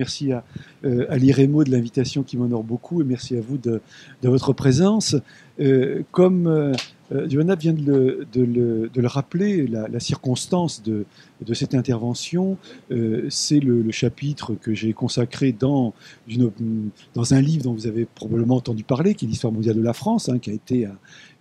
Merci 0.00 0.32
à, 0.32 0.42
euh, 0.86 1.04
de 1.14 1.70
l'invitation 1.70 2.22
qui 2.22 2.38
m'honore 2.38 2.64
beaucoup 2.64 3.02
et 3.02 3.04
merci 3.04 3.36
à 3.36 3.42
vous 3.42 3.58
de, 3.58 3.82
votre 4.22 4.54
présence. 4.54 5.14
Euh, 5.60 6.02
comme 6.10 6.46
euh, 6.46 6.72
euh 7.12 7.28
Johanna 7.28 7.54
vient 7.54 7.74
de 7.74 8.26
le, 8.34 9.06
rappeler, 9.06 9.66
la, 9.66 10.00
circonstance 10.00 10.82
de, 10.82 11.04
cette 11.52 11.74
intervention, 11.74 12.56
euh, 12.90 13.26
c'est 13.28 13.60
le, 13.60 13.90
chapitre 13.90 14.54
que 14.54 14.72
j'ai 14.72 14.94
consacré 14.94 15.52
dans, 15.52 15.92
un 16.26 17.40
livre 17.42 17.64
dont 17.64 17.74
vous 17.74 17.86
avez 17.86 18.06
probablement 18.06 18.56
entendu 18.56 18.84
parler, 18.84 19.14
qui 19.14 19.26
est 19.26 19.28
l'histoire 19.28 19.52
mondiale 19.52 19.76
de 19.76 19.82
la 19.82 19.92
France, 19.92 20.30
hein, 20.30 20.38
qui 20.38 20.48
a 20.50 20.54
été 20.54 20.88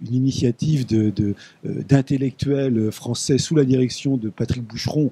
une 0.02 0.14
initiative 0.14 0.86
d'intellectuels 1.64 2.92
français 2.92 3.38
sous 3.38 3.56
la 3.56 3.64
direction 3.64 4.18
de 4.18 4.28
Patrick 4.28 4.64
Boucheron, 4.64 5.12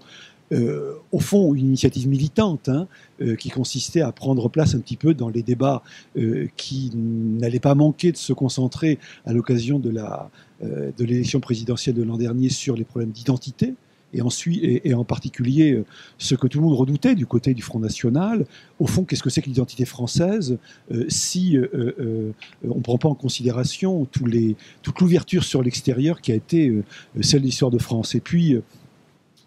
euh, 0.51 0.93
au 1.11 1.19
fond 1.19 1.53
une 1.53 1.67
initiative 1.67 2.07
militante 2.07 2.69
hein, 2.69 2.87
euh, 3.21 3.35
qui 3.35 3.49
consistait 3.49 4.01
à 4.01 4.11
prendre 4.11 4.49
place 4.49 4.75
un 4.75 4.79
petit 4.79 4.95
peu 4.95 5.13
dans 5.13 5.29
les 5.29 5.43
débats 5.43 5.83
euh, 6.17 6.47
qui 6.55 6.91
n'allaient 6.95 7.59
pas 7.59 7.75
manquer 7.75 8.11
de 8.11 8.17
se 8.17 8.33
concentrer 8.33 8.99
à 9.25 9.33
l'occasion 9.33 9.79
de 9.79 9.89
la 9.89 10.29
euh, 10.63 10.91
de 10.97 11.05
l'élection 11.05 11.39
présidentielle 11.39 11.95
de 11.95 12.03
l'an 12.03 12.17
dernier 12.17 12.49
sur 12.49 12.75
les 12.75 12.83
problèmes 12.83 13.11
d'identité 13.11 13.75
et, 14.13 14.21
ensuite, 14.21 14.63
et, 14.63 14.93
en 14.93 15.03
particulier 15.03 15.73
euh, 15.73 15.85
ce 16.17 16.35
que 16.35 16.47
tout 16.47 16.59
le 16.59 16.65
monde 16.65 16.77
redoutait 16.77 17.15
du 17.15 17.25
côté 17.25 17.53
du 17.53 17.61
Front 17.61 17.79
National. 17.79 18.45
Au 18.79 18.87
fond, 18.87 19.03
qu'est-ce 19.03 19.23
que 19.23 19.29
c'est 19.29 19.41
que 19.41 19.47
l'identité 19.47 19.85
française 19.85 20.57
euh, 20.91 21.05
si 21.09 21.57
euh, 21.57 22.33
on 22.63 22.75
ne 22.75 22.81
prend 22.81 22.97
pas 22.97 23.09
en 23.09 23.15
considération 23.15 24.05
tous 24.05 24.25
les, 24.25 24.55
toute 24.81 24.99
l'ouverture 24.99 25.43
sur 25.43 25.61
l'extérieur 25.61 26.21
qui 26.21 26.31
a 26.31 26.35
été 26.35 26.73
celle 27.21 27.41
de 27.41 27.45
l'histoire 27.45 27.71
de 27.71 27.77
France 27.77 28.15
Et 28.15 28.19
puis, 28.19 28.57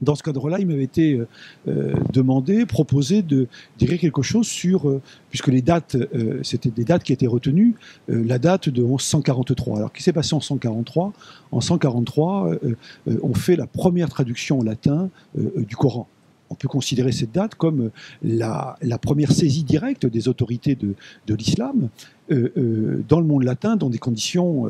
dans 0.03 0.15
ce 0.15 0.23
cadre-là, 0.23 0.59
il 0.59 0.67
m'avait 0.67 0.85
été 0.85 1.15
euh, 1.15 1.27
euh, 1.69 1.95
demandé, 2.13 2.67
proposé 2.67 3.23
de 3.23 3.49
dire 3.79 3.99
quelque 3.99 4.23
chose 4.23 4.47
sur, 4.47 4.89
euh, 4.89 5.03
puisque 5.29 5.49
les 5.49 5.63
dates, 5.63 5.97
c'était 6.43 6.71
des 6.71 6.85
dates 6.85 7.03
qui 7.03 7.13
étaient 7.13 7.27
retenues, 7.27 7.75
la 8.09 8.39
date 8.39 8.69
de 8.69 8.83
1143. 8.83 9.77
Alors, 9.77 9.93
qu'est-ce 9.93 9.99
qui 9.99 10.05
s'est 10.05 10.13
passé 10.13 10.35
en 10.35 10.41
143 10.41 11.13
En 11.53 11.61
143, 11.61 12.51
euh, 12.51 12.77
on 13.23 13.35
fait 13.35 13.57
la 13.57 13.67
première 13.67 14.09
traduction 14.09 14.61
en 14.61 14.63
latin 14.63 15.11
du 15.37 15.77
Coran. 15.77 16.09
On 16.49 16.55
peut 16.55 16.69
considérer 16.69 17.13
cette 17.13 17.33
date 17.33 17.55
comme 17.55 17.91
la, 18.23 18.77
première 19.01 19.31
saisie 19.31 19.63
directe 19.63 20.07
des 20.07 20.27
autorités 20.27 20.75
de, 20.75 20.95
l'islam 21.35 21.89
dans 22.29 23.21
le 23.21 23.27
monde 23.27 23.45
latin, 23.45 23.77
dans 23.77 23.91
des 23.91 23.99
conditions 23.99 24.67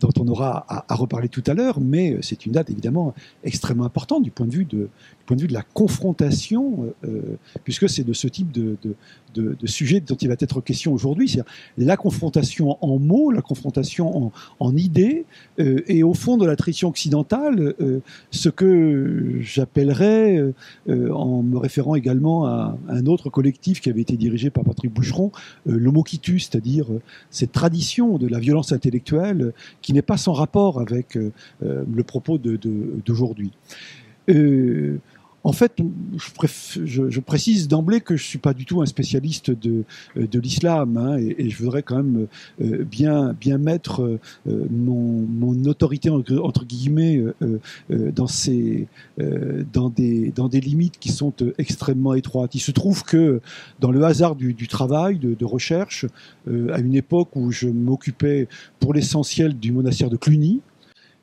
dont 0.00 0.12
on 0.18 0.28
aura 0.28 0.64
à, 0.68 0.94
reparler 0.94 1.28
tout 1.28 1.44
à 1.46 1.54
l'heure, 1.54 1.80
mais 1.80 2.18
c'est 2.20 2.46
une 2.46 2.52
date 2.52 2.70
évidemment 2.70 3.14
extrêmement 3.44 3.84
importante 3.84 4.22
du 4.22 4.30
point 4.30 4.46
de 4.46 4.52
vue 4.52 4.64
de, 4.64 4.88
point 5.30 5.36
de, 5.36 5.42
vue 5.42 5.48
de 5.48 5.54
la 5.54 5.62
confrontation, 5.62 6.92
euh, 7.04 7.20
puisque 7.62 7.88
c'est 7.88 8.02
de 8.02 8.12
ce 8.12 8.26
type 8.26 8.50
de, 8.50 8.76
de, 8.82 9.54
de, 9.54 9.66
sujet 9.68 10.00
dont 10.00 10.16
il 10.16 10.26
va 10.26 10.34
être 10.36 10.60
question 10.60 10.92
aujourd'hui, 10.92 11.28
c'est-à-dire 11.28 11.52
la 11.78 11.96
confrontation 11.96 12.76
en 12.80 12.98
mots, 12.98 13.30
la 13.30 13.40
confrontation 13.40 14.24
en, 14.24 14.32
en 14.58 14.76
idées, 14.76 15.24
euh, 15.60 15.82
et 15.86 16.02
au 16.02 16.14
fond 16.14 16.36
de 16.36 16.44
la 16.44 16.56
tradition 16.56 16.88
occidentale, 16.88 17.74
euh, 17.80 18.00
ce 18.32 18.48
que 18.48 19.36
j'appellerais, 19.40 20.42
euh, 20.88 21.12
en 21.12 21.44
me 21.44 21.58
référant 21.58 21.94
également 21.94 22.46
à 22.46 22.76
un 22.88 23.06
autre 23.06 23.30
collectif 23.30 23.80
qui 23.80 23.88
avait 23.88 24.00
été 24.00 24.16
dirigé 24.16 24.50
par 24.50 24.64
Patrick 24.64 24.92
Boucheron, 24.92 25.30
euh, 25.68 25.78
l'homoquitus, 25.78 26.48
c'est-à-dire 26.50 26.86
cette 27.30 27.52
tradition 27.52 28.18
de 28.18 28.26
la 28.26 28.40
violence 28.40 28.72
intellectuelle 28.72 29.52
qui 29.80 29.92
n'est 29.92 30.02
pas 30.02 30.16
sans 30.16 30.32
rapport 30.32 30.80
avec 30.80 31.16
le 31.60 32.02
propos 32.02 32.38
d'aujourd'hui. 32.38 33.52
Euh, 34.30 34.98
en 35.42 35.52
fait, 35.52 35.72
je, 36.16 37.20
précise 37.20 37.68
d'emblée 37.68 38.00
que 38.00 38.16
je 38.16 38.24
suis 38.24 38.38
pas 38.38 38.52
du 38.52 38.66
tout 38.66 38.82
un 38.82 38.86
spécialiste 38.86 39.50
de, 39.50 39.84
de 40.16 40.40
l'islam, 40.40 40.96
hein, 40.96 41.16
et, 41.18 41.48
je 41.48 41.62
voudrais 41.62 41.82
quand 41.82 41.96
même 41.96 42.26
euh, 42.60 42.84
bien, 42.84 43.34
mettre 43.58 44.02
euh, 44.02 44.18
mon, 44.70 45.64
autorité 45.64 46.10
entre, 46.10 46.64
guillemets 46.64 47.18
euh, 47.18 47.58
euh, 47.90 48.12
dans, 48.12 48.26
ces, 48.26 48.86
euh, 49.18 49.64
dans, 49.72 49.88
des, 49.88 50.60
limites 50.60 50.98
qui 50.98 51.10
sont 51.10 51.32
extrêmement 51.58 52.14
étroites. 52.14 52.54
Il 52.54 52.60
se 52.60 52.70
trouve 52.70 53.04
que 53.04 53.40
dans 53.80 53.90
le 53.90 54.04
hasard 54.04 54.36
du, 54.36 54.68
travail, 54.68 55.18
de, 55.18 55.44
recherche, 55.44 56.06
à 56.46 56.78
une 56.80 56.94
époque 56.94 57.34
où 57.34 57.50
je 57.50 57.68
m'occupais 57.68 58.46
pour 58.78 58.94
l'essentiel 58.94 59.58
du 59.58 59.72
monastère 59.72 60.10
de 60.10 60.16
Cluny, 60.16 60.60
euh, 60.60 60.69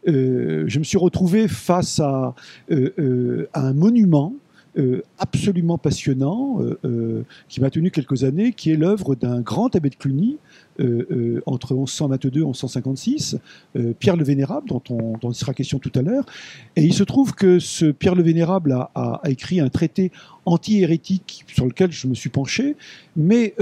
je 0.06 0.80
me 0.80 0.84
suis 0.84 0.98
retrouvé 0.98 1.48
face 1.48 2.00
à, 2.00 2.34
euh, 2.72 2.94
euh, 3.00 3.50
à 3.54 3.62
un 3.62 3.74
monument 3.74 4.34
euh, 4.78 5.02
absolument 5.18 5.80
passionnant 5.80 6.58
euh, 6.62 6.78
euh, 6.86 7.24
qui 7.50 7.62
m'a 7.62 7.72
tenu 7.72 7.90
quelques 7.90 8.24
années, 8.24 8.52
qui 8.52 8.70
est 8.70 8.76
l'œuvre 8.76 9.16
d'un 9.16 9.42
grand 9.42 9.76
abbé 9.76 9.90
de 9.90 9.96
Cluny 9.96 10.38
entre 11.48 11.74
1122 11.74 12.42
et 12.42 12.44
1156, 12.44 13.38
Pierre 13.98 14.16
le 14.16 14.24
Vénérable, 14.24 14.70
dont, 14.70 14.84
on, 14.92 15.32
il 15.32 15.34
sera 15.34 15.56
question 15.56 15.80
tout 15.80 15.92
à 15.96 16.04
l'heure. 16.04 16.24
Et 16.76 16.84
il 16.84 16.94
se 16.94 17.04
trouve 17.04 17.34
que 17.34 17.58
ce 17.58 17.86
Pierre 17.86 18.14
le 18.14 18.22
Vénérable 18.22 18.74
a, 18.74 18.92
a, 18.94 19.22
écrit 19.28 19.60
un 19.60 19.70
traité 19.70 20.12
anti-hérétique 20.46 21.46
sur 21.48 21.66
lequel 21.66 21.92
je 21.92 22.06
me 22.06 22.14
suis 22.14 22.30
penché, 22.30 22.76
mais 23.16 23.56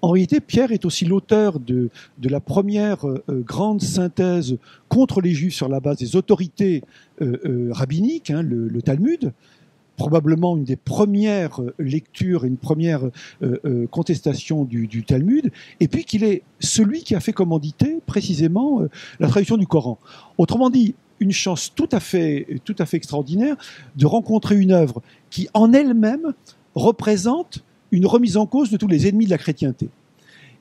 en 0.00 0.08
réalité, 0.08 0.40
Pierre 0.40 0.72
est 0.72 0.86
aussi 0.86 1.04
l'auteur 1.04 1.60
de, 1.60 1.90
la 2.22 2.40
première 2.40 3.04
grande 3.28 3.82
synthèse 3.82 4.56
contre 4.88 5.20
les 5.20 5.32
Juifs 5.32 5.56
sur 5.56 5.68
la 5.68 5.80
base 5.80 5.98
des 5.98 6.16
autorités 6.16 6.84
rabbiniques, 7.20 8.30
hein, 8.30 8.40
le, 8.40 8.80
Talmud, 8.80 9.34
probablement 9.98 10.56
une 10.56 10.64
des 10.64 10.76
premières 10.76 11.60
lectures, 11.78 12.44
une 12.44 12.56
première 12.56 13.02
euh, 13.42 13.86
contestation 13.90 14.64
du, 14.64 14.86
du, 14.86 15.04
Talmud, 15.04 15.52
et 15.80 15.88
puis 15.88 16.04
qu'il 16.04 16.24
est 16.24 16.42
celui 16.60 17.02
qui 17.02 17.14
a 17.14 17.20
fait 17.20 17.34
commanditer 17.34 17.98
précisément 18.06 18.82
la 19.20 19.28
traduction 19.28 19.58
du 19.58 19.66
Coran. 19.66 19.98
Autrement 20.38 20.70
dit, 20.70 20.94
une 21.20 21.32
chance 21.32 21.72
tout 21.74 21.88
à 21.92 22.00
fait, 22.00 22.46
tout 22.64 22.76
à 22.78 22.86
fait 22.86 22.96
extraordinaire 22.96 23.56
de 23.96 24.06
rencontrer 24.06 24.56
une 24.56 24.72
œuvre 24.72 25.02
qui, 25.30 25.48
en 25.52 25.72
elle-même, 25.72 26.32
représente 26.74 27.64
une 27.90 28.06
remise 28.06 28.36
en 28.36 28.46
cause 28.46 28.70
de 28.70 28.76
tous 28.76 28.88
les 28.88 29.08
ennemis 29.08 29.24
de 29.26 29.30
la 29.30 29.38
chrétienté. 29.38 29.88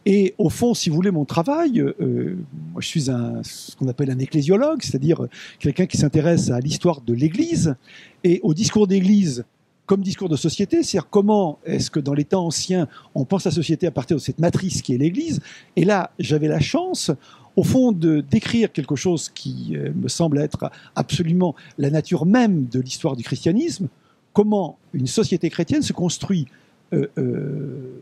Et 0.10 0.36
au 0.38 0.50
fond, 0.50 0.74
si 0.74 0.90
vous 0.90 0.96
voulez, 0.96 1.12
mon 1.12 1.26
travail, 1.26 1.82
euh, 1.82 2.38
moi 2.72 2.80
je 2.80 2.88
suis 2.88 3.02
ce 3.02 3.76
qu'on 3.76 3.90
appelle 3.90 4.10
un 4.10 4.20
ecclésiologue, 4.20 4.82
c'est-à-dire 4.82 5.28
quelqu'un 5.60 5.86
qui 5.86 5.98
s'intéresse 5.98 6.50
à 6.50 6.62
l'histoire 6.62 7.02
de 7.02 7.14
l'Église 7.14 7.76
et 8.24 8.40
au 8.42 8.54
discours 8.54 8.88
d'Église 8.88 9.44
comme 9.86 10.00
discours 10.00 10.30
de 10.30 10.38
société, 10.38 10.82
c'est-à-dire 10.82 11.10
comment 11.10 11.60
est-ce 11.66 11.92
que 11.92 12.00
dans 12.00 12.14
les 12.14 12.24
temps 12.24 12.46
anciens, 12.46 12.88
on 13.16 13.26
pense 13.26 13.44
la 13.44 13.52
société 13.52 13.86
à 13.86 13.92
partir 13.92 14.16
de 14.16 14.22
cette 14.22 14.40
matrice 14.40 14.82
qui 14.82 14.96
est 14.96 14.98
l'Église. 14.98 15.42
Et 15.76 15.84
là, 15.84 16.12
j'avais 16.20 16.48
la 16.48 16.62
chance, 16.62 17.12
au 17.58 17.64
fond, 17.64 17.92
de 17.92 18.22
d'écrire 18.22 18.72
quelque 18.72 18.96
chose 18.96 19.28
qui 19.28 19.76
euh, 19.76 19.92
me 19.94 20.08
semble 20.08 20.38
être 20.38 20.72
absolument 20.96 21.54
la 21.78 21.90
nature 21.90 22.26
même 22.26 22.68
de 22.68 22.80
l'histoire 22.80 23.18
du 23.18 23.24
christianisme, 23.24 23.90
comment 24.32 24.78
une 24.94 25.08
société 25.08 25.50
chrétienne 25.50 25.82
se 25.82 25.92
construit 25.92 26.48
euh, 26.94 27.08
euh, 27.18 28.02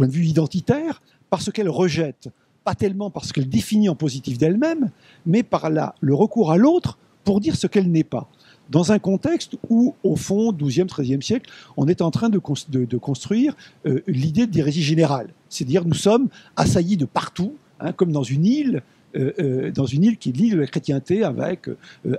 point 0.00 0.08
de 0.08 0.12
vue 0.12 0.24
identitaire, 0.24 1.02
parce 1.28 1.52
qu'elle 1.52 1.68
rejette, 1.68 2.30
pas 2.64 2.74
tellement 2.74 3.10
parce 3.10 3.32
qu'elle 3.32 3.50
définit 3.50 3.90
en 3.90 3.94
positif 3.94 4.38
d'elle-même, 4.38 4.88
mais 5.26 5.42
par 5.42 5.68
là, 5.68 5.94
le 6.00 6.14
recours 6.14 6.50
à 6.50 6.56
l'autre 6.56 6.96
pour 7.22 7.38
dire 7.38 7.54
ce 7.54 7.66
qu'elle 7.66 7.90
n'est 7.90 8.02
pas. 8.02 8.26
Dans 8.70 8.92
un 8.92 8.98
contexte 8.98 9.58
où, 9.68 9.94
au 10.02 10.16
fond, 10.16 10.52
12e, 10.52 10.86
13e 10.86 11.20
siècle, 11.20 11.50
on 11.76 11.86
est 11.86 12.00
en 12.00 12.10
train 12.10 12.30
de, 12.30 12.38
construire 12.38 13.54
euh, 13.84 14.00
l'idée 14.06 14.46
d'hérésie 14.46 14.82
générale. 14.82 15.34
C'est-à-dire, 15.50 15.84
nous 15.84 15.92
sommes 15.92 16.30
assaillis 16.56 16.96
de 16.96 17.04
partout, 17.04 17.56
hein, 17.78 17.92
comme 17.92 18.10
dans 18.10 18.22
une 18.22 18.46
île, 18.46 18.82
euh, 19.16 19.32
euh, 19.38 19.70
dans 19.70 19.84
une 19.84 20.04
île 20.04 20.16
qui 20.16 20.30
est 20.30 20.32
l'île 20.32 20.54
de 20.54 20.60
la 20.60 20.66
chrétienté, 20.66 21.24
avec 21.24 21.68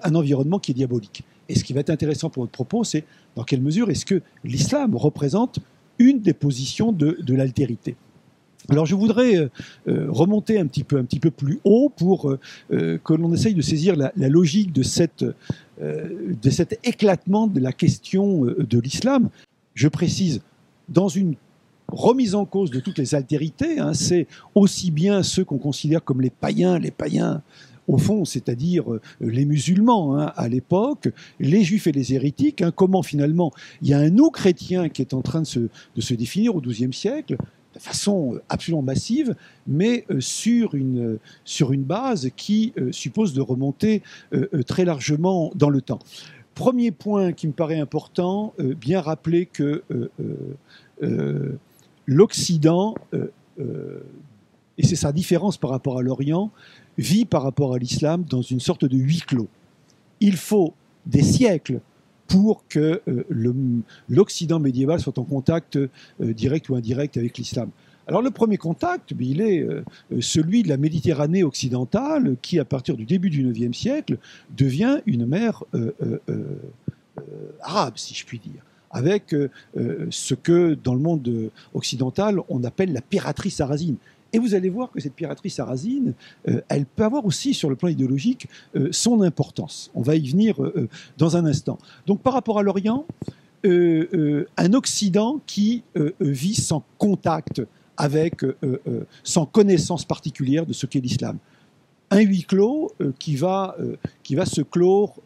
un 0.04 0.14
environnement 0.14 0.60
qui 0.60 0.70
est 0.70 0.76
diabolique. 0.76 1.24
Et 1.50 1.56
ce 1.56 1.64
qui 1.64 1.74
va 1.74 1.80
être 1.80 1.90
intéressant 1.90 2.30
pour 2.30 2.44
votre 2.44 2.52
propos, 2.52 2.84
c'est 2.84 3.06
dans 3.36 3.44
quelle 3.44 3.62
mesure 3.62 3.90
est-ce 3.90 4.06
que 4.06 4.22
l'islam 4.44 4.96
représente 4.96 5.60
une 6.02 6.20
des 6.20 6.34
positions 6.34 6.92
de, 6.92 7.34
l'altérité. 7.34 7.96
Alors 8.70 8.86
je 8.86 8.96
voudrais 8.96 9.36
euh, 9.38 9.50
remonter 10.10 10.60
un 10.60 10.68
petit 10.68 10.84
peu, 10.84 11.32
plus 11.32 11.60
haut 11.64 11.90
pour 11.90 12.32
euh, 12.72 12.98
que 13.04 13.14
l'on 13.14 13.34
essaye 13.34 13.56
de 13.56 13.62
saisir 13.62 13.96
la, 13.96 14.12
logique 14.30 14.72
de, 14.72 14.84
cette, 14.84 15.26
euh, 15.82 16.34
cet 16.50 16.80
éclatement 16.84 17.48
de 17.48 17.60
la 17.60 17.72
question 17.72 18.46
de 18.46 18.80
l'islam. 18.80 19.30
Je 19.74 19.88
précise, 19.88 20.42
dans 20.90 21.08
une 21.08 21.36
remise 21.88 22.36
en 22.36 22.46
cause 22.46 22.72
de 22.72 22.80
toutes 22.80 22.98
les 22.98 23.16
altérités, 23.16 23.80
hein, 23.80 23.94
c'est 23.94 24.28
aussi 24.56 24.92
bien 24.92 25.24
ceux 25.24 25.44
qu'on 25.44 25.58
considère 25.58 26.04
comme 26.04 26.22
les 26.22 26.30
païens, 26.30 26.80
les 26.80 26.92
païens 26.92 27.42
au 27.92 27.98
fond, 27.98 28.24
c'est-à-dire 28.24 28.92
euh, 28.92 29.02
les 29.20 29.46
musulmans 29.46 30.18
hein, 30.18 30.32
à 30.36 30.48
l'époque, 30.48 31.10
les 31.40 31.64
juifs 31.64 31.88
et 31.88 31.92
les 31.92 32.14
hérétiques, 32.14 32.62
hein, 32.62 32.72
comment 32.74 33.04
finalement 33.04 33.52
il 33.82 33.90
y 33.90 33.94
a 33.94 34.00
un 34.00 34.10
nous 34.10 34.30
chrétien 34.30 34.88
qui 34.88 35.02
est 35.02 35.14
en 35.14 35.22
train 35.22 35.42
de 35.42 35.48
se, 35.48 35.60
de 35.60 36.02
se 36.02 36.14
définir 36.14 36.56
au 36.56 36.62
XIIe 36.62 36.94
siècle 36.94 37.36
de 37.74 37.80
façon 37.80 38.36
euh, 38.36 38.42
absolument 38.48 38.82
massive, 38.82 39.36
mais 39.68 40.06
euh, 40.10 40.22
sur, 40.22 40.74
une, 40.76 41.20
sur 41.44 41.74
une 41.74 41.84
base 41.84 42.30
qui 42.38 42.74
suppose 42.92 43.34
de 43.34 43.42
remonter 43.42 44.02
très 44.66 44.86
largement 44.86 45.52
dans 45.56 45.70
le 45.70 45.82
temps. 45.82 46.00
premier 46.56 46.92
point 46.92 47.34
qui 47.34 47.48
me 47.48 47.54
paraît 47.54 47.80
important, 47.80 48.54
bien 48.60 49.02
rappeler 49.02 49.46
que 49.46 49.84
l'Occident, 52.08 52.96
et 54.78 54.86
c'est 54.86 54.96
sa 54.96 55.12
différence 55.12 55.58
par 55.58 55.70
rapport 55.70 56.00
à 56.00 56.02
l'Orient, 56.02 56.52
vit 57.02 57.26
par 57.26 57.44
rapport 57.44 57.74
à 57.74 57.78
l'islam 57.78 58.24
dans 58.30 58.42
une 58.42 58.60
sorte 58.60 58.86
de 58.86 58.98
huis 58.98 59.24
clos. 59.26 59.50
Il 60.20 60.38
faut 60.38 60.74
des 61.06 61.24
siècles 61.24 61.80
pour 62.28 62.64
que 62.70 63.02
l'Occident 64.08 64.60
médiéval 64.60 65.00
soit 65.00 65.18
en 65.18 65.24
contact 65.24 65.78
direct 66.20 66.70
ou 66.70 66.76
indirect 66.76 67.18
avec 67.18 67.38
l'islam. 67.38 67.72
Alors 68.08 68.22
le 68.22 68.32
premier 68.32 68.58
contact, 68.58 69.14
il 69.20 69.42
est 69.42 69.62
euh, 69.62 69.84
celui 70.20 70.64
de 70.64 70.70
la 70.70 70.78
Méditerranée 70.78 71.44
occidentale 71.44 72.36
qui, 72.42 72.60
à 72.60 72.66
partir 72.66 72.98
du 72.98 73.06
début 73.06 73.30
du 73.30 73.54
IXe 73.54 73.78
siècle, 73.78 74.18
devient 74.50 75.00
une 75.06 75.26
mer 75.26 75.64
euh, 75.76 75.94
euh, 76.02 76.44
arabe, 77.62 77.94
si 77.96 78.14
je 78.14 78.26
puis 78.26 78.40
dire 78.40 78.62
avec 78.94 79.34
ce 80.10 80.34
que 80.34 80.74
dans 80.74 80.94
le 80.94 81.00
monde 81.00 81.50
occidental 81.74 82.42
on 82.50 82.62
appelle 82.66 82.92
la 82.92 83.00
piraterie 83.00 83.50
sarrasine. 83.50 83.96
Et 84.34 84.40
vous 84.40 84.56
allez 84.56 84.70
voir 84.70 84.92
que 84.92 85.00
cette 85.00 85.14
piraterie 85.14 85.50
sarrasine, 85.50 86.14
elle 86.70 86.86
peut 86.86 87.04
avoir 87.04 87.26
aussi 87.26 87.54
sur 87.54 87.70
le 87.70 87.76
plan 87.76 87.90
idéologique 87.90 88.48
son 88.92 89.22
importance. 89.22 89.92
On 89.94 90.02
va 90.02 90.16
y 90.16 90.30
venir 90.30 90.56
dans 91.18 91.36
un 91.36 91.46
instant. 91.46 91.78
Donc 92.08 92.22
par 92.22 92.34
rapport 92.34 92.58
à 92.58 92.64
l'Orient, 92.64 93.06
un 93.66 94.74
Occident 94.74 95.42
qui 95.46 95.84
vit 96.22 96.56
sans 96.56 96.84
contact 96.98 97.62
avec, 98.02 98.44
euh, 98.44 98.56
euh, 98.64 99.06
sans 99.24 99.46
connaissance 99.46 100.06
particulière 100.06 100.66
de 100.66 100.74
ce 100.74 100.88
qu'est 100.88 101.00
l'islam. 101.00 101.38
Un 102.10 102.22
huis 102.22 102.44
clos 102.44 102.92
euh, 103.00 103.14
qui, 103.20 103.36
va, 103.36 103.78
qui 104.24 104.34
va 104.34 104.46
se 104.46 104.62
clore, 104.62 105.22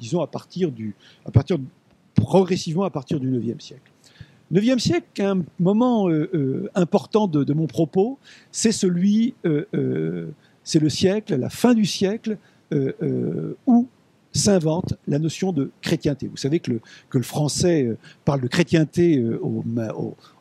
disons, 0.00 0.20
à 0.20 0.26
partir, 0.26 0.72
du, 0.72 0.94
à 1.24 1.30
partir 1.30 1.58
progressivement 2.14 2.82
à 2.82 2.90
partir 2.90 3.20
du 3.20 3.32
IXe 3.40 3.64
siècle. 3.64 3.87
9e 4.52 4.78
siècle, 4.78 5.22
un 5.22 5.42
moment 5.58 6.08
important 6.74 7.26
de, 7.28 7.52
mon 7.52 7.66
propos, 7.66 8.18
c'est 8.50 8.72
celui, 8.72 9.34
c'est 10.64 10.78
le 10.80 10.88
siècle, 10.88 11.36
la 11.36 11.50
fin 11.50 11.74
du 11.74 11.84
siècle, 11.84 12.38
où 13.66 13.88
s'invente 14.32 14.94
la 15.06 15.18
notion 15.18 15.52
de 15.52 15.70
chrétienté. 15.80 16.28
Vous 16.28 16.36
savez 16.36 16.60
que 16.60 16.72
le, 16.72 16.80
que 17.10 17.18
le 17.18 17.24
français 17.24 17.84
euh, 17.84 17.98
parle 18.24 18.40
de 18.40 18.46
chrétienté 18.46 19.18
euh, 19.18 19.40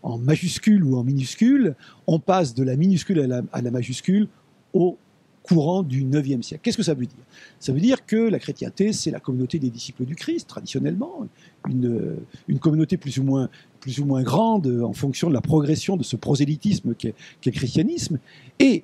en 0.03 0.17
majuscule 0.17 0.83
ou 0.83 0.97
en 0.97 1.03
minuscule. 1.03 1.75
On 2.05 2.19
passe 2.19 2.53
de 2.53 2.63
la 2.63 2.75
minuscule 2.75 3.19
à 3.19 3.61
la, 3.61 3.71
majuscule 3.71 4.27
au 4.73 4.97
courant 5.43 5.83
du 5.83 6.03
IXe 6.03 6.45
siècle. 6.45 6.61
Qu'est-ce 6.63 6.77
que 6.77 6.83
ça 6.83 6.93
veut 6.93 7.05
dire? 7.05 7.23
Ça 7.59 7.71
veut 7.71 7.79
dire 7.79 8.05
que 8.05 8.17
la 8.17 8.39
chrétienté, 8.39 8.91
c'est 8.91 9.11
la 9.11 9.19
communauté 9.19 9.59
des 9.59 9.69
disciples 9.69 10.03
du 10.03 10.15
Christ, 10.15 10.47
traditionnellement, 10.47 11.25
une, 11.69 12.17
une 12.49 12.59
communauté 12.59 12.97
plus 12.97 13.17
ou, 13.17 13.23
moins, 13.23 13.49
plus 13.87 14.01
ou 14.01 14.05
moins 14.05 14.21
grande 14.21 14.67
en 14.83 14.91
fonction 14.91 15.29
de 15.29 15.33
la 15.33 15.39
progression 15.39 15.95
de 15.95 16.03
ce 16.03 16.17
prosélytisme 16.17 16.93
qu'est 16.93 17.15
le 17.45 17.51
christianisme. 17.51 18.19
Et 18.59 18.83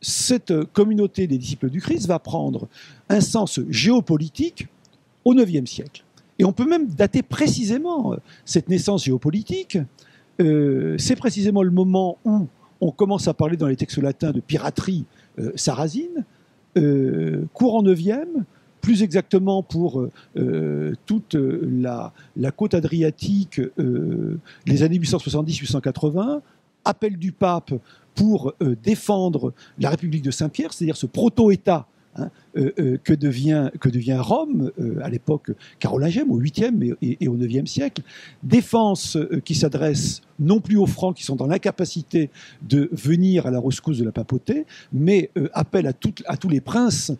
cette 0.00 0.54
communauté 0.72 1.26
des 1.26 1.36
disciples 1.36 1.68
du 1.68 1.80
Christ 1.80 2.06
va 2.06 2.20
prendre 2.20 2.68
un 3.08 3.20
sens 3.20 3.58
géopolitique 3.68 4.68
au 5.24 5.34
IXe 5.34 5.68
siècle. 5.68 6.04
Et 6.38 6.44
on 6.44 6.52
peut 6.52 6.64
même 6.64 6.86
dater 6.86 7.24
précisément 7.24 8.12
euh, 8.12 8.18
cette 8.44 8.68
naissance 8.68 9.04
géopolitique. 9.04 9.78
Euh, 10.40 10.94
c'est 10.96 11.16
précisément 11.16 11.64
le 11.64 11.72
moment 11.72 12.18
où 12.24 12.46
on 12.80 12.92
commence 12.92 13.26
à 13.26 13.34
parler 13.34 13.56
dans 13.56 13.66
les 13.66 13.74
textes 13.74 13.98
latins 13.98 14.30
de 14.30 14.38
piraterie 14.38 15.06
euh, 15.40 15.50
sarrasine, 15.56 16.24
courant 17.52 17.82
9e, 17.82 18.44
plus 18.80 19.02
exactement 19.02 19.62
pour 19.62 20.06
toute 21.06 21.34
la, 21.34 22.12
la, 22.36 22.50
côte 22.50 22.74
adriatique, 22.74 23.60
les 24.66 24.82
années 24.82 24.98
870-880, 24.98 26.40
appel 26.84 27.16
du 27.16 27.32
pape 27.32 27.72
pour 28.14 28.52
euh, 28.62 28.76
défendre 28.82 29.52
la 29.78 29.90
République 29.90 30.22
de 30.22 30.30
Saint-Pierre, 30.30 30.72
c'est-à-dire 30.72 30.96
ce 30.96 31.06
proto-État 31.06 31.86
hein, 32.16 32.30
euh, 32.56 32.72
euh, 32.78 32.98
que, 33.02 33.14
devient, 33.14 33.70
Rome 34.18 34.72
à 35.02 35.08
l'époque 35.08 35.52
carolingienne, 35.78 36.26
au 36.30 36.40
8e 36.40 36.96
et, 37.00 37.28
au 37.28 37.36
9e 37.36 37.66
siècle. 37.66 38.02
Défense 38.42 39.16
qui 39.44 39.54
s'adresse 39.54 40.22
non 40.38 40.60
plus 40.60 40.76
aux 40.76 40.86
Francs 40.86 41.16
qui 41.16 41.22
sont 41.22 41.36
dans 41.36 41.46
l'incapacité 41.46 42.30
de 42.62 42.88
venir 42.92 43.46
à 43.46 43.50
la 43.50 43.60
rescousse 43.60 43.98
de 43.98 44.04
la 44.04 44.12
papauté, 44.12 44.66
mais 44.92 45.30
appel 45.52 45.86
à, 45.86 45.92
tous 45.92 46.48
les 46.48 46.60
princes 46.60 47.12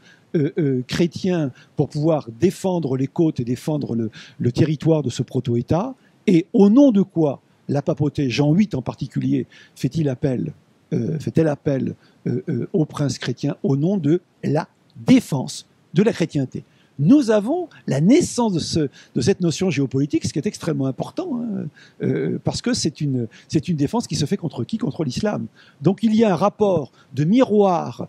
chrétiens 0.86 1.50
pour 1.76 1.88
pouvoir 1.88 2.28
défendre 2.38 2.96
les 2.96 3.06
côtes 3.06 3.40
et 3.40 3.44
défendre 3.44 3.96
le, 4.38 4.52
territoire 4.52 5.02
de 5.02 5.10
ce 5.10 5.22
proto-État. 5.22 5.94
Et 6.26 6.46
au 6.52 6.70
nom 6.70 6.92
de 6.92 7.02
quoi 7.02 7.40
la 7.68 7.82
papauté, 7.82 8.30
Jean 8.30 8.52
VIII 8.52 8.68
en 8.74 8.82
particulier, 8.82 9.46
fait-il 9.74 10.08
appel 10.08 10.52
euh, 10.92 11.18
fait-elle 11.20 11.46
appel 11.46 11.94
euh, 12.26 12.42
euh, 12.48 12.68
aux 12.72 12.84
princes 12.84 13.18
chrétiens 13.18 13.56
au 13.62 13.76
nom 13.76 13.96
de 13.96 14.20
la 14.42 14.68
défense 14.96 15.68
de 15.94 16.02
la 16.02 16.12
chrétienté? 16.12 16.64
Nous 16.98 17.30
avons 17.30 17.68
la 17.86 18.00
naissance 18.00 18.52
de, 18.52 18.58
ce, 18.58 18.80
de 19.14 19.20
cette 19.20 19.40
notion 19.40 19.70
géopolitique, 19.70 20.24
ce 20.26 20.32
qui 20.32 20.38
est 20.38 20.46
extrêmement 20.46 20.86
important, 20.86 21.40
hein, 21.40 22.36
parce 22.44 22.60
que 22.60 22.74
c'est 22.74 23.00
une, 23.00 23.26
c'est 23.48 23.68
une 23.68 23.76
défense 23.76 24.06
qui 24.06 24.16
se 24.16 24.26
fait 24.26 24.36
contre 24.36 24.64
qui? 24.64 24.76
Contre 24.76 25.04
l'islam. 25.04 25.46
Donc 25.80 26.02
il 26.02 26.14
y 26.14 26.24
a 26.24 26.32
un 26.32 26.36
rapport 26.36 26.92
de 27.14 27.24
miroir 27.24 28.08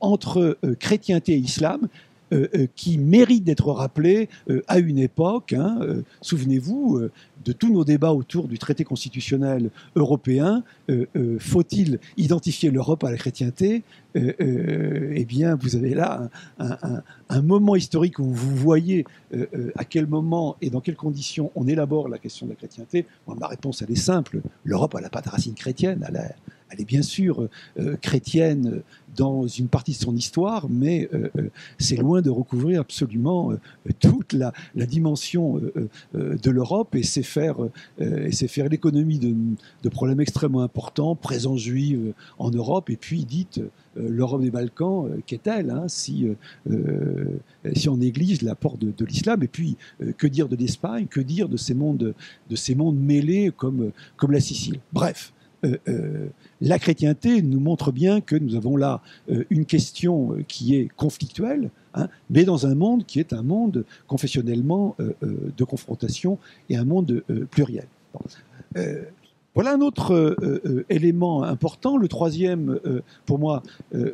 entre 0.00 0.58
chrétienté 0.78 1.32
et 1.32 1.38
islam 1.38 1.88
qui 2.76 2.98
mérite 2.98 3.42
d'être 3.42 3.72
rappelé 3.72 4.28
à 4.68 4.78
une 4.78 4.98
époque. 4.98 5.52
Hein, 5.52 5.80
souvenez-vous, 6.20 7.10
de 7.44 7.52
tous 7.52 7.72
nos 7.72 7.84
débats 7.84 8.12
autour 8.12 8.48
du 8.48 8.58
traité 8.58 8.84
constitutionnel 8.84 9.70
européen, 9.96 10.62
euh, 10.90 11.06
euh, 11.16 11.38
faut-il 11.38 11.98
identifier 12.16 12.70
l'Europe 12.70 13.04
à 13.04 13.10
la 13.10 13.16
chrétienté 13.16 13.82
euh, 14.16 15.12
Eh 15.14 15.24
bien, 15.24 15.54
vous 15.54 15.76
avez 15.76 15.94
là 15.94 16.28
un, 16.58 17.42
moment 17.42 17.76
historique 17.76 18.18
où 18.18 18.24
vous 18.24 18.56
voyez 18.56 19.04
à 19.76 19.84
quel 19.84 20.06
moment 20.06 20.56
et 20.60 20.70
dans 20.70 20.80
quelles 20.80 20.96
conditions 20.96 21.50
on 21.54 21.66
élabore 21.66 22.08
la 22.08 22.18
question 22.18 22.46
de 22.46 22.50
la 22.52 22.56
chrétienté. 22.56 23.06
ma 23.26 23.46
réponse, 23.46 23.82
elle 23.82 23.90
est 23.90 23.96
simple. 23.96 24.40
L'Europe, 24.64 24.94
elle 24.96 25.04
n'a 25.04 25.10
pas 25.10 25.22
de 25.22 25.28
racine 25.28 25.54
chrétienne. 25.54 26.04
Elle, 26.08 26.34
elle 26.70 26.80
est 26.80 26.84
bien 26.84 27.02
sûr 27.02 27.48
chrétienne 28.00 28.82
dans 29.16 29.46
une 29.46 29.68
partie 29.68 29.92
de 29.92 29.96
son 29.96 30.14
histoire, 30.14 30.68
mais 30.68 31.08
c'est 31.78 31.96
loin 31.96 32.22
de 32.22 32.30
recouvrir 32.30 32.80
absolument 32.80 33.52
toute 33.98 34.32
la, 34.32 34.52
dimension 34.86 35.60
de 36.14 36.50
l'Europe 36.50 36.94
et 36.94 37.02
c'est 37.02 37.22
faire, 37.22 37.56
euh, 38.00 38.30
faire 38.30 38.68
l'économie 38.68 39.18
de, 39.18 39.88
problèmes 39.88 40.20
extrêmement 40.20 40.62
importants, 40.62 41.14
présence 41.14 41.60
juive 41.60 42.12
en 42.38 42.50
Europe, 42.50 42.90
et 42.90 42.96
puis 42.96 43.24
dites 43.24 43.58
euh, 43.58 44.08
l'Europe 44.08 44.42
des 44.42 44.50
Balkans, 44.50 45.06
euh, 45.06 45.20
qu'est-elle 45.26 45.70
hein, 45.70 45.86
si, 45.88 46.28
si 47.74 47.88
on 47.88 47.96
néglige 47.96 48.42
l'apport 48.42 48.78
de, 48.78 48.92
de 48.96 49.04
l'islam 49.04 49.42
Et 49.42 49.48
puis, 49.48 49.76
que 50.16 50.26
dire 50.26 50.48
de 50.48 50.56
l'Espagne 50.56 51.06
Que 51.06 51.20
dire 51.20 51.48
de 51.48 51.56
ces 51.56 51.74
mondes, 51.74 52.14
de 52.48 52.56
ces 52.56 52.74
mondes 52.74 52.98
mêlés 52.98 53.52
comme, 53.56 53.90
comme 54.16 54.32
la 54.32 54.40
Sicile? 54.40 54.80
Bref. 54.92 55.32
La 56.60 56.78
chrétienté 56.78 57.42
nous 57.42 57.60
montre 57.60 57.92
bien 57.92 58.20
que 58.20 58.36
nous 58.36 58.56
avons 58.56 58.76
là 58.76 59.02
une 59.50 59.66
question 59.66 60.36
qui 60.48 60.76
est 60.76 60.88
conflictuelle, 60.96 61.70
Hein, 61.94 62.08
mais 62.28 62.44
dans 62.44 62.66
un 62.66 62.74
monde 62.74 63.04
qui 63.04 63.18
est 63.18 63.32
un 63.32 63.42
monde 63.42 63.84
confessionnellement 64.06 64.94
euh, 65.00 65.12
euh, 65.22 65.52
de 65.56 65.64
confrontation 65.64 66.38
et 66.68 66.76
un 66.76 66.84
monde 66.84 67.22
euh, 67.30 67.46
pluriel. 67.50 67.86
Voilà 69.56 69.74
un 69.74 69.80
autre 69.80 70.36
élément 70.88 71.42
important. 71.42 71.96
Le 71.96 72.06
troisième, 72.06 72.78
pour 73.26 73.40
moi, 73.40 73.64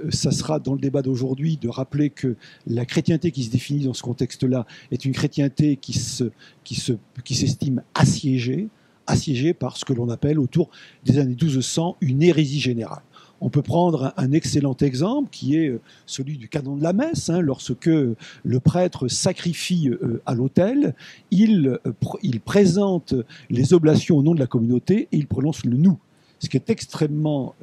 ça 0.09 0.31
sera 0.31 0.59
dans 0.59 0.73
le 0.73 0.81
débat 0.81 1.03
d'aujourd'hui 1.03 1.59
de 1.59 1.69
rappeler 1.69 2.09
que 2.09 2.37
la 2.67 2.87
chrétienté 2.87 3.31
qui 3.31 3.45
se 3.45 3.51
définit 3.51 3.85
dans 3.85 3.93
ce 3.93 4.03
contexte-là 4.03 4.67
est 4.91 5.05
une 5.05 5.13
chrétienté 5.13 5.77
qui 5.77 5.93
s'estime 5.93 6.31
qui 6.65 6.75
se, 6.75 6.95
qui 7.23 7.77
assiégée, 7.95 8.69
assiégée 9.07 9.55
par 9.55 9.77
ce 9.77 9.85
que 9.85 9.93
l'on 9.93 10.09
appelle 10.09 10.39
autour 10.39 10.71
des 11.05 11.19
années 11.19 11.37
1200 11.41 11.97
une 12.01 12.23
hérésie 12.23 12.61
générale. 12.61 13.03
On 13.41 13.51
peut 13.51 13.63
prendre 13.63 14.15
un 14.17 14.33
excellent 14.33 14.77
exemple 14.81 15.29
qui 15.31 15.57
est 15.57 15.69
euh, 15.69 15.81
celui 16.07 16.39
du 16.39 16.49
canon 16.49 16.77
de 16.77 16.83
la 16.83 16.93
messe. 16.93 17.29
Hein. 17.29 17.41
lorsque 17.41 17.87
le 17.87 18.61
prêtre 18.61 19.09
sacrifie 19.09 19.91
euh, 19.91 20.23
à 20.25 20.35
l'autel, 20.35 20.95
il, 21.31 21.79
euh, 21.87 21.93
il 22.23 22.41
présente 22.41 23.15
les 23.51 23.75
oblations 23.75 24.17
au 24.17 24.23
nom 24.23 24.35
de 24.35 24.41
la 24.41 24.47
communauté 24.47 25.09
et 25.13 25.19
il 25.19 25.27
prononce 25.27 25.65
le 25.65 25.77
nous. 25.77 25.99
Ce 26.39 26.51
qui 26.51 26.59
est 26.59 26.69
extrêmement 26.69 27.55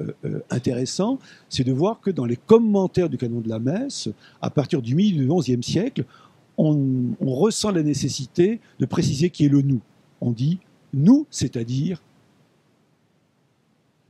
intéressant, 0.50 1.20
c'est 1.48 1.62
de 1.62 1.70
voir 1.70 2.00
que 2.00 2.10
dans 2.10 2.24
les 2.24 2.34
commentaires 2.34 3.08
du 3.08 3.16
canon 3.16 3.40
de 3.40 3.48
la 3.48 3.60
messe, 3.60 4.08
à 4.42 4.50
partir 4.50 4.82
du 4.82 4.96
milieu 4.96 5.24
du 5.24 5.32
XIe 5.32 5.62
siècle, 5.62 6.04
on, 6.58 7.14
on, 7.20 7.34
ressent 7.36 7.70
la 7.70 7.84
nécessité 7.84 8.58
de 8.80 8.84
préciser 8.84 9.30
qui 9.30 9.44
est 9.44 9.48
le 9.48 9.62
nous. 9.62 9.80
On 10.20 10.32
dit 10.32 10.58
nous, 10.94 11.26
c'est-à-dire 11.30 12.02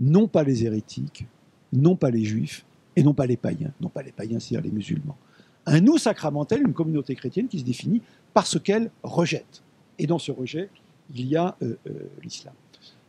non 0.00 0.28
pas 0.28 0.42
les 0.42 0.64
hérétiques, 0.64 1.26
non 1.72 1.96
pas 1.96 2.10
les 2.10 2.24
juifs 2.24 2.64
et 2.96 3.02
non 3.02 3.14
pas 3.14 3.26
les 3.26 3.36
païens, 3.36 3.72
non 3.80 3.88
pas 3.88 4.02
les 4.02 4.12
païens, 4.12 4.38
c'est-à-dire 4.38 4.70
les 4.70 4.74
musulmans. 4.74 5.16
un 5.66 5.80
nous 5.80 5.98
sacramentel, 5.98 6.62
une 6.62 6.74
communauté 6.74 7.14
chrétienne 7.14 7.48
qui 7.48 7.58
se 7.58 7.64
définit 7.64 8.02
par 8.32 8.46
ce 8.46 8.58
qu'elle 8.58 8.90
rejette. 9.02 9.62
Et 9.98 10.06
dans 10.06 10.18
ce 10.18 10.30
rejet, 10.32 10.68
il 11.14 11.26
y 11.26 11.36
a 11.36 11.56
l'islam. 12.22 12.54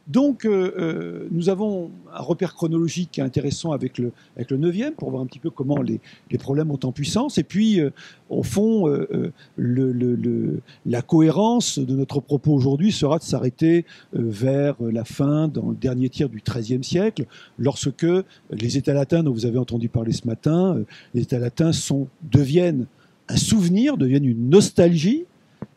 Donc, 0.07 0.45
euh, 0.45 0.71
euh, 0.77 1.27
nous 1.31 1.50
avons 1.50 1.89
un 2.13 2.21
repère 2.21 2.53
chronologique 2.53 3.17
intéressant 3.17 3.71
avec 3.71 3.97
le, 3.97 4.12
avec 4.35 4.51
le 4.51 4.57
9e 4.59 4.91
pour 4.91 5.09
voir 5.09 5.24
un 5.24 5.25
petit 5.25 5.39
peu 5.39 5.50
comment 5.50 5.81
les, 5.81 6.00
les 6.29 6.38
problèmes 6.38 6.69
ont 6.69 6.79
en 6.83 6.91
puissance. 6.91 7.39
Et 7.39 7.43
puis, 7.43 7.79
euh, 7.79 7.89
au 8.29 8.43
fond, 8.43 8.88
le, 8.88 9.91
le, 9.91 10.62
la 10.85 11.01
cohérence 11.01 11.79
de 11.79 11.95
notre 11.95 12.19
propos 12.19 12.53
aujourd'hui 12.53 12.91
sera 12.91 13.19
de 13.19 13.24
s'arrêter 13.24 13.85
vers 14.13 14.75
la 14.81 15.05
fin, 15.05 15.47
dans 15.47 15.69
le 15.69 15.75
dernier 15.75 16.09
tiers 16.09 16.29
du 16.29 16.41
XIIIe 16.41 16.83
siècle, 16.83 17.25
lorsque 17.59 18.07
les 18.50 18.77
États 18.77 18.93
latins 18.93 19.21
dont 19.21 19.31
vous 19.31 19.45
avez 19.45 19.59
entendu 19.59 19.89
parler 19.89 20.12
ce 20.12 20.25
matin, 20.25 20.81
les 21.13 21.21
États 21.21 21.38
latins 21.38 21.71
sont, 21.71 22.07
deviennent 22.24 22.88
un 23.27 23.38
souvenir, 23.38 23.95
deviennent 23.95 24.25
une 24.25 24.50
nostalgie, 24.50 25.25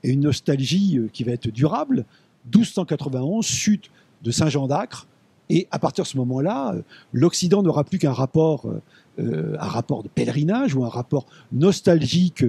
et 0.03 0.11
une 0.11 0.21
nostalgie 0.21 1.01
qui 1.13 1.25
va 1.25 1.33
être 1.33 1.51
durable. 1.51 2.07
1291, 2.47 3.45
chute 3.45 3.91
de 4.23 4.31
Saint-Jean 4.31 4.67
d'Acre. 4.67 5.07
Et 5.51 5.67
à 5.71 5.79
partir 5.79 6.05
de 6.05 6.09
ce 6.09 6.17
moment-là, 6.19 6.75
euh, 6.75 6.83
l'Occident 7.13 7.63
n'aura 7.63 7.85
plus 7.85 7.99
qu'un 7.99 8.13
rapport, 8.13 8.67
euh, 8.67 8.83
euh, 9.21 9.57
un 9.59 9.67
rapport 9.67 10.03
de 10.03 10.09
pèlerinage 10.09 10.75
ou 10.75 10.85
un 10.85 10.89
rapport 10.89 11.27
nostalgique 11.53 12.45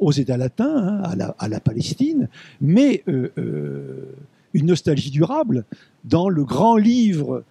aux 0.00 0.12
États 0.12 0.36
latins, 0.36 1.02
hein, 1.04 1.32
à, 1.38 1.48
la, 1.48 1.60
Palestine, 1.60 2.28
mais 2.60 3.04
une 4.54 4.66
nostalgie 4.66 5.10
durable 5.10 5.64
dans 6.04 6.28
le 6.28 6.44
grand 6.44 6.76
livre 6.76 7.44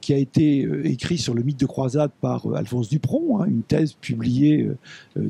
qui 0.00 0.14
a 0.14 0.16
été 0.16 0.66
écrit 0.84 1.18
sur 1.18 1.34
le 1.34 1.42
mythe 1.42 1.60
de 1.60 1.66
croisade 1.66 2.10
par 2.22 2.46
Alphonse 2.54 2.88
Dupron, 2.88 3.42
hein, 3.42 3.44
une 3.44 3.62
thèse 3.62 3.92
publiée 3.92 4.70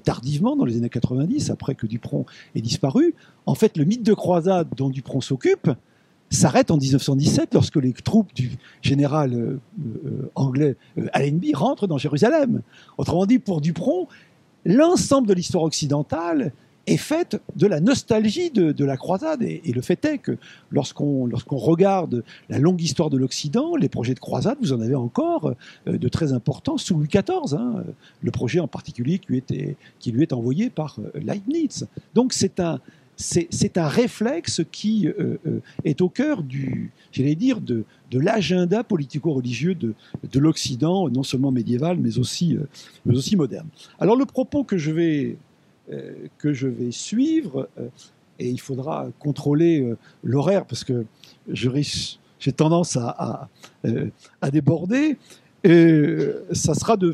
tardivement 0.05 0.55
dans 0.55 0.65
les 0.65 0.77
années 0.77 0.89
90, 0.89 1.51
après 1.51 1.75
que 1.75 1.89
Dupron 1.89 2.25
ait 2.55 2.61
disparu. 2.61 3.15
En 3.47 3.57
fait, 3.57 3.77
le 3.77 3.85
mythe 3.85 4.05
de 4.05 4.15
croisade 4.15 4.69
dont 4.77 4.91
Dupron 4.91 5.21
s'occupe, 5.21 5.69
s'arrête 6.31 6.71
en 6.71 6.77
1917 6.77 7.55
lorsque 7.55 7.77
les 7.77 7.93
troupes 7.93 8.35
du 8.35 8.53
général 8.83 9.35
euh, 9.35 9.61
euh, 10.07 10.31
anglais 10.35 10.77
euh, 10.99 11.07
Allenby 11.13 11.55
rentrent 11.55 11.87
dans 11.87 11.99
Jérusalem. 11.99 12.63
Autrement 12.99 13.27
dit, 13.27 13.39
pour 13.39 13.61
Dupron, 13.61 14.09
l'ensemble 14.65 15.29
de 15.29 15.35
l'histoire 15.35 15.65
occidentale 15.65 16.53
est 16.89 16.97
faite 16.97 17.41
de 17.57 17.67
la 17.67 17.81
nostalgie 17.81 18.51
de, 18.51 18.85
la 18.85 18.97
croisade. 18.97 19.43
Et, 19.43 19.73
le 19.75 19.83
fait 19.83 20.05
est 20.05 20.19
que 20.19 20.39
lorsqu'on 20.71 21.27
lorsqu'on 21.27 21.57
regarde 21.57 22.23
la 22.49 22.61
longue 22.61 22.81
histoire 22.81 23.11
de 23.11 23.17
l'Occident, 23.17 23.75
les 23.75 23.89
projets 23.89 24.15
de 24.15 24.21
croisade, 24.21 24.57
vous 24.61 24.73
en 24.73 24.81
avez 24.81 24.95
encore 24.95 25.55
de 25.87 26.09
très 26.09 26.33
importants 26.33 26.79
sous 26.79 26.95
Louis 26.95 27.09
XIV. 27.09 27.59
Hein. 27.59 27.83
le 28.23 28.31
projet 28.31 28.61
en 28.61 28.69
particulier 28.69 29.19
qui 29.19 29.27
lui, 29.31 29.39
était, 29.39 29.77
qui 29.99 30.13
lui 30.13 30.23
est 30.23 30.33
envoyé 30.33 30.71
par 30.71 31.01
Leibniz. 31.15 31.89
Donc 32.15 32.33
c'est 32.33 32.61
un, 32.61 32.79
c'est 33.17 33.79
un 33.79 33.89
réflexe 33.89 34.63
qui 34.71 35.09
euh, 35.09 35.39
euh, 35.47 35.61
est 35.85 36.01
au 36.03 36.09
cœur 36.09 36.43
du, 36.43 36.93
j'allais 37.13 37.35
dire, 37.35 37.61
de, 37.61 37.85
l'agenda 38.13 38.85
politico-religieux 38.85 39.75
de, 39.75 39.95
l'Occident, 40.39 41.09
non 41.09 41.23
seulement 41.23 41.51
médiéval, 41.51 41.99
mais 41.99 42.19
aussi, 42.19 42.57
euh, 42.57 42.67
mais 43.05 43.17
aussi 43.17 43.37
moderne. 43.37 43.69
Alors 43.99 44.17
le 44.17 44.27
propos 44.27 44.65
que 44.65 44.77
je 44.77 44.91
vais, 44.91 45.37
que 46.39 46.53
je 46.53 46.67
vais 46.67 46.91
suivre, 46.91 47.69
et 48.39 48.49
il 48.49 48.61
faudra 48.61 49.09
contrôler 49.19 49.95
l'horaire 50.25 50.67
parce 50.67 50.83
que 50.83 51.05
j'ai 51.53 52.53
tendance 52.53 52.97
à, 52.97 53.49
à 54.41 54.51
déborder, 54.51 55.17
ça 55.65 56.75
sera 56.75 56.97
de 56.97 57.13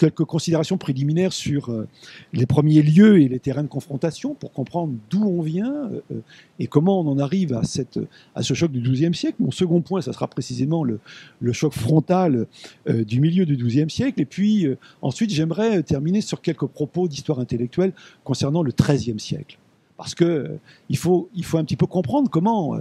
quelques 0.00 0.24
considérations 0.24 0.78
préliminaires 0.78 1.34
sur 1.34 1.68
euh, 1.68 1.86
les 2.32 2.46
premiers 2.46 2.80
lieux 2.80 3.20
et 3.20 3.28
les 3.28 3.38
terrains 3.38 3.62
de 3.62 3.68
confrontation 3.68 4.32
pour 4.32 4.50
comprendre 4.50 4.94
d'où 5.10 5.22
on 5.22 5.42
vient 5.42 5.70
euh, 5.70 6.00
euh, 6.10 6.20
et 6.58 6.66
comment 6.68 7.00
on 7.00 7.06
en 7.06 7.18
arrive 7.18 7.52
à, 7.52 7.64
cette, 7.64 8.00
à 8.34 8.42
ce 8.42 8.54
choc 8.54 8.72
du 8.72 8.80
XIIe 8.80 9.14
siècle. 9.14 9.36
Mon 9.40 9.50
second 9.50 9.82
point, 9.82 10.00
ça 10.00 10.14
sera 10.14 10.26
précisément 10.26 10.84
le, 10.84 11.00
le 11.40 11.52
choc 11.52 11.74
frontal 11.74 12.46
du 12.86 13.20
milieu 13.20 13.44
du 13.44 13.56
XIIe 13.56 13.90
siècle. 13.90 14.20
Et 14.20 14.24
puis 14.24 14.66
ensuite, 15.02 15.30
j'aimerais 15.30 15.82
terminer 15.82 16.20
sur 16.20 16.40
quelques 16.40 16.66
propos 16.66 17.08
d'histoire 17.08 17.38
intellectuelle 17.38 17.92
concernant 18.24 18.62
le 18.62 18.72
XIIIe 18.72 19.18
siècle. 19.18 19.58
Parce 19.96 20.14
que 20.14 20.58
faut, 20.96 21.28
il 21.34 21.44
faut 21.44 21.58
un 21.58 21.64
petit 21.64 21.76
peu 21.76 21.86
comprendre 21.86 22.30
comment 22.30 22.78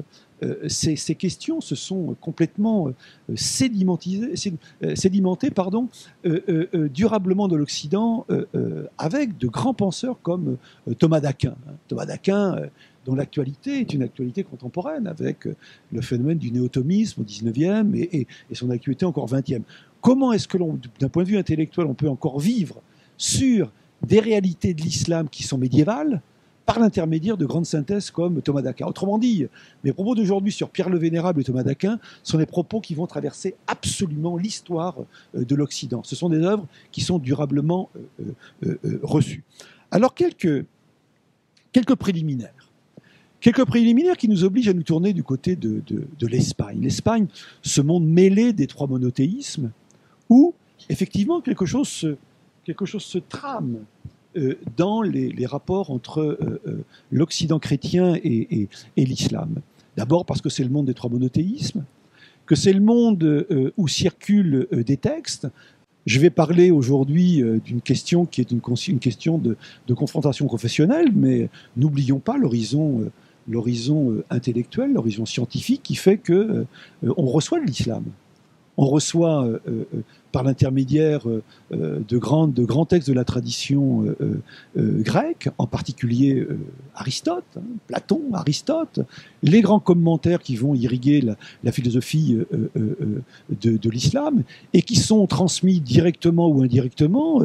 ces, 0.68 1.16
questions 1.16 1.62
se 1.62 1.76
sont 1.76 2.16
complètement 2.22 2.88
euh, 2.88 2.96
euh, 3.30 4.96
sédimentées 4.96 5.52
durablement 6.94 7.48
de 7.48 7.56
l'Occident 7.56 8.26
avec 8.98 9.38
de 9.38 9.48
grands 9.48 9.74
penseurs 9.74 10.22
comme 10.22 10.58
Thomas 10.98 11.20
d'Aquin. 11.20 11.56
Hein. 11.68 11.74
Thomas 11.88 12.06
d'Aquin 12.06 12.56
dont 13.06 13.16
l'actualité 13.16 13.80
est 13.80 13.94
une 13.94 14.04
actualité 14.04 14.44
contemporaine, 14.44 15.08
avec 15.08 15.48
le 15.92 16.02
phénomène 16.02 16.38
du 16.38 16.52
néotomisme 16.52 17.22
au 17.22 17.24
XIXe 17.24 17.96
et, 17.96 18.28
et, 18.50 18.56
son 18.56 18.70
actualité 18.70 19.06
encore 19.06 19.24
au 19.24 19.36
XXe. 19.36 19.62
Comment 20.02 20.34
est-ce 20.34 20.48
que 20.48 20.58
d'un 21.00 21.10
point 21.10 21.24
de 21.24 21.30
vue 21.30 21.38
intellectuel, 21.38 21.88
on 21.88 21.94
peut 21.94 22.10
encore 22.10 22.40
vivre 22.40 22.82
sur 23.18 23.72
des 24.06 24.20
réalités 24.20 24.74
de 24.74 24.82
l'islam 24.82 25.30
qui 25.30 25.44
sont 25.44 25.58
médiévales 25.58 26.22
par 26.70 26.80
l'intermédiaire 26.80 27.36
de 27.36 27.48
grandes 27.48 27.66
synthèses 27.66 28.12
comme 28.12 28.44
Thomas 28.44 28.62
d'Aquin. 28.62 28.86
Autrement 28.86 29.18
dit, 29.18 29.48
mes 29.84 29.92
propos 29.92 30.14
d'aujourd'hui 30.14 30.52
sur 30.52 30.70
Pierre 30.70 30.90
le 30.90 31.00
Vénérable 31.00 31.42
et 31.42 31.44
Thomas 31.44 31.64
d'Aquin 31.64 31.98
sont 32.22 32.38
des 32.38 32.46
propos 32.46 32.80
qui 32.80 32.94
vont 32.94 33.08
traverser 33.08 33.56
absolument 33.66 34.38
l'histoire 34.38 34.96
euh, 35.36 35.44
de 35.44 35.56
l'Occident. 35.56 36.04
Ce 36.04 36.16
sont 36.16 36.30
des 36.30 36.38
œuvres 36.38 36.68
qui 36.92 37.02
sont 37.02 37.18
durablement 37.18 37.90
euh, 37.98 38.76
euh, 38.86 39.00
reçues. 39.02 39.44
Alors, 39.90 40.14
quelques, 40.14 40.64
préliminaires. 41.98 42.70
Quelques 43.40 43.66
préliminaires 43.66 44.16
qui 44.18 44.30
nous 44.30 44.44
obligent 44.44 44.70
à 44.70 44.74
nous 44.74 44.84
tourner 44.84 45.14
du 45.14 45.24
côté 45.24 45.56
de, 45.56 45.82
l'Espagne. 46.22 46.82
L'Espagne, 46.82 47.26
ce 47.64 47.82
monde 47.82 48.06
mêlé 48.06 48.54
des 48.54 48.68
trois 48.68 48.86
monothéismes, 48.86 49.72
où 50.30 50.54
effectivement 50.88 51.42
quelque 51.42 51.66
chose 51.66 51.88
se 51.88 53.18
trame 53.18 53.80
dans 54.78 55.02
les, 55.02 55.46
rapports 55.46 55.92
entre 55.92 56.22
euh, 56.22 56.62
euh, 56.68 56.86
l'Occident 57.12 57.60
chrétien 57.60 58.16
et, 58.24 58.68
l'islam. 58.96 59.56
D'abord 59.98 60.26
parce 60.26 60.42
que 60.42 60.50
c'est 60.50 60.64
le 60.64 60.70
monde 60.70 60.86
des 60.86 60.94
trois 60.94 61.10
monothéismes, 61.10 61.84
que 62.46 62.56
c'est 62.56 62.74
le 62.74 62.82
monde 62.82 63.46
où 63.78 63.88
circulent 63.88 64.68
des 64.72 64.98
textes. 64.98 65.48
Je 66.06 66.20
vais 66.20 66.30
parler 66.30 66.72
aujourd'hui 66.72 67.44
d'une 67.64 67.82
question 67.82 68.26
qui 68.26 68.42
est 68.42 68.52
une, 68.52 68.62
question 69.00 69.38
de, 69.38 69.58
confrontation 69.94 70.48
confessionnelle, 70.48 71.12
mais 71.14 71.50
n'oublions 71.76 72.20
pas 72.20 72.38
l'horizon 72.38 73.12
intellectuel, 74.30 74.94
l'horizon 74.94 75.26
scientifique 75.26 75.84
qui 75.84 75.96
fait 75.96 76.18
que 76.18 76.66
on 77.04 77.26
reçoit 77.26 77.60
de 77.60 77.66
l'islam. 77.66 78.04
On 78.78 78.88
reçoit 78.88 79.48
par 80.32 80.44
l'intermédiaire 80.44 81.28
euh, 81.28 81.44
euh, 81.72 82.00
de, 82.08 82.18
grands 82.18 82.86
textes 82.86 83.08
de 83.08 83.14
la 83.14 83.24
tradition 83.24 84.06
euh, 84.22 84.42
grecque, 84.76 85.50
en 85.58 85.68
particulier 85.68 86.46
Aristote, 86.96 87.46
hein, 87.58 87.62
Platon, 87.88 88.22
Aristote, 88.34 89.00
les 89.44 89.62
grands 89.62 89.80
commentaires 89.80 90.42
qui 90.42 90.56
vont 90.56 90.76
irriguer 90.76 91.22
la, 91.64 91.72
philosophie 91.72 92.38
de, 92.76 93.90
l'islam 93.90 94.44
et 94.74 94.82
qui 94.82 94.96
sont 94.96 95.26
transmis 95.28 95.80
directement 95.80 96.50
ou 96.50 96.62
indirectement 96.62 97.42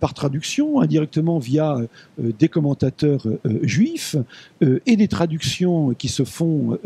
par 0.00 0.14
traduction, 0.14 0.80
indirectement 0.80 1.38
via 1.38 1.78
des 2.18 2.48
commentateurs 2.48 3.26
juifs 3.62 4.16
et 4.60 4.96
des 4.96 5.08
traductions 5.08 5.94
qui 5.94 6.08
se 6.08 6.24
font 6.24 6.78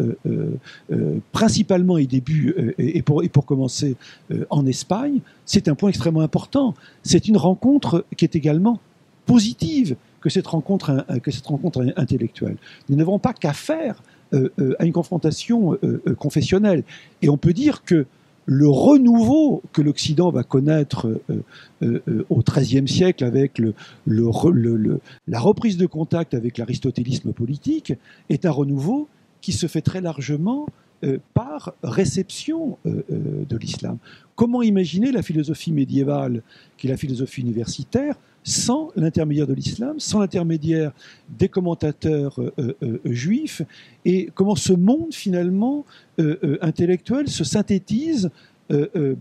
principalement 1.33 1.97
et 1.99 3.03
pour 3.03 3.47
commencer 3.47 3.97
en 4.51 4.67
Espagne 4.67 5.21
c'est 5.53 5.67
un 5.67 5.75
point 5.75 5.89
extrêmement 5.89 6.21
important. 6.21 6.75
C'est 7.03 7.27
une 7.27 7.37
rencontre 7.37 8.07
qui 8.17 8.25
est 8.25 8.37
également 8.37 8.79
positive 9.27 9.97
que 10.21 10.31
cette 10.31 10.47
rencontre, 10.47 11.05
que 11.25 11.33
cette 11.33 11.47
rencontre 11.47 11.93
intellectuelle. 11.97 12.57
Nous 12.89 12.95
n'avons 12.95 13.19
pas 13.19 13.33
qu'à 13.33 13.53
faire 13.53 14.01
euh, 14.33 14.51
euh, 14.61 14.77
à 14.79 14.85
une 14.85 14.93
confrontation 14.93 15.77
euh, 15.83 16.01
confessionnelle. 16.17 16.85
Et 17.21 17.29
on 17.29 17.37
peut 17.37 17.53
dire 17.53 17.83
que 17.83 18.07
le 18.47 18.69
renouveau 18.69 19.61
que 19.73 19.83
l'Occident 19.83 20.31
va 20.31 20.45
connaître 20.45 21.21
au 21.83 22.43
XIIIe 22.43 22.89
siècle 22.89 23.25
avec 23.25 23.61
la 24.07 25.41
reprise 25.41 25.77
de 25.77 25.87
contact 25.87 26.35
avec 26.35 26.59
l'aristotélisme 26.59 27.33
politique 27.33 27.93
est 28.29 28.47
un 28.47 28.51
renouveau 28.51 29.09
qui 29.41 29.53
se 29.53 29.67
fait 29.67 29.83
très 29.83 30.01
largement 30.01 30.67
euh, 31.03 31.17
par 31.33 31.73
réception 31.83 32.77
euh, 32.85 33.03
euh, 33.11 33.45
de 33.49 33.57
l'islam. 33.57 33.97
Comment 34.35 34.61
imaginer 34.61 35.13
la 35.13 35.23
philosophie 35.23 35.73
médiévale, 35.73 36.43
qui 36.77 36.89
est 36.89 36.91
la 36.91 36.99
philosophie 36.99 37.41
universitaire, 37.41 38.17
sans 38.45 38.91
l'intermédiaire 38.97 39.47
de 39.47 39.55
l'islam, 39.55 39.99
sans 39.99 40.21
l'intermédiaire 40.21 40.93
des 41.39 41.49
commentateurs 41.49 42.39
juifs, 43.05 43.63
et 44.05 44.31
comment 44.35 44.57
ce 44.57 44.73
monde 44.73 45.13
finalement 45.13 45.85
intellectuel 46.63 47.29
se 47.29 47.45
synthétise 47.45 48.31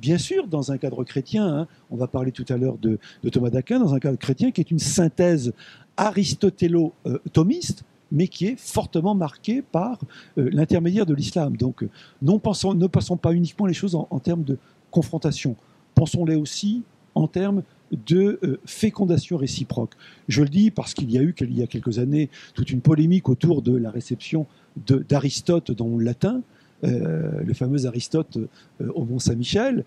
bien 0.01 0.17
sûr, 0.17 0.47
dans 0.47 0.71
un 0.71 0.77
cadre 0.77 1.03
chrétien, 1.03 1.45
hein, 1.45 1.67
on 1.89 1.97
va 1.97 2.07
parler 2.07 2.31
tout 2.31 2.45
à 2.47 2.55
l'heure 2.55 2.77
de, 2.77 2.97
Thomas 3.29 3.49
d'Aquin, 3.49 3.79
dans 3.79 3.93
un 3.93 3.99
cadre 3.99 4.17
chrétien 4.17 4.51
qui 4.51 4.61
est 4.61 4.71
une 4.71 4.79
synthèse 4.79 5.51
aristotélo-thomiste, 5.97 7.83
mais 8.11 8.27
qui 8.27 8.47
est 8.47 8.59
fortement 8.59 9.15
marqué 9.15 9.61
par 9.61 9.99
l'intermédiaire 10.35 11.05
de 11.05 11.13
l'islam. 11.13 11.55
Donc, 11.57 11.85
non 12.21 12.39
pensons, 12.39 12.73
ne 12.73 12.87
passons 12.87 13.17
pas 13.17 13.33
uniquement 13.33 13.65
les 13.65 13.73
choses 13.73 13.95
en, 13.95 14.19
termes 14.19 14.43
de 14.43 14.57
confrontation, 14.91 15.55
pensons-les 15.95 16.35
aussi 16.35 16.83
en 17.15 17.27
termes 17.27 17.63
de 17.91 18.39
euh, 18.43 18.59
fécondation 18.65 19.37
réciproque. 19.37 19.93
Je 20.27 20.41
le 20.43 20.49
dis 20.49 20.71
parce 20.71 20.93
qu'il 20.93 21.11
y 21.11 21.17
a 21.17 21.21
eu, 21.21 21.33
il 21.41 21.57
y 21.57 21.63
a 21.63 21.67
quelques 21.67 21.99
années, 21.99 22.29
toute 22.53 22.69
une 22.71 22.81
polémique 22.81 23.29
autour 23.29 23.61
de 23.61 23.75
la 23.75 23.91
réception 23.91 24.45
d'Aristote 24.77 25.71
dans 25.71 25.97
le 25.97 26.03
latin, 26.03 26.41
euh, 26.83 27.41
le 27.43 27.53
fameux 27.53 27.85
Aristote 27.87 28.37
euh, 28.37 28.91
au 28.93 29.05
Mont 29.05 29.19
Saint-Michel. 29.19 29.85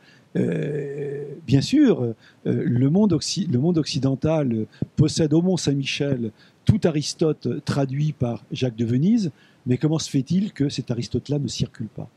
bien 1.46 1.60
sûr, 1.60 2.14
le 2.44 2.88
monde, 2.88 3.12
le, 3.12 3.58
monde 3.58 3.78
occidental 3.78 4.66
possède 4.96 5.34
au 5.34 5.42
Mont 5.42 5.58
Saint-Michel 5.58 6.32
tout 6.64 6.80
Aristote 6.84 7.64
traduit 7.64 8.12
par 8.12 8.44
Jacques 8.52 8.76
de 8.76 8.84
Venise, 8.84 9.30
mais 9.66 9.78
comment 9.78 9.98
se 9.98 10.10
fait-il 10.10 10.52
que 10.52 10.68
cet 10.68 10.90
Aristote-là 10.90 11.38
ne 11.38 11.48
circule 11.48 11.88
pas? 11.88 12.08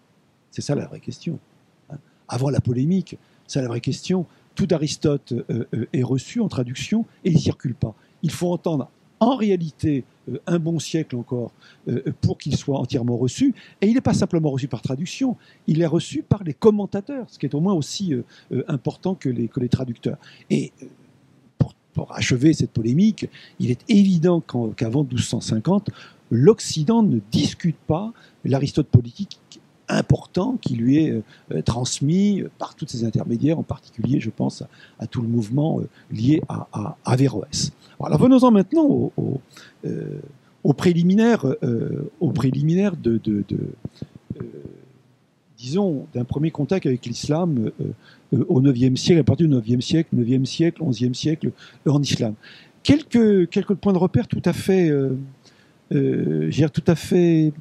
C'est 0.52 0.62
ça 0.62 0.76
la 0.76 0.86
vraie 0.86 1.00
question. 1.00 1.40
Avant 2.28 2.50
la 2.50 2.62
polémique, 2.62 3.18
c'est 3.48 3.62
la 3.62 3.68
vraie 3.68 3.82
question 3.82 4.26
tout 4.56 4.68
Aristote 4.72 5.34
euh, 5.34 5.68
euh, 5.74 5.86
est 5.94 6.04
reçu 6.04 6.40
en 6.40 6.48
traduction 6.48 7.06
et 7.24 7.30
il 7.30 7.36
ne 7.36 7.40
circule 7.40 7.76
pas. 7.76 7.94
Il 8.24 8.32
faut 8.32 8.52
entendre 8.52 8.90
en 9.20 9.36
réalité 9.36 10.04
euh, 10.30 10.40
un 10.48 10.60
bon 10.60 10.80
siècle 10.80 11.16
encore 11.16 11.52
pour 12.22 12.38
qu'il 12.38 12.56
soit 12.56 12.80
entièrement 12.80 13.18
reçu. 13.18 13.54
Et 13.82 13.88
il 13.88 13.94
n'est 13.94 14.02
pas 14.02 14.14
simplement 14.14 14.50
reçu 14.50 14.68
par 14.68 14.82
traduction, 14.82 15.38
il 15.68 15.82
est 15.82 15.86
reçu 15.86 16.24
par 16.24 16.44
les 16.44 16.54
commentateurs, 16.54 17.30
ce 17.30 17.38
qui 17.38 17.46
est 17.46 17.54
au 17.54 17.60
moins 17.60 17.74
aussi 17.74 18.14
important 18.68 19.14
que 19.14 19.30
les, 19.30 19.48
que 19.48 19.60
les 19.60 19.70
traducteurs. 19.70 20.18
Et 20.50 20.72
pour, 21.96 22.12
achever 22.14 22.54
cette 22.54 22.72
polémique, 22.72 23.28
il 23.60 23.72
est 23.72 23.82
évident 23.90 24.42
qu'avant 24.76 25.04
1250, 25.04 25.90
l'Occident 26.30 27.02
ne 27.04 27.20
discute 27.32 27.78
pas 27.88 28.12
l'Aristote 28.44 28.88
politique 28.88 29.40
important 29.88 30.58
qui 30.62 30.76
lui 30.76 30.98
est 30.98 31.24
euh, 31.52 31.62
transmis 31.62 32.44
par 32.58 32.76
tous 32.76 32.88
ces 32.88 33.06
intermédiaires, 33.06 33.60
en 33.60 33.64
particulier, 33.64 34.20
je 34.20 34.30
pense, 34.30 34.64
à, 35.00 35.08
tout 35.08 35.22
le 35.22 35.28
mouvement 35.28 35.80
euh, 35.80 35.88
lié 36.12 36.42
à, 36.50 36.68
à 36.74 36.98
Averroès. 37.06 37.72
Alors 38.04 38.20
venons-en 38.20 38.52
maintenant 38.52 38.84
au, 38.84 39.14
au, 39.18 39.40
euh, 39.86 40.20
préliminaire, 40.76 41.46
au 42.20 42.32
préliminaire 42.32 42.96
de, 42.98 43.22
disons, 45.58 46.08
d'un 46.14 46.24
premier 46.24 46.52
contact 46.52 46.86
avec 46.86 47.06
l'islam 47.06 47.72
au 48.32 48.62
IXe 48.62 49.00
siècle, 49.00 49.22
à 49.22 49.24
partir 49.24 49.48
du 49.48 49.72
IXe 49.72 49.86
siècle, 49.86 50.10
IXe 50.16 50.50
siècle, 50.50 50.84
XIe 50.84 51.16
siècle, 51.16 51.52
en 51.88 52.02
islam. 52.02 52.34
Quelques, 52.84 53.50
quelques 53.50 53.74
points 53.74 53.94
de 53.94 53.98
repère 53.98 54.28
tout 54.28 54.42
à 54.46 54.54
fait, 54.54 54.90
euh, 54.90 56.52
tout 56.74 56.84
à 56.88 56.96
fait 56.96 57.54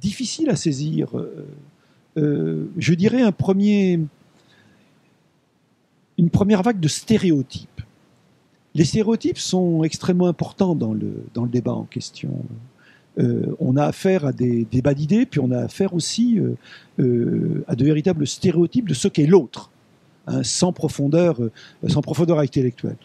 difficile 0.00 0.50
à 0.50 0.56
saisir. 0.56 1.16
Euh, 1.16 1.46
euh, 2.16 2.66
je 2.76 2.94
dirais 2.94 3.22
un 3.22 3.32
premier, 3.32 4.00
une 6.18 6.30
première 6.30 6.62
vague 6.62 6.80
de 6.80 6.88
stéréotypes. 6.88 7.82
Les 8.74 8.84
stéréotypes 8.84 9.38
sont 9.38 9.84
extrêmement 9.84 10.26
importants 10.26 10.74
dans 10.74 10.92
le, 10.92 11.24
dans 11.34 11.44
le 11.44 11.50
débat 11.50 11.72
en 11.72 11.84
question. 11.84 12.44
Euh, 13.20 13.54
on 13.60 13.76
a 13.76 13.84
affaire 13.84 14.24
à 14.24 14.32
des 14.32 14.66
débats 14.70 14.94
d'idées, 14.94 15.26
puis 15.26 15.40
on 15.40 15.50
a 15.50 15.58
affaire 15.58 15.94
aussi 15.94 16.40
à 16.98 17.76
de 17.76 17.84
véritables 17.84 18.26
stéréotypes 18.26 18.88
de 18.88 18.94
ce 18.94 19.08
qu'est 19.08 19.26
l'autre, 19.26 19.70
hein, 20.26 20.42
sans, 20.42 20.72
profondeur, 20.72 21.38
sans 21.86 22.00
profondeur 22.00 22.38
intellectuelle. 22.38 22.96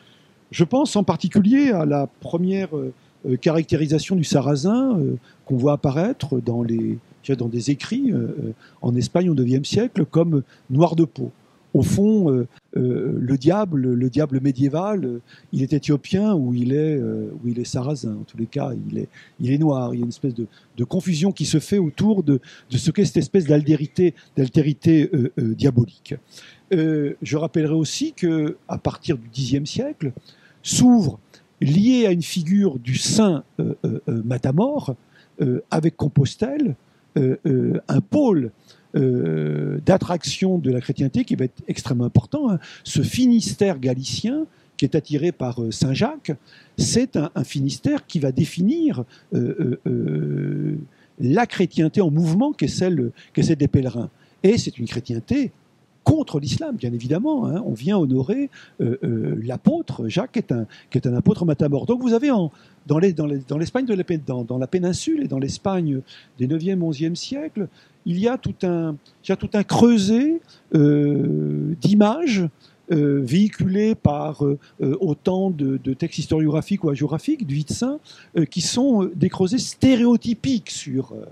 Je 0.51 0.63
pense 0.63 0.95
en 0.95 1.03
particulier 1.03 1.71
à 1.71 1.85
la 1.85 2.07
première 2.07 2.69
euh, 3.27 3.37
caractérisation 3.37 4.15
du 4.15 4.23
sarrasin 4.23 4.97
euh, 4.97 5.15
qu'on 5.45 5.57
voit 5.57 5.73
apparaître 5.73 6.39
dans, 6.39 6.63
des 6.63 7.71
écrits 7.71 8.11
euh, 8.11 8.53
en 8.81 8.95
Espagne 8.95 9.29
au 9.29 9.35
IXe 9.35 9.67
siècle 9.67 10.05
comme 10.05 10.43
noir 10.69 10.95
de 10.95 11.05
peau. 11.05 11.31
Au 11.75 11.81
fond, 11.81 12.45
le 12.73 13.37
diable, 13.37 13.93
le 13.93 14.09
diable 14.09 14.39
médiéval, 14.39 15.19
il 15.51 15.61
est 15.61 15.73
éthiopien 15.73 16.33
ou 16.33 16.53
il 16.53 16.71
est, 16.71 16.97
ou 16.97 17.47
il 17.47 17.59
est 17.59 17.65
sarrasin. 17.65 18.13
En 18.13 18.23
tous 18.23 18.37
les 18.37 18.45
cas, 18.45 18.71
il 18.89 18.97
est, 18.97 19.09
il 19.41 19.51
est 19.51 19.57
noir. 19.57 19.93
Il 19.93 19.97
y 19.97 20.01
a 20.01 20.03
une 20.03 20.09
espèce 20.09 20.33
de, 20.33 20.83
confusion 20.85 21.33
qui 21.33 21.45
se 21.45 21.59
fait 21.59 21.77
autour 21.77 22.23
de, 22.23 22.39
ce 22.69 22.91
qu'est 22.91 23.03
cette 23.03 23.17
espèce 23.17 23.45
d'altérité, 23.45 24.13
diabolique. 25.37 26.15
je 26.71 27.35
rappellerai 27.35 27.73
aussi 27.73 28.13
que 28.13 28.55
à 28.69 28.77
partir 28.77 29.17
du 29.17 29.29
Xe 29.29 29.65
siècle 29.65 30.13
s'ouvre 30.63 31.19
lié 31.61 32.05
à 32.05 32.11
une 32.11 32.23
figure 32.23 32.79
du 32.79 32.95
saint 32.95 33.43
euh, 33.59 33.75
euh, 33.85 33.99
euh, 34.09 34.21
Matamor, 34.23 34.95
avec 35.69 35.97
Compostelle, 35.97 36.77
un 37.17 38.01
pôle 38.09 38.51
d'attraction 38.95 40.57
de 40.57 40.71
la 40.71 40.81
chrétienté 40.81 41.25
qui 41.25 41.35
va 41.35 41.45
être 41.45 41.61
extrêmement 41.67 42.05
important. 42.05 42.49
Hein. 42.49 42.59
Ce 42.83 43.01
Finistère 43.01 43.79
galicien 43.79 44.45
qui 44.77 44.85
est 44.85 44.95
attiré 44.95 45.31
par 45.31 45.59
Saint 45.71 45.93
Jacques, 45.93 46.31
c'est 46.77 47.15
un, 47.15 47.31
Finistère 47.43 48.05
qui 48.05 48.19
va 48.19 48.31
définir 48.31 49.03
la 51.19 51.45
chrétienté 51.45 52.01
en 52.01 52.11
mouvement 52.11 52.51
qui 52.51 52.67
celle, 52.69 53.11
est 53.35 53.43
celle 53.43 53.57
des 53.57 53.67
pèlerins. 53.67 54.09
Et 54.43 54.57
c'est 54.57 54.77
une 54.77 54.85
chrétienté 54.85 55.51
contre 56.05 56.39
l'islam, 56.39 56.77
bien 56.77 56.93
évidemment. 56.93 57.47
Hein. 57.47 57.61
On 57.65 57.73
vient 57.73 57.97
honorer 57.97 58.49
euh, 58.79 58.97
euh, 59.03 59.35
l'apôtre. 59.43 60.07
Jacques 60.07 60.31
qui 60.31 60.97
est, 60.97 61.07
un, 61.07 61.13
apôtre 61.13 61.43
matamor. 61.43 61.85
Donc 61.85 62.01
vous 62.01 62.13
avez 62.13 62.29
dans 62.85 62.99
l'Espagne 62.99 63.85
de 63.85 63.93
la, 63.93 64.43
dans, 64.43 64.57
la 64.57 64.67
péninsule 64.67 65.23
et 65.23 65.27
dans 65.27 65.39
l'Espagne 65.39 65.99
des 66.39 66.47
9e, 66.47 66.79
11e 66.79 67.15
siècles, 67.15 67.67
il 68.05 68.19
y 68.19 68.27
a 68.29 68.37
tout 68.37 68.53
un, 68.63 68.95
creuset 69.63 70.39
euh, 70.73 71.73
d'images 71.81 72.47
véhiculées 72.87 73.95
par 73.95 74.43
autant 74.79 75.49
de, 75.49 75.93
textes 75.95 76.19
historiographiques 76.19 76.83
ou 76.83 76.89
hagiographiques 76.91 77.47
du 77.47 77.55
vide 77.55 77.71
qui 78.51 78.61
sont 78.61 79.09
des 79.15 79.29
creusets 79.29 79.57
stéréotypiques 79.57 80.69
sur 80.69 81.13
euh, 81.13 81.25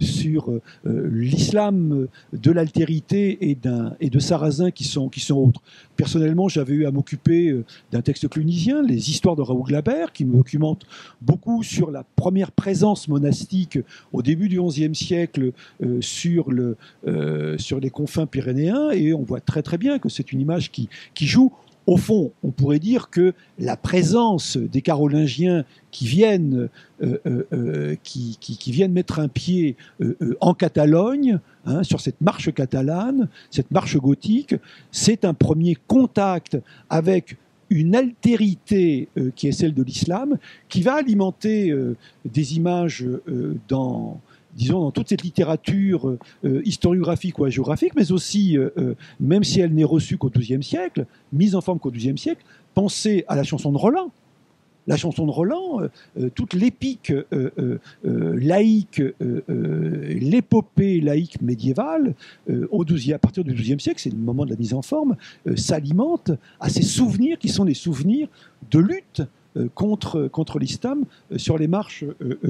sur 0.00 0.50
euh, 0.50 0.60
l'islam 0.84 2.06
de 2.32 2.50
l'altérité 2.50 3.50
et, 3.50 3.58
et 4.00 4.10
de 4.10 4.18
Sarrazin 4.18 4.70
qui 4.70 4.84
sont, 4.84 5.08
qui 5.08 5.20
sont 5.20 5.36
autres. 5.36 5.60
Personnellement, 5.96 6.48
j'avais 6.48 6.74
eu 6.74 6.86
à 6.86 6.90
m'occuper 6.90 7.48
euh, 7.48 7.64
d'un 7.92 8.00
texte 8.00 8.28
clunisien, 8.28 8.82
les 8.82 9.10
histoires 9.10 9.36
de 9.36 9.42
Raoul 9.42 9.64
Glabert, 9.66 10.12
qui 10.12 10.24
me 10.24 10.36
documente 10.36 10.86
beaucoup 11.20 11.62
sur 11.62 11.90
la 11.90 12.04
première 12.16 12.52
présence 12.52 13.08
monastique 13.08 13.78
au 14.12 14.22
début 14.22 14.48
du 14.48 14.60
XIe 14.60 14.94
siècle 14.94 15.52
sur, 16.00 16.50
le, 16.50 16.76
sur 17.58 17.80
les 17.80 17.90
confins 17.90 18.26
pyrénéens, 18.26 18.90
et 18.90 19.12
on 19.12 19.22
voit 19.22 19.40
très 19.40 19.62
très 19.62 19.78
bien 19.78 19.98
que 19.98 20.08
c'est 20.08 20.32
une 20.32 20.40
image 20.40 20.70
qui, 20.70 20.88
qui 21.14 21.26
joue 21.26 21.52
au 21.86 21.96
fond, 21.96 22.32
on 22.42 22.50
pourrait 22.50 22.78
dire 22.78 23.10
que 23.10 23.34
la 23.58 23.76
présence 23.76 24.56
des 24.56 24.80
Carolingiens 24.80 25.64
qui 25.90 26.06
viennent, 26.06 26.68
euh, 27.02 27.18
euh, 27.26 27.46
euh, 27.52 28.88
mettre 28.88 29.18
un 29.18 29.28
pied 29.28 29.76
en 30.40 30.54
Catalogne, 30.54 31.38
hein, 31.66 31.82
sur 31.82 32.00
cette 32.00 32.20
marche 32.20 32.52
catalane, 32.52 33.28
cette 33.50 33.70
marche 33.70 33.96
gothique, 33.96 34.54
c'est 34.90 35.24
un 35.24 35.34
premier 35.34 35.76
contact 35.86 36.58
avec 36.88 37.36
une 37.70 37.96
altérité 37.96 39.08
qui 39.34 39.48
est 39.48 39.52
celle 39.52 39.74
de 39.74 39.82
l'islam, 39.82 40.38
qui 40.68 40.82
va 40.82 40.94
alimenter 40.94 41.74
des 42.24 42.56
images 42.56 43.06
dans 43.68 44.20
disons, 44.56 44.80
dans 44.80 44.90
toute 44.90 45.08
cette 45.08 45.22
littérature 45.22 46.16
euh, 46.44 46.62
historiographique 46.64 47.38
ou 47.38 47.44
hagiographique, 47.44 47.94
mais 47.96 48.12
aussi, 48.12 48.56
euh, 48.56 48.70
euh, 48.78 48.94
même 49.20 49.44
si 49.44 49.60
elle 49.60 49.74
n'est 49.74 49.84
reçue 49.84 50.16
qu'au 50.16 50.30
XIIe 50.30 50.62
siècle, 50.62 51.06
mise 51.32 51.54
en 51.54 51.60
forme 51.60 51.78
qu'au 51.78 51.90
XIIe 51.90 52.18
siècle, 52.18 52.44
pensez 52.74 53.24
à 53.28 53.36
la 53.36 53.42
chanson 53.42 53.72
de 53.72 53.78
Roland. 53.78 54.10
La 54.86 54.98
chanson 54.98 55.24
de 55.24 55.30
Roland, 55.30 55.80
toute 56.34 56.52
l'épique 56.52 57.10
laïque, 58.02 59.02
l'épopée 59.48 61.00
laïque 61.00 61.40
médiévale, 61.40 62.14
au 62.70 62.84
12 62.84 63.12
à 63.12 63.18
partir 63.18 63.44
du 63.44 63.54
XIIe 63.54 63.80
siècle, 63.80 63.98
c'est 63.98 64.10
le 64.10 64.18
moment 64.18 64.44
de 64.44 64.50
la 64.50 64.56
mise 64.56 64.74
en 64.74 64.82
forme, 64.82 65.16
s'alimente 65.56 66.32
à 66.60 66.68
ces 66.68 66.82
souvenirs 66.82 67.38
qui 67.38 67.48
sont 67.48 67.64
les 67.64 67.72
souvenirs 67.72 68.28
de 68.70 68.78
lutte 68.78 69.22
contre, 69.74 70.28
contre 70.28 70.58
l'islam 70.58 71.04
sur 71.36 71.58
les 71.58 71.68
marches 71.68 72.04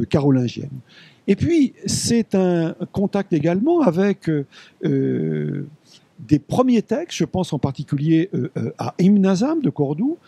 carolingiennes. 0.09 0.81
Et 1.27 1.37
puis, 1.37 1.73
c'est 1.87 2.35
un 2.35 2.75
contact 2.93 3.33
également 3.33 3.81
avec 3.81 4.29
euh, 4.29 4.45
des 6.19 6.39
premiers 6.39 6.83
textes, 6.83 7.17
je 7.19 7.25
pense 7.25 7.55
en 7.55 7.59
particulier 7.59 8.29
euh, 8.35 8.51
à 8.79 8.95
Ibn 8.99 9.21
Nazam 9.21 9.63
de 9.63 9.71
Cordoue, 9.71 10.19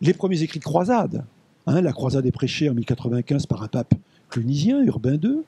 les 0.00 0.12
premiers 0.12 0.42
écrits 0.42 0.58
de 0.58 0.64
croisade. 0.64 1.24
Hein, 1.66 1.80
la 1.80 1.92
croisade 1.92 2.26
est 2.26 2.32
prêchée 2.32 2.68
en 2.68 2.74
1095 2.74 3.46
par 3.46 3.62
un 3.62 3.68
pape 3.68 3.94
clunisien, 4.28 4.82
Urbain 4.82 5.18
II, 5.22 5.42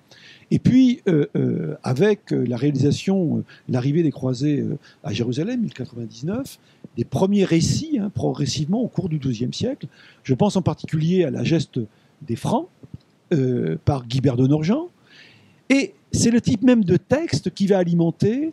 et 0.50 0.58
puis, 0.58 1.00
euh, 1.08 1.26
euh, 1.36 1.74
avec 1.82 2.32
euh, 2.32 2.44
la 2.46 2.56
réalisation, 2.56 3.42
l'arrivée 3.68 4.02
des 4.02 4.12
croisés 4.12 4.64
à 5.02 5.12
Jérusalem, 5.12 5.60
1099, 5.62 6.58
des 6.96 7.04
premiers 7.04 7.44
récits, 7.44 7.98
hein, 7.98 8.10
progressivement 8.14 8.80
au 8.80 8.88
cours 8.88 9.08
du 9.08 9.18
XIIe 9.18 9.52
siècle, 9.52 9.86
je 10.22 10.34
pense 10.34 10.56
en 10.56 10.62
particulier 10.62 11.24
à 11.24 11.30
la 11.30 11.42
geste 11.42 11.80
des 12.22 12.36
Francs, 12.36 12.68
par 13.84 14.06
Guibert 14.06 14.36
de 14.36 14.46
Norgent, 14.46 14.88
et 15.68 15.94
c'est 16.12 16.30
le 16.30 16.40
type 16.40 16.62
même 16.62 16.84
de 16.84 16.96
texte 16.96 17.50
qui 17.50 17.66
va 17.66 17.78
alimenter 17.78 18.52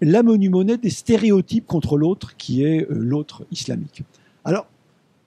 la 0.00 0.22
monumonnaie 0.22 0.76
des 0.76 0.90
stéréotypes 0.90 1.66
contre 1.66 1.96
l'autre, 1.96 2.36
qui 2.36 2.64
est 2.64 2.86
l'autre 2.90 3.44
islamique. 3.50 4.02
Alors, 4.44 4.66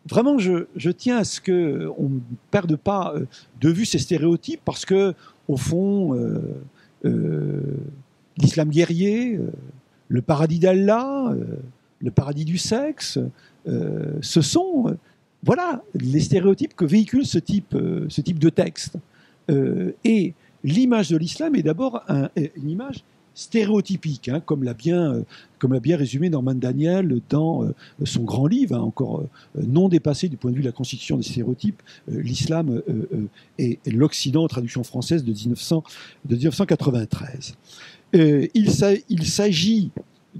vraiment, 0.10 0.38
je, 0.38 0.90
tiens 0.92 1.18
à 1.18 1.24
ce 1.24 1.40
qu'on 1.40 2.10
ne 2.10 2.20
perde 2.52 2.76
pas 2.76 3.14
de 3.62 3.70
vue 3.70 3.86
ces 3.86 4.00
stéréotypes, 4.00 4.62
parce 4.66 4.86
que 4.86 5.14
au 5.48 5.58
fond, 5.58 6.14
euh, 6.14 6.40
euh, 7.06 7.62
l'islam 8.38 8.70
guerrier, 8.70 9.36
euh, 9.36 9.52
le 10.10 10.22
paradis 10.22 10.60
d'Allah, 10.60 11.34
le 12.00 12.12
paradis 12.12 12.46
du 12.46 12.58
sexe, 12.58 13.20
ce 13.66 14.42
sont 14.42 14.96
voilà 15.44 15.84
les 15.94 16.22
stéréotypes 16.22 16.74
que 16.76 16.86
véhicule 16.86 17.26
ce 17.26 17.40
type, 17.40 17.76
ce 18.08 18.22
type 18.22 18.40
de 18.40 18.48
texte. 18.50 18.96
et 20.06 20.34
l'image 20.64 21.10
de 21.10 21.18
l'islam 21.18 21.56
est 21.56 21.64
d'abord 21.64 22.04
une 22.36 22.70
image 22.70 23.04
stéréotypique, 23.38 24.30
hein, 24.30 24.42
comme 24.44 24.64
l'a 24.64 24.74
bien, 24.74 25.14
euh, 25.14 25.80
bien 25.80 25.96
résumé 25.96 26.28
Norman 26.28 26.56
Daniel 26.56 27.22
dans 27.30 27.64
euh, 27.64 27.76
son 28.04 28.24
grand 28.24 28.48
livre, 28.48 28.76
hein, 28.76 28.82
encore 28.82 29.22
euh, 29.22 29.62
non 29.64 29.90
dépassé 29.90 30.28
du 30.28 30.38
point 30.38 30.50
de 30.50 30.56
vue 30.56 30.64
de 30.64 30.68
la 30.68 30.72
constitution 30.72 31.18
des 31.18 31.24
stéréotypes, 31.24 31.84
l'islam 32.08 32.82
et, 33.60 33.78
l'Occident, 33.86 34.48
traduction 34.48 34.84
française 34.84 35.24
de, 35.24 35.32
1900, 35.32 35.84
de 36.26 36.36
1993. 36.36 37.56
il 38.14 39.28
s'agit 39.28 39.92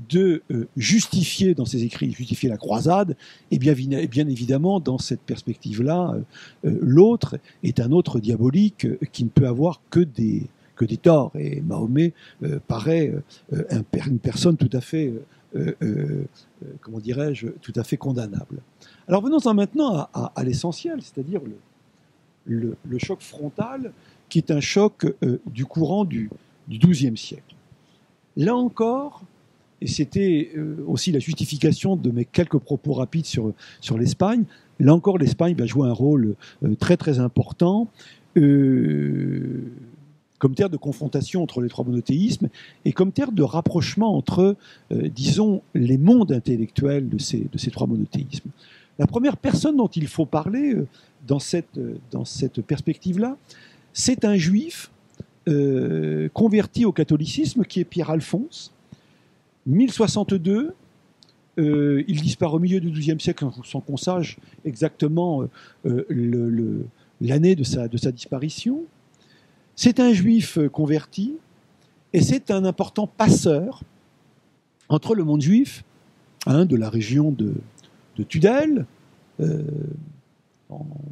de 0.10 0.42
justifier 0.76 1.54
dans 1.54 1.66
ses 1.66 1.84
écrits, 1.84 2.12
justifier 2.12 2.50
la 2.50 2.58
croisade, 2.58 3.16
et 3.52 3.60
bien, 3.60 3.74
bien 3.74 4.28
évidemment, 4.28 4.80
dans 4.80 4.98
cette 4.98 5.22
perspective-là, 5.22 6.16
l'autre 6.64 7.40
est 7.64 7.80
un 7.80 7.92
autre 7.92 8.20
diabolique 8.20 8.88
qui 9.12 9.24
ne 9.24 9.30
peut 9.30 9.48
avoir 9.48 9.82
que 9.90 10.00
des, 10.00 10.48
que 10.78 10.86
torts. 10.96 11.32
Et 11.36 11.62
Mahomet 11.62 12.14
euh, 12.44 12.60
paraît 12.66 13.14
euh, 13.54 13.64
une 14.08 14.20
personne 14.20 14.56
tout 14.56 14.70
à 14.72 14.80
fait, 14.80 15.14
euh, 15.56 16.26
comment 16.82 17.00
dirais-je, 17.00 17.48
tout 17.48 17.74
à 17.76 17.84
fait 17.84 17.98
condamnable. 17.98 18.62
Alors 19.08 19.22
venons-en 19.22 19.54
maintenant 19.54 20.08
à, 20.14 20.44
l'essentiel, 20.44 21.02
c'est-à-dire 21.02 21.42
le, 22.46 22.78
choc 23.00 23.22
frontal, 23.22 23.92
qui 24.30 24.38
est 24.38 24.52
un 24.52 24.62
choc 24.62 25.06
du 25.48 25.66
courant 25.66 26.06
du, 26.06 26.30
XIIe 26.70 27.18
siècle. 27.18 27.56
Là 28.36 28.56
encore, 28.56 29.24
et 29.82 29.88
c'était 29.88 30.52
aussi 30.88 31.12
la 31.12 31.20
justification 31.20 31.96
de 31.96 32.10
mes 32.12 32.26
quelques 32.26 32.58
propos 32.58 32.94
rapides 32.94 33.26
sur, 33.26 33.54
sur 33.80 33.98
l'Espagne, 33.98 34.44
là 34.80 34.94
encore 34.94 35.18
l'Espagne 35.18 35.56
va 35.56 35.66
jouer 35.66 35.88
un 35.88 35.94
rôle 35.94 36.36
très 36.80 36.98
très 36.98 37.20
important 37.20 37.88
comme 40.40 40.56
terre 40.56 40.70
de 40.70 40.78
confrontation 40.78 41.44
entre 41.44 41.62
les 41.62 41.70
trois 41.70 41.86
monothéismes 41.86 42.50
et 42.86 42.92
comme 42.92 43.12
terre 43.12 43.32
de 43.32 43.44
rapprochement 43.44 44.16
entre, 44.16 44.56
euh, 44.92 45.10
disons, 45.10 45.62
les 45.74 45.98
mondes 45.98 46.32
intellectuels 46.32 47.10
de 47.10 47.18
ces, 47.18 47.48
de 47.52 47.58
ces 47.58 47.72
trois 47.72 47.88
monothéismes. 47.88 48.50
La 49.00 49.08
première 49.08 49.38
personne 49.38 49.78
dont 49.78 49.88
il 49.88 50.08
faut 50.08 50.26
parler 50.26 50.74
euh, 50.74 50.88
dans 51.28 51.40
cette, 51.40 51.78
euh, 51.78 51.98
dans 52.12 52.26
cette 52.26 52.62
perspective-là, 52.62 53.38
c'est 53.94 54.26
un 54.26 54.36
juif 54.36 54.92
converti 56.34 56.84
au 56.84 56.92
catholicisme 56.92 57.64
qui 57.64 57.80
est 57.80 57.86
Pierre 57.86 58.10
Alphonse. 58.10 58.74
1062, 59.68 60.74
il 61.58 62.22
disparaît 62.22 62.54
au 62.54 62.60
milieu 62.60 62.80
du 62.80 62.90
XIIe 62.92 63.20
siècle 63.20 63.46
sans 63.64 63.82
qu'on 63.82 63.98
sache 63.98 64.38
exactement 64.66 65.48
l'année 67.22 67.56
de 67.56 67.64
sa, 67.64 67.88
de 67.88 67.98
sa 67.98 68.12
disparition. 68.12 68.84
C'est 69.80 70.00
un 70.00 70.12
juif 70.12 70.58
euh, 70.58 70.70
converti 70.70 71.36
et 72.12 72.22
c'est 72.22 72.50
un 72.50 72.66
important 72.66 73.06
passeur 73.06 73.84
entre 74.90 75.14
le 75.14 75.24
monde 75.24 75.42
juif, 75.42 75.84
hein, 76.48 76.66
de 76.66 76.76
la 76.76 76.90
région 76.90 77.32
de, 77.32 77.54
Tudel, 78.28 78.88
euh, 79.40 79.62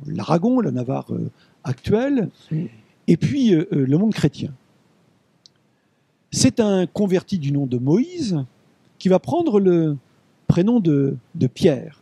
l'Aragon, 0.08 0.60
la 0.62 0.72
Navarre 0.72 1.14
euh, 1.14 1.30
actuelle, 1.64 2.30
et 3.08 3.18
puis 3.18 3.54
le 3.70 3.98
monde 3.98 4.14
chrétien. 4.14 4.52
C'est 6.38 6.60
un 6.60 6.86
converti 6.86 7.40
du 7.40 7.54
nom 7.54 7.66
de 7.66 7.78
Moïse 7.78 8.44
qui 9.00 9.08
va 9.08 9.20
prendre 9.20 9.58
le 9.58 9.96
prénom 10.48 10.82
de, 10.82 11.16
Pierre. 11.54 12.02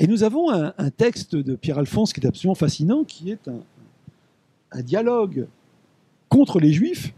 Et 0.00 0.08
nous 0.08 0.24
avons 0.24 0.50
un, 0.50 0.90
texte 0.90 1.36
de 1.36 1.54
Pierre 1.54 1.78
Alphonse 1.78 2.12
qui 2.12 2.18
est 2.18 2.26
absolument 2.26 2.56
fascinant, 2.56 3.04
qui 3.04 3.30
est 3.30 3.48
un, 4.72 4.82
dialogue 4.82 5.46
contre 6.28 6.58
les 6.58 6.72
Juifs, 6.72 7.14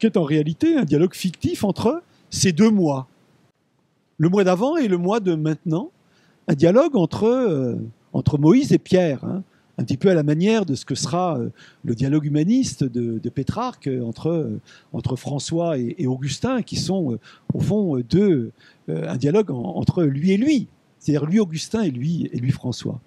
qui 0.00 0.06
est 0.06 0.16
en 0.16 0.24
réalité 0.24 0.76
un 0.76 0.84
dialogue 0.84 1.14
fictif 1.14 1.62
entre 1.62 2.02
ces 2.30 2.50
deux 2.50 2.70
mois. 2.70 3.06
Le 4.16 4.28
mois 4.28 4.42
d'avant 4.42 4.76
et 4.76 4.88
le 4.88 4.98
mois 4.98 5.20
de 5.20 5.36
maintenant. 5.36 5.92
Un 6.48 6.54
dialogue 6.54 6.96
entre, 6.96 7.26
euh, 7.26 7.76
Moïse 8.40 8.72
et 8.72 8.78
Pierre, 8.78 9.24
hein. 9.24 9.44
Un 9.78 9.84
petit 9.84 9.96
peu 9.96 10.10
à 10.10 10.14
la 10.14 10.24
manière 10.24 10.66
de 10.66 10.74
ce 10.74 10.84
que 10.84 10.96
sera 10.96 11.38
euh, 11.38 11.50
le 11.84 11.94
dialogue 11.94 12.24
humaniste 12.24 12.84
de, 12.84 13.28
Pétrarque 13.28 13.88
entre, 14.02 14.28
euh, 14.28 14.60
entre 14.92 15.16
François 15.16 15.78
et, 15.78 16.06
Augustin, 16.06 16.62
qui 16.62 16.76
sont 16.76 17.18
au 17.54 17.60
fond 17.60 17.98
deux, 17.98 18.50
un 18.88 19.16
dialogue 19.16 19.50
entre 19.50 20.02
lui 20.02 20.32
et 20.32 20.36
lui, 20.36 20.66
c'est-à-dire 20.98 21.26
lui 21.26 21.38
Augustin 21.38 21.82
et 21.82 21.90
lui, 21.90 22.28
et 22.32 22.38
lui 22.38 22.50
François. 22.50 23.00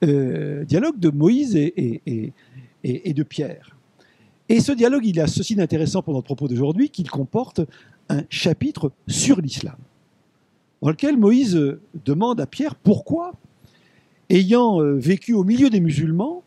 dialogue 0.00 0.98
de 0.98 1.10
Moïse 1.10 1.56
et, 1.56 2.00
et, 2.06 2.32
et, 2.84 3.12
de 3.12 3.22
Pierre. 3.22 3.76
Et 4.48 4.60
ce 4.60 4.72
dialogue, 4.72 5.04
il 5.04 5.20
a 5.20 5.26
ceci 5.26 5.56
d'intéressant 5.56 6.02
pour 6.02 6.14
notre 6.14 6.26
propos 6.26 6.46
d'aujourd'hui, 6.46 6.88
qu'il 6.90 7.10
comporte 7.10 7.60
un 8.08 8.22
chapitre 8.30 8.92
sur 9.08 9.40
l'islam, 9.40 9.76
dans 10.80 10.90
lequel 10.90 11.16
Moïse 11.16 11.60
demande 12.04 12.40
à 12.40 12.46
Pierre 12.46 12.76
pourquoi, 12.76 13.32
ayant 14.30 14.80
euh, 14.80 14.94
vécu 14.94 15.32
au 15.34 15.44
milieu 15.44 15.70
des 15.70 15.80
musulmans, 15.80 16.42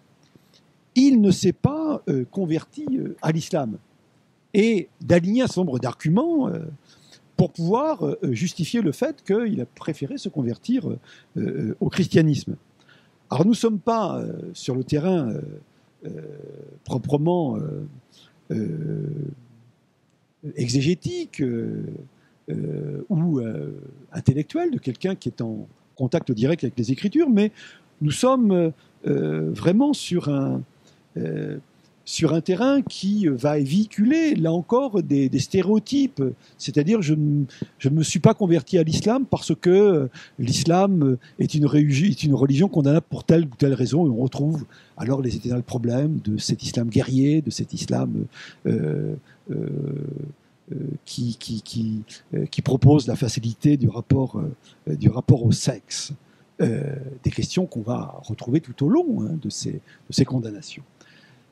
il 0.96 1.22
ne 1.22 1.32
s'est 1.32 1.54
pas 1.54 2.02
euh, 2.10 2.26
converti 2.30 2.86
euh, 2.92 3.16
à 3.22 3.32
l'islam. 3.32 3.78
Et 4.54 4.90
d'aligner 5.02 5.44
un 5.44 5.48
nombre 5.58 5.78
d'arguments 5.78 6.50
pour 7.38 7.52
pouvoir 7.52 8.16
justifier 8.32 8.82
le 8.82 8.92
fait 8.92 9.24
qu'il 9.24 9.62
a 9.62 9.66
préféré 9.68 10.18
se 10.18 10.28
convertir 10.28 10.88
au 11.80 11.90
christianisme. 11.90 12.56
Alors 13.30 13.46
nous 13.46 13.52
ne 13.52 13.56
sommes 13.56 13.78
pas 13.78 14.20
sur 14.54 14.74
le 14.74 14.84
terrain 14.84 15.32
proprement 16.84 17.60
exégétique 20.56 21.44
ou 23.10 23.40
intellectuel 24.12 24.72
de 24.72 24.80
quelqu'un 24.80 25.14
qui 25.14 25.30
est 25.30 25.42
en 25.42 25.68
contact 26.00 26.32
direct 26.32 26.64
avec 26.64 26.78
les 26.78 26.92
Écritures, 26.92 27.30
mais 27.30 27.52
nous 28.02 28.12
sommes 28.12 28.72
vraiment 29.04 29.94
sur 29.94 30.30
un, 30.30 30.62
sur 32.10 32.34
un 32.34 32.42
terrain 32.42 32.82
qui 32.82 33.28
va 33.28 33.60
véhiculer, 33.60 34.34
là 34.34 34.52
encore, 34.52 35.04
des, 35.04 35.30
stéréotypes. 35.38 36.24
C'est-à-dire, 36.58 37.04
je 37.04 37.14
ne 37.14 37.90
me 37.92 38.04
suis 38.04 38.20
pas 38.20 38.34
converti 38.34 38.80
à 38.80 38.84
l'islam 38.84 39.26
parce 39.30 39.54
que 39.54 40.10
l'islam 40.40 41.18
est 41.38 41.54
une, 41.54 41.68
est 41.76 42.24
une 42.24 42.34
religion 42.34 42.68
condamnable 42.68 43.06
pour 43.10 43.26
telle 43.26 43.44
ou 43.44 43.56
telle 43.58 43.76
raison. 43.76 44.08
Et 44.08 44.10
on 44.10 44.24
retrouve 44.24 44.66
alors 44.98 45.22
les 45.22 45.36
éternels 45.36 45.62
problèmes 45.64 46.20
de 46.26 46.38
cet 46.38 46.64
islam 46.64 46.90
guerrier, 46.90 47.42
de 47.42 47.52
cet 47.52 47.74
islam 47.74 48.26
euh, 48.66 49.14
euh, 49.52 49.56
euh, 49.56 49.66
qui, 51.06 51.36
qui, 51.38 52.04
qui, 52.52 52.62
propose 52.62 53.08
la 53.08 53.16
facilité 53.16 53.78
du 53.78 53.90
rapport, 53.90 54.42
du 54.88 55.10
rapport 55.10 55.44
au 55.44 55.52
sexe. 55.52 56.14
des 56.60 57.32
questions 57.32 57.66
qu'on 57.66 57.82
va 57.82 58.20
retrouver 58.24 58.62
tout 58.62 58.86
au 58.86 58.90
long 58.90 59.22
hein, 59.22 59.38
de, 59.42 59.50
ces, 59.50 60.26
condamnations. 60.26 60.84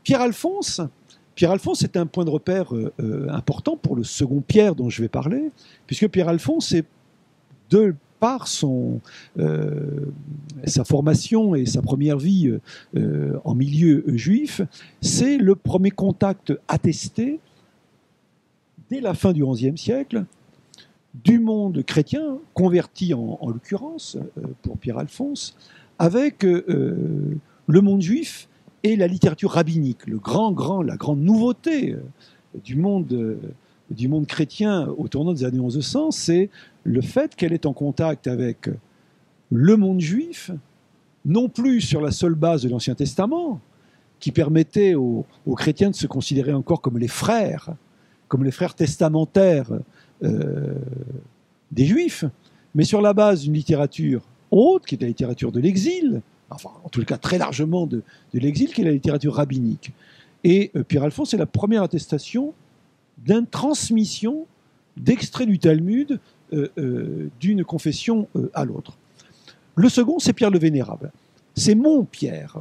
Pierre-Alphonse, 0.04 0.82
Pierre-Alphonse 1.38 1.84
est 1.84 1.98
un 1.98 2.08
point 2.08 2.26
de 2.26 2.32
repère 2.32 2.76
euh, 2.76 2.92
euh, 3.00 3.30
important 3.30 3.78
pour 3.78 3.96
le 3.96 4.04
second 4.04 4.42
Pierre 4.42 4.74
dont 4.74 4.90
je 4.90 5.04
vais 5.04 5.08
parler, 5.08 5.52
puisque 5.86 6.08
Pierre-Alphonse 6.10 6.76
de 7.70 7.94
par 8.20 8.48
son, 8.48 9.00
euh, 9.38 10.12
sa 10.66 10.84
formation 10.84 11.54
et 11.54 11.68
sa 11.68 11.84
première 11.84 12.18
vie 12.18 12.52
en 13.44 13.54
milieu 13.54 14.04
juif, 14.08 14.62
c'est 15.02 15.38
le 15.38 15.56
premier 15.56 15.92
contact 15.92 16.52
attesté 16.68 17.40
dès 18.90 19.02
la 19.02 19.14
fin 19.14 19.34
du 19.34 19.46
XIe 19.46 19.78
siècle 19.78 20.26
du 21.14 21.40
monde 21.40 21.84
chrétien, 21.84 22.38
converti 22.54 23.14
en, 23.14 23.38
en 23.42 23.50
l'occurrence 23.50 24.18
pour 24.62 24.78
Pierre-Alphonse, 24.78 25.58
avec 25.98 26.44
le 26.44 27.82
monde 27.82 28.02
juif 28.02 28.48
et 28.84 28.96
la 28.96 29.08
littérature 29.08 29.52
rabbinique. 29.52 30.08
Le 30.08 30.18
grand, 30.18 30.52
grand, 30.52 30.82
la 30.82 30.96
grande 30.96 31.20
nouveauté 31.20 31.94
euh, 31.94 32.02
du 32.64 32.76
monde, 32.76 33.12
euh, 33.12 33.38
du 33.92 34.08
monde 34.08 34.28
chrétien 34.28 34.88
au 34.98 35.08
tournant 35.08 35.34
des 35.34 35.44
années 35.44 35.60
1100, 35.60 36.12
c'est 36.12 36.50
le 36.84 37.02
fait 37.02 37.36
qu'elle 37.36 37.54
est 37.54 37.66
en 37.66 37.74
contact 37.74 38.28
avec 38.28 38.70
le 39.50 39.78
monde 39.78 40.00
juif, 40.00 40.52
non 41.26 41.50
plus 41.50 41.82
sur 41.82 42.02
la 42.02 42.12
seule 42.12 42.36
base 42.36 42.64
de 42.64 42.70
l'Ancien 42.70 42.96
Testament, 42.96 43.60
qui 44.20 44.32
permettait 44.32 44.96
aux, 44.96 45.26
chrétiens 45.56 45.90
de 45.90 45.96
se 45.96 46.08
considérer 46.08 46.54
encore 46.54 46.82
comme 46.82 46.98
les 46.98 47.08
frères, 47.08 47.76
comme 48.28 48.44
les 48.44 48.52
frères 48.52 48.76
testamentaires 48.76 49.72
euh, 50.24 50.74
des 51.72 51.86
juifs, 51.86 52.26
mais 52.76 52.84
sur 52.84 53.02
la 53.02 53.14
base 53.14 53.42
d'une 53.42 53.54
littérature 53.54 54.22
haute, 54.52 54.86
qui 54.86 54.96
est 54.96 55.02
la 55.02 55.08
littérature 55.08 55.52
de 55.52 55.60
l'exil, 55.60 56.22
enfin 56.50 56.70
en 56.84 56.90
tout 56.90 57.04
cas 57.04 57.18
très 57.18 57.38
largement 57.38 57.86
de, 57.88 58.04
l'exil, 58.34 58.74
qui 58.74 58.82
est 58.82 58.86
la 58.86 58.92
littérature 58.92 59.36
rabbinique. 59.36 59.92
Et 60.44 60.72
euh, 60.76 60.84
Pierre-Alphonse 60.84 61.34
est 61.34 61.38
la 61.38 61.46
première 61.46 61.84
attestation 61.84 62.54
d'une 63.18 63.48
transmission 63.48 64.46
d'extraits 64.96 65.48
du 65.48 65.60
Talmud 65.60 66.20
euh, 66.54 67.30
d'une 67.40 67.64
confession 67.64 68.28
à 68.54 68.64
l'autre. 68.64 68.98
Le 69.76 69.90
second, 69.90 70.20
c'est 70.20 70.34
Pierre 70.34 70.50
le 70.50 70.60
Vénérable. 70.60 71.12
C'est 71.56 71.76
mon 71.76 72.06
Pierre, 72.06 72.58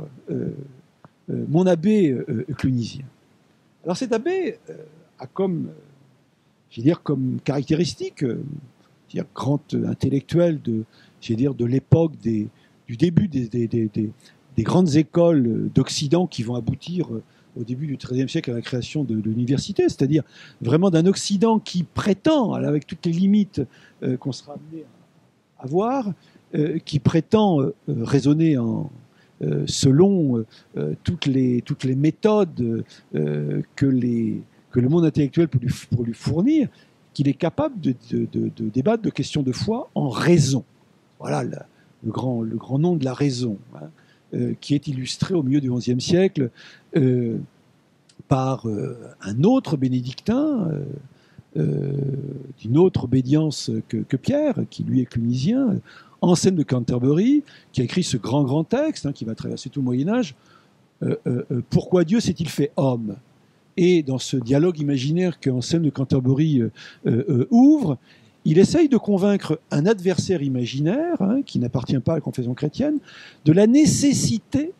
mon 1.28 1.66
abbé 1.66 2.16
clunisien. 2.56 3.04
Alors 3.84 3.96
cet 3.96 4.12
abbé 4.12 4.58
a 5.18 5.26
comme, 5.26 5.70
dire, 6.76 7.02
comme 7.02 7.38
caractéristique, 7.44 8.24
dire, 9.08 9.24
grand 9.34 9.60
de, 9.74 10.84
dire, 11.34 11.54
de 11.54 11.64
l'époque 11.64 12.12
des, 12.22 12.48
du 12.86 12.96
début 12.96 13.28
des, 13.28 14.02
grandes 14.58 14.96
écoles 14.96 15.70
d'Occident 15.74 16.26
qui 16.26 16.42
vont 16.42 16.54
aboutir 16.54 17.12
euh, 17.12 17.22
au 17.58 17.64
début 17.64 17.86
du 17.86 17.96
XIIIe 17.96 18.28
siècle 18.28 18.50
à 18.50 18.54
la 18.54 18.60
création 18.60 19.04
de, 19.04 19.14
l'université, 19.14 19.84
c'est-à-dire 19.84 20.22
vraiment 20.60 20.90
d'un 20.90 21.06
Occident 21.06 21.58
qui 21.58 21.84
prétend, 21.84 22.52
avec 22.52 22.86
toutes 22.86 23.06
les 23.06 23.12
limites 23.12 23.62
euh, 24.02 24.16
qu'on 24.16 24.32
sera 24.32 24.54
amené 24.54 24.84
à 25.58 25.66
voir, 25.66 26.12
euh, 26.54 26.78
qui 26.78 26.98
prétend 26.98 27.60
raisonner 27.88 28.58
en, 28.58 28.90
selon 29.66 30.46
toutes, 31.04 31.26
les, 31.26 31.60
toutes 31.60 31.84
les 31.84 31.94
méthodes 31.94 32.84
que, 33.12 33.86
les, 33.86 34.40
que 34.76 34.80
le 34.82 34.90
monde 34.90 35.06
intellectuel 35.06 35.48
pour 35.48 36.04
lui 36.04 36.12
fournir, 36.12 36.68
qu'il 37.14 37.28
est 37.28 37.32
capable 37.32 37.80
de, 37.80 37.94
débattre 38.68 39.02
de 39.02 39.08
questions 39.08 39.42
de 39.42 39.50
foi 39.50 39.88
en 39.94 40.10
raison. 40.10 40.64
Voilà 41.18 41.44
le 41.44 42.12
grand, 42.12 42.42
le 42.42 42.56
grand 42.56 42.78
nom 42.78 42.94
de 42.94 43.02
la 43.02 43.14
raison, 43.14 43.56
hein, 43.74 43.88
euh, 44.34 44.52
qui 44.60 44.74
est 44.74 44.86
illustré 44.86 45.32
au 45.32 45.42
milieu 45.42 45.62
du 45.62 45.72
XIe 45.72 45.98
siècle 45.98 46.50
euh, 46.94 47.38
par 48.28 48.68
euh, 48.68 48.98
un 49.22 49.44
autre 49.44 49.78
bénédictin, 49.78 50.68
d'une 51.54 52.76
autre 52.76 53.04
obédience 53.04 53.70
que, 53.88 54.16
Pierre, 54.18 54.56
qui 54.68 54.84
lui 54.84 55.00
est 55.00 55.06
clunisien, 55.06 55.80
Anselme 56.20 56.56
de 56.56 56.64
Canterbury, 56.64 57.44
qui 57.72 57.80
a 57.80 57.84
écrit 57.84 58.02
ce 58.02 58.18
grand, 58.18 58.44
grand 58.44 58.64
texte 58.64 59.06
hein, 59.06 59.12
qui 59.12 59.24
va 59.24 59.34
traverser 59.34 59.70
tout 59.70 59.80
le 59.80 59.86
Moyen 59.86 60.10
Âge. 60.10 60.34
pourquoi 61.70 62.04
Dieu 62.04 62.20
s'est-il 62.20 62.50
fait 62.50 62.72
homme? 62.76 63.16
Et 63.76 64.02
dans 64.02 64.18
ce 64.18 64.36
dialogue 64.36 64.78
imaginaire 64.78 65.38
que 65.38 65.50
Anselme 65.50 65.84
de 65.84 65.90
Canterbury 65.90 66.62
ouvre, 67.50 67.98
il 68.46 68.60
essaye 68.60 68.88
de 68.88 68.96
convaincre 68.96 69.60
un 69.72 69.86
adversaire 69.86 70.40
imaginaire, 70.40 71.20
hein, 71.20 71.42
qui 71.44 71.58
n'appartient 71.58 71.98
pas 71.98 72.12
à 72.12 72.14
la 72.14 72.20
confession 72.20 72.54
chrétienne, 72.54 73.00
de 73.44 73.52
la 73.52 73.66
nécessité 73.66 74.72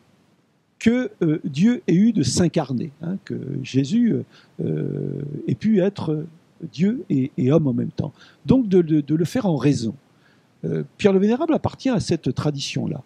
que 0.79 1.11
euh, 1.21 1.41
Dieu 1.43 1.83
ait 1.87 1.93
eu 1.93 2.13
de 2.13 2.23
s'incarner, 2.23 2.91
hein, 3.01 3.17
que 3.25 3.35
Jésus 3.63 4.15
euh, 4.63 5.21
ait 5.49 5.55
pu 5.55 5.81
être 5.81 6.25
Dieu 6.71 7.03
et, 7.09 7.51
homme 7.51 7.67
en 7.67 7.73
même 7.73 7.91
temps. 7.91 8.13
Donc 8.45 8.69
de, 8.69 9.03
le 9.13 9.25
faire 9.25 9.45
en 9.45 9.57
raison. 9.57 9.95
Euh, 10.63 10.83
Pierre 10.97 11.11
le 11.11 11.19
Vénérable 11.19 11.53
appartient 11.53 11.89
à 11.89 11.99
cette 11.99 12.33
tradition-là. 12.33 13.03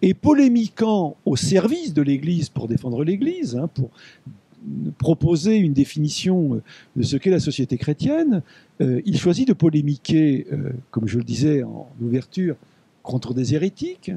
Et 0.00 0.14
polémiquant 0.14 1.16
au 1.24 1.34
service 1.34 1.92
de 1.92 2.02
l'Église 2.02 2.50
pour 2.50 2.68
défendre 2.68 3.02
l'Église, 3.02 3.56
hein, 3.56 3.68
pour 3.72 3.90
proposer 4.98 5.56
une 5.56 5.72
définition 5.72 6.60
de 6.96 7.02
ce 7.02 7.16
qu'est 7.16 7.30
la 7.30 7.40
société 7.40 7.76
chrétienne, 7.76 8.42
euh, 8.80 9.00
il 9.04 9.18
choisit 9.18 9.46
de 9.46 9.52
polémiquer, 9.52 10.46
euh, 10.52 10.70
comme 10.90 11.06
je 11.06 11.18
le 11.18 11.24
disais 11.24 11.62
en 11.62 11.88
ouverture, 12.00 12.56
contre 13.02 13.34
des 13.34 13.54
hérétiques 13.54 14.10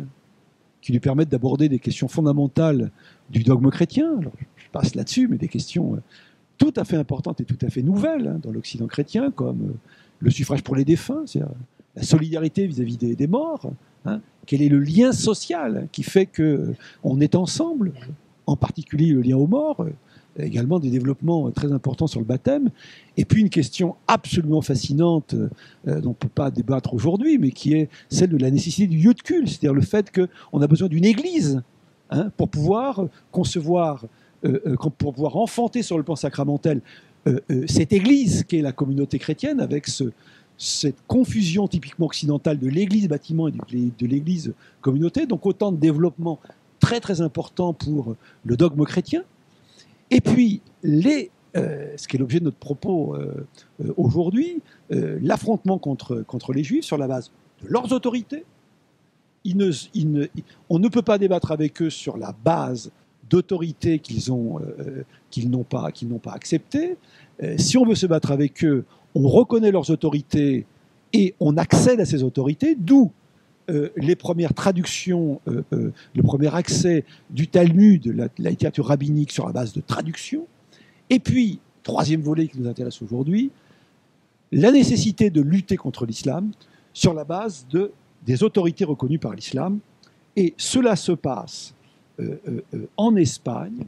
qui 0.81 0.91
lui 0.91 0.99
permettent 0.99 1.29
d'aborder 1.29 1.69
des 1.69 1.79
questions 1.79 2.07
fondamentales 2.07 2.91
du 3.29 3.43
dogme 3.43 3.69
chrétien. 3.69 4.19
je 4.55 4.69
passe 4.71 4.95
là-dessus, 4.95 5.27
mais 5.27 5.37
des 5.37 5.47
questions 5.47 5.95
euh, 5.95 5.99
tout 6.57 6.73
à 6.75 6.85
fait 6.85 6.97
importantes 6.97 7.41
et 7.41 7.45
tout 7.45 7.57
à 7.61 7.69
fait 7.69 7.83
nouvelles 7.83 8.27
hein, 8.27 8.39
dans 8.41 8.51
l'Occident 8.51 8.87
chrétien, 8.87 9.31
comme 9.31 9.73
le 10.19 10.31
suffrage 10.31 10.63
pour 10.63 10.75
les 10.75 10.85
défunts, 10.85 11.23
c'est-à-dire 11.25 11.53
la 11.95 12.03
solidarité 12.03 12.65
vis-à-vis 12.65 12.97
des, 12.97 13.27
morts. 13.27 13.71
Hein. 14.05 14.21
quel 14.45 14.61
est 14.61 14.69
le 14.69 14.79
lien 14.79 15.11
social 15.11 15.87
qui 15.91 16.03
fait 16.03 16.25
qu'on 16.25 17.19
est 17.19 17.35
ensemble, 17.35 17.91
en 18.45 18.55
particulier 18.55 19.07
le 19.07 19.21
lien 19.21 19.35
aux 19.35 19.47
morts 19.47 19.85
également 20.39 20.79
des 20.79 20.89
développements 20.89 21.51
très 21.51 21.71
importants 21.71 22.07
sur 22.07 22.19
le 22.19 22.25
baptême. 22.25 22.69
Et 23.17 23.25
puis 23.25 23.41
une 23.41 23.49
question 23.49 23.95
absolument 24.07 24.61
fascinante 24.61 25.33
euh, 25.33 26.01
dont 26.01 26.09
on 26.09 26.09
ne 26.09 26.13
peut 26.15 26.27
pas 26.27 26.51
débattre 26.51 26.93
aujourd'hui, 26.93 27.37
mais 27.37 27.51
qui 27.51 27.73
est 27.73 27.89
celle 28.09 28.29
de 28.29 28.37
la 28.37 28.51
nécessité 28.51 28.87
du 28.87 28.97
lieu 28.97 29.13
de 29.13 29.21
culte, 29.21 29.47
c'est-à-dire 29.47 29.73
le 29.73 29.81
fait 29.81 30.11
qu'on 30.11 30.61
a 30.61 30.67
besoin 30.67 30.87
d'une 30.87 31.05
église 31.05 31.61
hein, 32.09 32.31
pour 32.37 32.49
pouvoir 32.49 33.05
concevoir, 33.31 34.05
euh, 34.45 34.59
euh, 34.67 34.75
pour 34.75 35.13
pouvoir 35.13 35.37
enfanter 35.37 35.81
sur 35.81 35.97
le 35.97 36.03
plan 36.03 36.15
sacramentel 36.15 36.81
cette 37.67 37.91
église 37.91 38.45
qui 38.45 38.55
est 38.55 38.61
la 38.61 38.71
communauté 38.71 39.19
chrétienne 39.19 39.59
avec 39.59 39.85
ce, 39.87 40.13
cette 40.57 40.95
confusion 41.07 41.67
typiquement 41.67 42.05
occidentale 42.05 42.57
de 42.57 42.69
l'église 42.69 43.09
bâtiment 43.09 43.49
et 43.49 43.51
de 43.51 44.07
l'église 44.07 44.53
communauté. 44.79 45.25
Donc 45.25 45.45
autant 45.45 45.73
de 45.73 45.77
développements 45.77 46.39
très 46.79 47.01
très 47.01 47.19
importants 47.19 47.73
pour 47.73 48.15
le 48.45 48.55
dogme 48.55 48.85
chrétien. 48.85 49.23
Et 50.11 50.21
puis, 50.21 50.61
euh, 51.55 51.93
ce 51.97 52.07
qui 52.07 52.15
est 52.15 52.19
l'objet 52.19 52.39
de 52.39 52.45
notre 52.45 52.57
propos 52.57 53.15
euh, 53.15 53.45
euh, 53.83 53.93
aujourd'hui, 53.97 54.61
l'affrontement 54.89 55.77
contre, 55.77 56.21
contre 56.21 56.53
les 56.53 56.63
juifs 56.63 56.85
sur 56.85 56.97
la 56.97 57.07
base 57.07 57.31
de 57.61 57.67
leurs 57.67 57.91
autorités. 57.91 58.45
on 60.69 60.79
ne 60.79 60.87
peut 60.87 61.01
pas 61.01 61.17
débattre 61.17 61.51
avec 61.51 61.81
eux 61.81 61.89
sur 61.89 62.17
la 62.17 62.33
base 62.43 62.91
d'autorités 63.29 63.99
qu'ils 63.99 64.31
pas, 65.69 65.91
qu'ils 65.91 66.07
n'ont 66.07 66.19
pas 66.19 66.31
acceptées. 66.31 66.97
si 67.57 67.77
on 67.77 67.85
veut 67.85 67.95
se 67.95 68.05
battre 68.05 68.31
avec 68.31 68.63
eux, 68.63 68.85
on 69.15 69.27
reconnaît 69.27 69.71
leurs 69.71 69.89
autorités 69.89 70.65
et 71.11 71.35
on 71.39 71.57
accède 71.57 71.99
à 71.99 72.05
ces 72.05 72.23
autorités, 72.23 72.75
d'où 72.75 73.11
euh, 73.69 73.89
les 73.97 74.15
premières 74.15 74.53
traductions, 74.53 75.41
euh, 75.49 75.61
euh, 75.73 75.91
le 76.15 76.23
premier 76.23 76.55
accès 76.55 77.03
du 77.29 77.49
Talmud, 77.49 78.07
la, 78.07 78.29
la 78.37 78.49
littérature 78.49 78.85
rabbinique 78.85 79.29
sur 79.29 79.45
la 79.45 79.51
base 79.51 79.73
de 79.73 79.81
traduction. 79.81 80.47
Et 81.09 81.19
puis, 81.19 81.59
troisième 81.83 82.21
volet 82.21 82.47
qui 82.47 82.61
nous 82.61 82.69
intéresse 82.69 83.01
aujourd'hui, 83.01 83.51
la 84.53 84.71
nécessité 84.71 85.29
de 85.29 85.41
lutter 85.41 85.75
contre 85.75 86.05
l'islam 86.05 86.51
sur 86.93 87.13
la 87.13 87.25
base 87.25 87.67
de, 87.69 87.91
des 88.25 88.41
autorités 88.41 88.85
reconnues 88.85 89.19
par 89.19 89.33
l'islam. 89.33 89.79
Et 90.37 90.53
cela 90.55 90.95
se 90.95 91.11
passe 91.11 91.73
en 92.95 93.15
Espagne. 93.17 93.83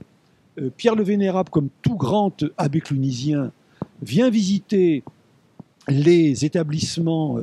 Pierre 0.76 0.96
le 0.96 1.04
Vénérable, 1.04 1.50
comme 1.50 1.70
tout 1.82 1.96
grand 1.96 2.44
abbé 2.58 2.82
clunisien, 2.82 3.52
vient 4.02 4.30
visiter 4.30 5.04
les 5.88 6.44
établissements 6.46 7.40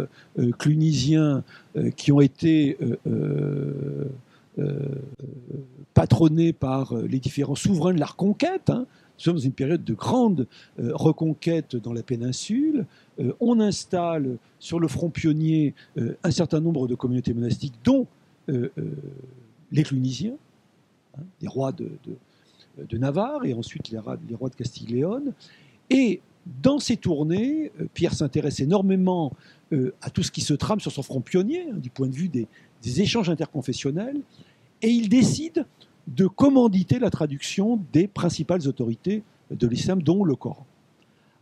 clunisiens 0.59 1.43
qui 1.97 2.13
ont 2.13 2.21
été 2.21 2.79
patronnés 5.95 6.53
par 6.53 6.95
les 6.95 7.19
différents 7.19 7.55
souverains 7.55 7.95
de 7.95 8.01
la 8.01 8.07
reconquête, 8.07 8.71
hein. 8.71 8.87
nous 8.89 9.23
sommes 9.23 9.37
dans 9.37 9.41
une 9.41 9.53
période 9.53 9.85
de 9.85 9.95
grande 9.95 10.47
reconquête 10.79 11.77
dans 11.77 11.93
la 11.93 12.03
péninsule, 12.03 12.87
on 13.41 13.61
installe 13.61 14.39
sur 14.59 14.81
le 14.81 14.89
front 14.89 15.11
pionnier 15.11 15.75
un 16.23 16.31
certain 16.31 16.61
nombre 16.61 16.89
de 16.89 16.95
communautés 16.95 17.35
monastiques, 17.35 17.75
dont 17.85 18.07
les 18.49 19.83
Clunisiens, 19.83 20.37
hein, 21.19 21.23
les 21.41 21.49
rois 21.49 21.73
de, 21.73 21.91
Navarre 22.93 23.45
et 23.45 23.55
ensuite 23.55 23.91
les, 23.91 23.99
les 24.29 24.35
rois 24.35 24.49
de 24.49 24.55
Castille-Léon. 24.55 25.33
Et 25.91 26.21
dans 26.63 26.79
ses 26.79 26.97
tournées, 26.97 27.73
euh, 27.81 27.87
Pierre 27.93 28.15
s'intéresse 28.15 28.61
énormément 28.61 29.33
euh, 29.73 29.95
à 30.01 30.11
tout 30.11 30.23
ce 30.23 30.31
qui 30.31 30.41
se 30.41 30.55
trame 30.55 30.81
sur 30.81 30.93
son 30.93 31.03
front 31.03 31.21
pionnier, 31.21 31.67
hein, 31.71 31.77
du 31.77 31.91
point 31.91 32.07
de 32.07 32.15
vue 32.15 32.29
des, 32.29 32.47
échanges 33.01 33.29
interconfessionnels, 33.29 34.21
et 34.81 34.91
il 34.91 35.09
décide 35.09 35.67
de 36.07 36.29
commanditer 36.29 37.01
la 37.01 37.11
traduction 37.11 37.81
des 37.93 38.07
principales 38.07 38.69
autorités 38.69 39.25
de 39.51 39.67
l'islam, 39.67 40.03
dont 40.03 40.23
le 40.23 40.37
Coran. 40.37 40.65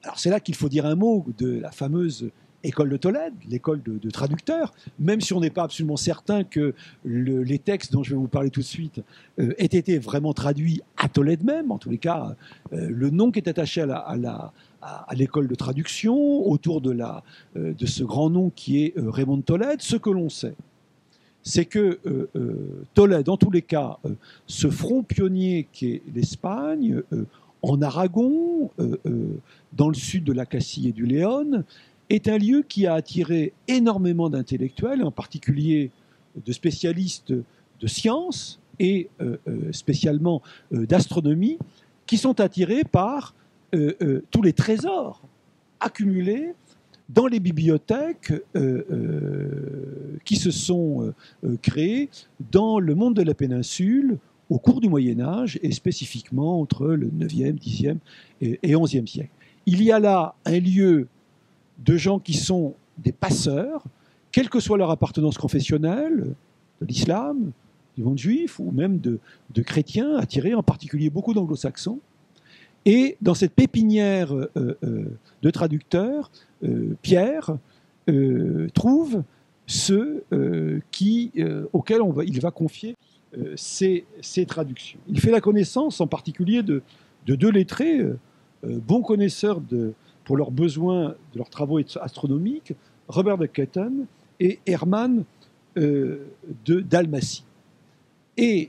Alors 0.04 0.18
c'est 0.18 0.30
là 0.30 0.40
qu'il 0.40 0.54
faut 0.54 0.70
dire 0.70 0.86
un 0.86 0.94
mot 0.94 1.26
de 1.36 1.58
la 1.58 1.70
fameuse 1.70 2.30
école 2.62 2.88
de 2.88 2.96
Tolède, 2.96 3.34
l'école 3.46 3.82
de, 3.82 4.10
traducteurs, 4.10 4.72
même 4.98 5.20
si 5.20 5.34
on 5.34 5.40
n'est 5.40 5.50
pas 5.50 5.64
absolument 5.64 5.98
certain 5.98 6.44
que 6.44 6.74
les 7.04 7.58
textes 7.58 7.92
dont 7.92 8.02
je 8.02 8.12
vais 8.12 8.16
vous 8.16 8.28
parler 8.28 8.48
tout 8.48 8.60
de 8.60 8.64
suite 8.64 9.02
euh, 9.38 9.52
aient 9.58 9.66
été 9.66 9.98
vraiment 9.98 10.32
traduits 10.32 10.80
à 10.96 11.10
Tolède 11.10 11.44
même. 11.44 11.70
En 11.70 11.76
tous 11.76 11.90
les 11.90 11.98
cas, 11.98 12.34
le 12.72 13.10
nom 13.10 13.30
qui 13.30 13.38
est 13.38 13.48
attaché 13.48 13.82
à 13.82 14.16
la, 14.16 14.52
l'école 15.14 15.48
de 15.48 15.54
traduction, 15.54 16.16
autour 16.46 16.80
de, 16.80 16.90
la, 16.90 17.22
euh, 17.56 17.72
de 17.72 17.86
ce 17.86 18.04
grand 18.04 18.30
nom 18.30 18.50
qui 18.54 18.84
est 18.84 18.96
euh, 18.98 19.10
Raymond 19.10 19.38
de 19.38 19.42
Tolède, 19.42 19.80
ce 19.82 19.96
que 19.96 20.10
l'on 20.10 20.28
sait, 20.28 20.54
c'est 21.42 21.64
que 21.64 21.98
euh, 22.06 22.84
Tolède, 22.94 23.28
en 23.28 23.36
tous 23.36 23.50
les 23.50 23.62
cas, 23.62 23.98
ce 24.46 24.70
front 24.70 25.02
pionnier 25.02 25.68
qui 25.72 25.92
est 25.92 26.02
l'Espagne, 26.14 27.02
en 27.60 27.82
Aragon, 27.82 28.70
dans 29.74 29.88
le 29.88 29.94
sud 29.94 30.24
de 30.24 30.32
la 30.32 30.46
Castille 30.46 30.88
et 30.88 30.92
du 30.92 31.04
Léon, 31.04 31.64
est 32.08 32.28
un 32.28 32.38
lieu 32.38 32.64
qui 32.66 32.86
a 32.86 32.94
attiré 32.94 33.52
énormément 33.68 34.30
d'intellectuels, 34.30 35.04
en 35.04 35.10
particulier 35.10 35.90
de 36.46 36.52
spécialistes 36.52 37.34
de 37.34 37.86
sciences 37.86 38.58
et 38.78 39.10
spécialement 39.72 40.40
d'astronomie, 40.70 41.58
qui 42.06 42.16
sont 42.16 42.40
attirés 42.40 42.84
par 42.84 43.34
euh, 43.74 43.96
euh, 44.02 44.24
tous 44.30 44.42
les 44.42 44.52
trésors 44.52 45.22
accumulés 45.80 46.54
dans 47.08 47.26
les 47.26 47.40
bibliothèques 47.40 48.32
euh, 48.56 50.18
qui 50.24 50.36
se 50.36 50.50
sont 50.50 51.12
créées 51.60 52.08
dans 52.52 52.78
le 52.78 52.94
monde 52.94 53.14
de 53.14 53.22
la 53.22 53.34
péninsule 53.34 54.18
au 54.48 54.58
cours 54.58 54.80
du 54.80 54.88
Moyen 54.88 55.20
Âge 55.20 55.58
et 55.62 55.72
spécifiquement 55.72 56.60
entre 56.60 56.86
le 56.86 57.08
9e, 57.08 57.58
10e 57.58 57.98
et, 58.40 58.74
11e 58.74 59.06
siècle. 59.06 59.30
Il 59.66 59.82
y 59.82 59.92
a 59.92 59.98
là 59.98 60.34
un 60.46 60.58
lieu 60.58 61.08
de 61.84 61.96
gens 61.96 62.18
qui 62.18 62.34
sont 62.34 62.74
des 62.96 63.12
passeurs, 63.12 63.84
quelle 64.32 64.48
que 64.48 64.60
soit 64.60 64.78
leur 64.78 64.90
appartenance 64.90 65.36
confessionnelle, 65.36 66.34
de 66.80 66.86
l'islam, 66.86 67.50
du 67.96 68.02
monde 68.02 68.18
juif 68.18 68.58
ou 68.58 68.70
même 68.70 68.98
de 68.98 69.18
chrétiens, 69.62 70.16
attirés 70.16 70.54
en 70.54 70.62
particulier 70.62 71.10
beaucoup 71.10 71.34
d'anglo-saxons, 71.34 72.00
et 72.84 73.16
dans 73.22 73.34
cette 73.34 73.54
pépinière 73.54 74.34
euh, 74.34 74.50
euh, 74.56 75.04
de 75.42 75.50
traducteurs, 75.50 76.30
euh, 76.62 76.96
Pierre 77.02 77.56
trouve 78.74 79.22
ceux 79.66 80.24
auxquels 81.72 82.02
il 82.26 82.38
va 82.38 82.50
confier 82.50 82.96
ses, 83.56 84.04
traductions. 84.46 84.98
Il 85.08 85.18
fait 85.20 85.30
la 85.30 85.40
connaissance 85.40 86.02
en 86.02 86.06
particulier 86.06 86.62
de, 86.62 86.82
deux 87.26 87.50
lettrés, 87.50 88.04
bons 88.62 89.00
connaisseurs 89.00 89.62
de, 89.62 89.94
pour 90.24 90.36
leurs 90.36 90.50
besoins 90.50 91.14
de 91.32 91.38
leurs 91.38 91.48
travaux 91.48 91.80
astronomiques, 91.98 92.74
Robert 93.08 93.38
de 93.38 93.46
Ketten 93.46 94.04
et 94.38 94.58
Hermann 94.66 95.24
de 95.74 96.20
Dalmatie. 96.66 97.44
Et 98.36 98.68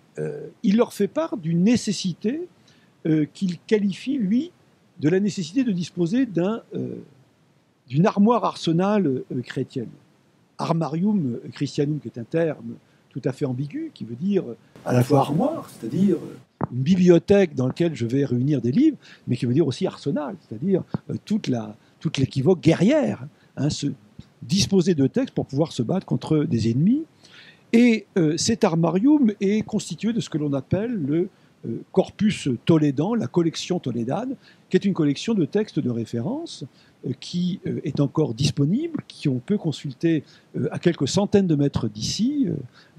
il 0.64 0.78
leur 0.78 0.94
fait 0.94 1.10
part 1.10 1.36
d'une 1.36 1.62
nécessité 1.62 2.48
euh, 3.08 3.28
qu'il 3.34 3.60
qualifie, 3.60 4.18
lui, 4.18 4.52
de 5.00 5.10
la 5.10 5.20
nécessité 5.20 5.64
de 5.64 5.72
disposer 5.72 6.26
d'un, 6.26 6.64
euh, 6.74 6.96
d'une 7.88 8.08
armoire 8.08 8.44
arsenal 8.46 9.06
euh, 9.06 9.24
chrétienne. 9.44 9.90
Armarium 10.58 11.38
Christianum, 11.54 12.00
qui 12.00 12.08
est 12.08 12.18
un 12.18 12.24
terme 12.24 12.78
tout 13.12 13.22
à 13.24 13.32
fait 13.32 13.46
ambigu, 13.46 13.92
qui 13.94 14.06
veut 14.06 14.16
dire 14.16 14.44
à 14.86 14.94
la 14.94 15.04
fois 15.04 15.20
armoire, 15.20 15.70
c'est-à-dire 15.70 16.18
une 16.72 16.82
bibliothèque 16.82 17.54
dans 17.54 17.68
laquelle 17.68 17.94
je 17.94 18.08
vais 18.08 18.26
réunir 18.26 18.60
des 18.60 18.72
livres, 18.72 18.98
mais 19.28 19.38
qui 19.38 19.46
veut 19.46 19.54
dire 19.54 19.68
aussi 19.68 19.86
arsenal, 19.86 20.36
c'est-à-dire 20.42 20.84
toute, 21.26 21.48
la, 21.48 21.76
toute 22.00 22.18
l'équivoque 22.18 22.62
guerrière, 22.62 23.28
hein, 23.56 23.70
se 23.70 23.88
disposer 24.42 24.96
de 24.96 25.08
textes 25.08 25.36
pour 25.36 25.46
pouvoir 25.46 25.74
se 25.74 25.84
battre 25.84 26.06
contre 26.06 26.40
des 26.40 26.72
ennemis. 26.72 27.04
Et 27.72 28.08
cet 28.38 28.64
armarium 28.64 29.32
est 29.42 29.62
constitué 29.62 30.12
de 30.12 30.20
ce 30.20 30.30
que 30.30 30.38
l'on 30.38 30.54
appelle 30.54 30.94
le 30.94 31.30
corpus 31.92 32.50
tolédan, 32.66 33.16
la 33.16 33.28
collection 33.28 33.80
tolédane, 33.80 34.36
qui 34.70 34.78
est 34.78 34.86
une 34.86 34.94
collection 34.94 35.34
de 35.34 35.46
textes 35.46 35.80
de 35.80 35.90
référence 35.90 36.66
euh, 37.06 37.12
qui 37.20 37.60
euh, 37.68 37.80
est 37.84 38.00
encore 38.00 38.34
disponible, 38.34 39.04
qui 39.08 39.30
on 39.30 39.40
peut 39.40 39.58
consulter 39.58 40.24
à 40.72 40.80
quelques 40.80 41.08
centaines 41.08 41.48
de 41.48 41.56
mètres 41.56 41.88
d'ici, 41.88 42.48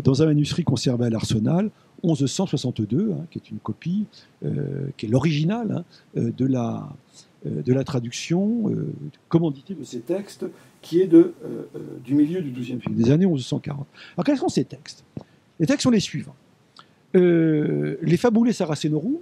dans 0.00 0.22
un 0.22 0.26
manuscrit 0.26 0.64
conservé 0.64 1.06
à 1.06 1.10
l'Arsenal, 1.10 1.70
1162, 2.04 3.12
hein, 3.12 3.26
qui 3.30 3.38
est 3.38 3.50
une 3.50 3.58
copie, 3.58 4.06
qui 4.96 5.06
est 5.06 5.08
l'original 5.08 5.84
hein, 6.16 6.22
de, 6.36 6.46
la, 6.46 6.88
de 7.44 7.72
la 7.72 7.84
traduction 7.84 8.70
commanditée 9.28 9.74
de 9.74 9.82
ces 9.82 10.00
textes, 10.00 10.44
qui 10.82 11.00
est 11.00 11.08
du 11.08 12.14
milieu 12.14 12.42
du 12.42 12.50
XIIe 12.50 12.80
siècle, 12.80 12.92
des 12.92 13.10
années 13.10 13.26
1140. 13.26 13.86
Alors 14.16 14.24
quels 14.24 14.36
sont 14.36 14.50
ces 14.50 14.64
textes? 14.64 15.04
Les 15.58 15.66
textes 15.66 15.84
sont 15.84 15.90
les 15.90 16.00
suivants. 16.00 16.36
Euh, 17.14 17.96
les 18.02 18.16
Fabulés 18.16 18.52
Saracenorum, 18.52 19.18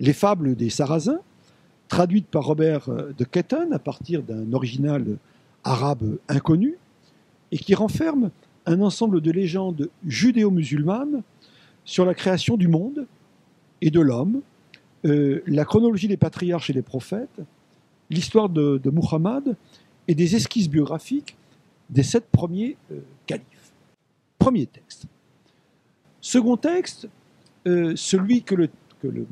les 0.00 0.12
fables 0.12 0.56
des 0.56 0.70
Sarrasins, 0.70 1.20
traduites 1.88 2.26
par 2.26 2.44
Robert 2.44 2.88
euh, 2.88 3.12
de 3.16 3.24
Ketten 3.24 3.72
à 3.72 3.78
partir 3.78 4.22
d'un 4.22 4.52
original 4.52 5.18
arabe 5.64 6.18
inconnu, 6.28 6.78
et 7.50 7.58
qui 7.58 7.74
renferme 7.74 8.30
un 8.64 8.80
ensemble 8.80 9.20
de 9.20 9.30
légendes 9.30 9.90
judéo-musulmanes 10.06 11.22
sur 11.84 12.04
la 12.04 12.14
création 12.14 12.56
du 12.56 12.68
monde 12.68 13.06
et 13.80 13.90
de 13.90 14.00
l'homme, 14.00 14.40
euh, 15.04 15.42
la 15.46 15.64
chronologie 15.64 16.08
des 16.08 16.16
patriarches 16.16 16.70
et 16.70 16.72
des 16.72 16.82
prophètes, 16.82 17.40
l'histoire 18.08 18.48
de, 18.48 18.80
Muhammad 18.90 19.56
et 20.08 20.14
des 20.14 20.34
esquisses 20.36 20.68
biographiques 20.68 21.36
des 21.90 22.02
sept 22.02 22.24
premiers 22.30 22.76
califes. 23.26 23.72
Premier 24.38 24.66
texte. 24.66 25.06
Second 26.22 26.56
texte, 26.56 27.08
euh, 27.66 27.94
celui 27.96 28.42
que 28.42 28.54
le, 28.54 28.68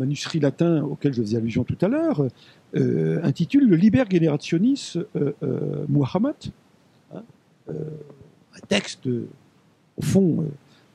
manuscrit 0.00 0.40
latin 0.40 0.82
auquel 0.82 1.14
je 1.14 1.22
faisais 1.22 1.36
allusion 1.36 1.62
tout 1.62 1.78
à 1.80 1.86
l'heure 1.86 2.26
euh, 2.74 3.20
intitule 3.22 3.68
le 3.68 3.76
Liber 3.76 4.02
Generationis 4.10 4.94
euh, 5.14 5.32
Muhammad, 5.88 6.34
hein, 7.14 7.22
un 7.68 8.66
texte 8.66 9.06
au 9.06 10.02
fond 10.02 10.44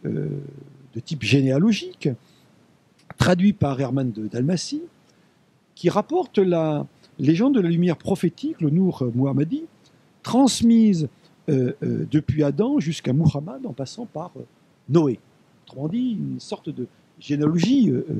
de 0.04 1.00
type 1.00 1.24
généalogique, 1.24 2.10
traduit 3.18 3.54
par 3.54 3.80
Hermann 3.80 4.12
de 4.12 4.28
Dalmatie, 4.28 4.84
qui 5.74 5.90
rapporte 5.90 6.38
la 6.38 6.86
légende 7.18 7.56
de 7.56 7.62
la 7.62 7.70
lumière 7.70 7.96
prophétique, 7.96 8.60
le 8.60 8.70
Nour 8.70 9.10
Muhammadi, 9.16 9.64
transmise 10.22 11.08
depuis 11.48 12.44
Adam 12.44 12.82
jusqu'à 12.82 13.14
Muhammad 13.14 13.66
en 13.66 13.72
passant 13.72 14.06
par 14.06 14.34
Noé 14.90 15.20
autrement 15.66 15.88
dit, 15.88 16.18
une 16.20 16.40
sorte 16.40 16.70
de 16.70 16.88
généalogie 17.20 17.90
euh, 17.90 18.06
euh, 18.10 18.14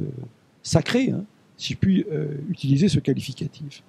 sacrée, 0.64 1.12
hein, 1.12 1.24
si 1.58 1.74
je 1.74 1.78
puis 1.78 2.06
euh, 2.12 2.28
utiliser 2.50 2.90
ce 2.90 3.00
qualificatif. 3.00 3.84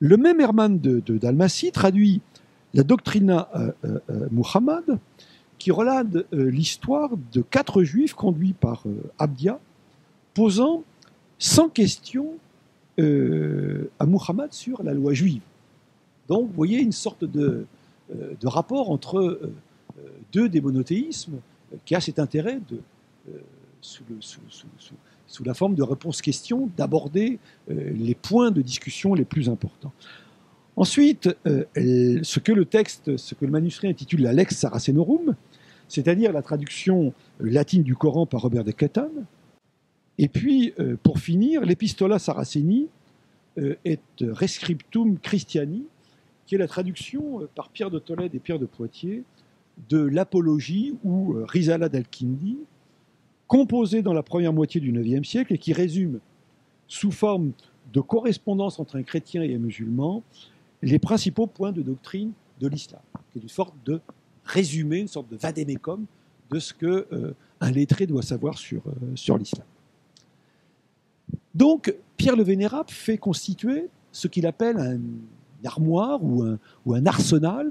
Le 0.00 0.16
même 0.16 0.40
Herman 0.40 0.78
de, 0.78 1.00
de 1.00 1.70
traduit 1.70 2.20
la 2.74 2.82
Doctrina 2.82 3.48
Muhammad, 4.32 4.98
qui 5.58 5.70
relate 5.70 6.08
l'histoire 6.32 7.10
de 7.32 7.40
quatre 7.40 7.84
juifs 7.84 8.14
conduits 8.14 8.54
par 8.54 8.82
Abdia, 9.18 9.60
posant 10.34 10.82
sans 11.38 11.68
question 11.68 12.30
à 12.98 14.06
Muhammad 14.06 14.52
sur 14.52 14.82
la 14.82 14.92
loi 14.92 15.12
juive. 15.12 15.42
Donc, 16.28 16.48
vous 16.48 16.54
voyez 16.56 16.80
une 16.80 16.90
sorte 16.90 17.24
de, 17.24 17.64
de 18.10 18.48
rapport 18.48 18.90
entre 18.90 19.38
deux 20.32 20.48
des 20.48 20.60
monothéismes 20.60 21.38
qui 21.84 21.94
a 21.94 22.00
cet 22.00 22.18
intérêt 22.18 22.60
de, 22.68 22.80
sous, 23.80 24.04
la 25.44 25.54
forme 25.54 25.74
de 25.74 25.82
réponse-question, 25.82 26.70
d'aborder 26.76 27.38
les 27.68 28.14
points 28.14 28.50
de 28.50 28.62
discussion 28.62 29.14
les 29.14 29.24
plus 29.24 29.48
importants. 29.48 29.92
Ensuite, 30.76 31.28
ce 31.44 32.38
que 32.38 32.52
le 32.52 32.64
texte, 32.64 33.16
ce 33.16 33.34
que 33.34 33.44
le 33.44 33.50
manuscrit 33.50 33.88
intitule 33.88 34.22
la 34.22 34.32
Lex 34.32 34.56
Saracenorum, 34.56 35.36
c'est-à-dire 35.88 36.32
la 36.32 36.42
traduction 36.42 37.12
latine 37.40 37.82
du 37.82 37.94
Coran 37.94 38.24
par 38.24 38.42
Robert 38.42 38.64
de 38.64 38.72
Caton. 38.72 39.10
Et 40.18 40.28
puis, 40.28 40.74
pour 41.02 41.18
finir, 41.18 41.62
l'Epistola 41.62 42.18
Saraceni 42.18 42.88
est 43.56 44.00
Rescriptum 44.20 45.18
Christiani, 45.18 45.84
qui 46.46 46.54
est 46.54 46.58
la 46.58 46.68
traduction 46.68 47.48
par 47.54 47.68
Pierre 47.68 47.90
de 47.90 47.98
Tolède 47.98 48.34
et 48.34 48.38
Pierre 48.38 48.58
de 48.58 48.66
Poitiers 48.66 49.24
de 49.88 49.98
l'Apologie 49.98 50.94
ou 51.04 51.34
euh, 51.34 51.44
Rizala 51.44 51.88
d'Al-Kindi, 51.88 52.58
composée 53.46 54.02
dans 54.02 54.12
la 54.12 54.22
première 54.22 54.52
moitié 54.52 54.80
du 54.80 54.92
IXe 54.98 55.28
siècle 55.28 55.52
et 55.54 55.58
qui 55.58 55.72
résume 55.72 56.20
sous 56.88 57.10
forme 57.10 57.52
de 57.92 58.00
correspondance 58.00 58.78
entre 58.78 58.96
un 58.96 59.02
chrétien 59.02 59.42
et 59.42 59.54
un 59.54 59.58
musulman 59.58 60.22
les 60.82 60.98
principaux 60.98 61.46
points 61.46 61.72
de 61.72 61.82
doctrine 61.82 62.32
de 62.60 62.68
l'islam, 62.68 63.02
qui 63.30 63.38
est 63.38 63.42
une 63.42 63.48
sorte 63.48 63.74
de 63.84 64.00
résumé, 64.44 64.98
une 64.98 65.08
sorte 65.08 65.28
de 65.28 65.36
vadémécum 65.36 66.04
de 66.50 66.58
ce 66.58 66.74
que 66.74 67.06
euh, 67.12 67.34
un 67.60 67.70
lettré 67.70 68.06
doit 68.06 68.22
savoir 68.22 68.58
sur, 68.58 68.82
euh, 68.86 69.14
sur 69.14 69.38
l'islam. 69.38 69.66
Donc, 71.54 71.94
Pierre 72.16 72.36
le 72.36 72.42
Vénérable 72.42 72.90
fait 72.90 73.18
constituer 73.18 73.88
ce 74.10 74.26
qu'il 74.26 74.46
appelle 74.46 74.78
un 74.78 74.98
armoire 75.64 76.20
ou 76.22 76.94
un 76.94 77.06
arsenal 77.06 77.70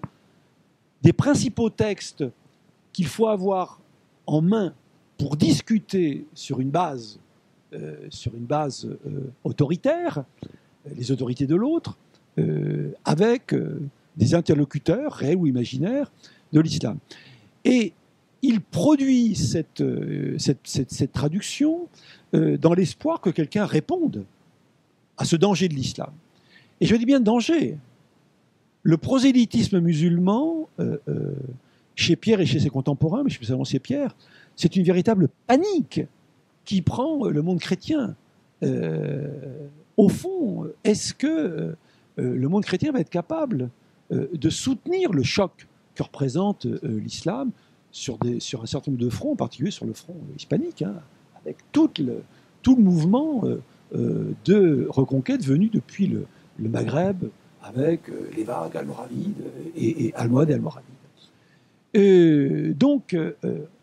des 1.02 1.14
principaux 1.14 1.70
textes 1.70 2.26
qu'il 2.94 3.08
faut 3.08 3.28
avoir 3.28 3.80
en 4.28 4.42
main 4.42 4.74
pour 5.18 5.38
discuter 5.38 6.26
sur 6.34 6.60
une 6.60 6.70
base, 6.70 7.20
euh, 7.74 8.10
euh, 8.26 9.32
autoritaire, 9.44 10.24
les 10.96 11.12
autorités 11.12 11.46
de 11.46 11.56
l'autre, 11.56 11.98
euh, 12.40 12.92
avec 13.06 13.56
des 14.18 14.36
interlocuteurs, 14.36 15.14
réels 15.14 15.38
ou 15.38 15.48
imaginaires, 15.48 16.12
de 16.54 16.60
l'islam. 16.60 16.98
Et 17.64 17.94
il 18.42 18.62
produit 18.62 19.36
cette 19.36 19.84
traduction 21.14 21.88
dans 22.34 22.74
l'espoir 22.74 23.22
que 23.22 23.30
quelqu'un 23.30 23.66
réponde 23.66 24.26
à 25.18 25.26
ce 25.26 25.36
danger 25.36 25.68
de 25.68 25.76
l'islam. 25.76 26.12
Et 26.82 26.88
je 26.88 26.96
dis 26.96 27.06
bien 27.06 27.20
danger, 27.20 27.78
le 28.84 28.98
prosélytisme 28.98 29.80
musulman, 29.80 30.68
euh, 30.80 30.98
euh, 31.08 31.34
chez 31.96 32.16
Pierre 32.16 32.40
et 32.42 32.46
chez 32.46 32.60
ses 32.60 32.70
contemporains, 32.70 33.24
mais 33.24 33.30
spécialement 33.30 33.64
chez 33.64 33.80
Pierre, 33.80 34.16
c'est 34.56 34.76
une 34.76 34.84
véritable 34.84 35.30
panique 35.48 36.02
qui 36.66 36.82
prend 36.82 37.28
le 37.28 37.42
monde 37.42 37.60
chrétien. 37.60 38.16
Euh, 38.64 39.30
au 39.98 40.10
fond, 40.10 40.68
est-ce 40.84 41.14
que 41.14 41.76
le 42.18 42.48
monde 42.48 42.64
chrétien 42.64 42.92
va 42.92 43.00
être 43.00 43.10
capable 43.10 43.70
de 44.12 44.50
soutenir 44.50 45.12
le 45.12 45.24
choc 45.24 45.68
que 45.96 46.04
représente 46.04 46.66
l'islam 46.84 47.52
sur, 47.92 48.18
un 48.24 48.66
certain 48.66 48.92
nombre 48.92 49.04
de 49.04 49.10
fronts, 49.10 49.34
en 49.34 49.36
particulier 49.36 49.72
sur 49.72 49.86
le 49.86 49.94
front 49.94 50.16
hispanique, 50.38 50.82
hein, 50.82 50.96
avec 51.44 51.58
tout 51.72 51.90
le, 52.00 52.24
tout 52.62 52.76
le 52.76 52.84
mouvement 52.84 53.44
de 53.94 54.88
reconquête 54.90 55.44
venu 55.44 55.70
depuis 55.70 56.08
le 56.08 56.26
Maghreb, 56.70 57.26
avec 57.64 58.10
euh, 58.10 58.30
les 58.36 58.44
vagues 58.44 58.76
almoravides 58.76 59.44
et, 59.76 60.06
et 60.06 60.08
et 60.08 60.16
almoravides. 60.16 60.86
Euh, 61.96 62.74
donc, 62.74 63.14
euh, 63.14 63.34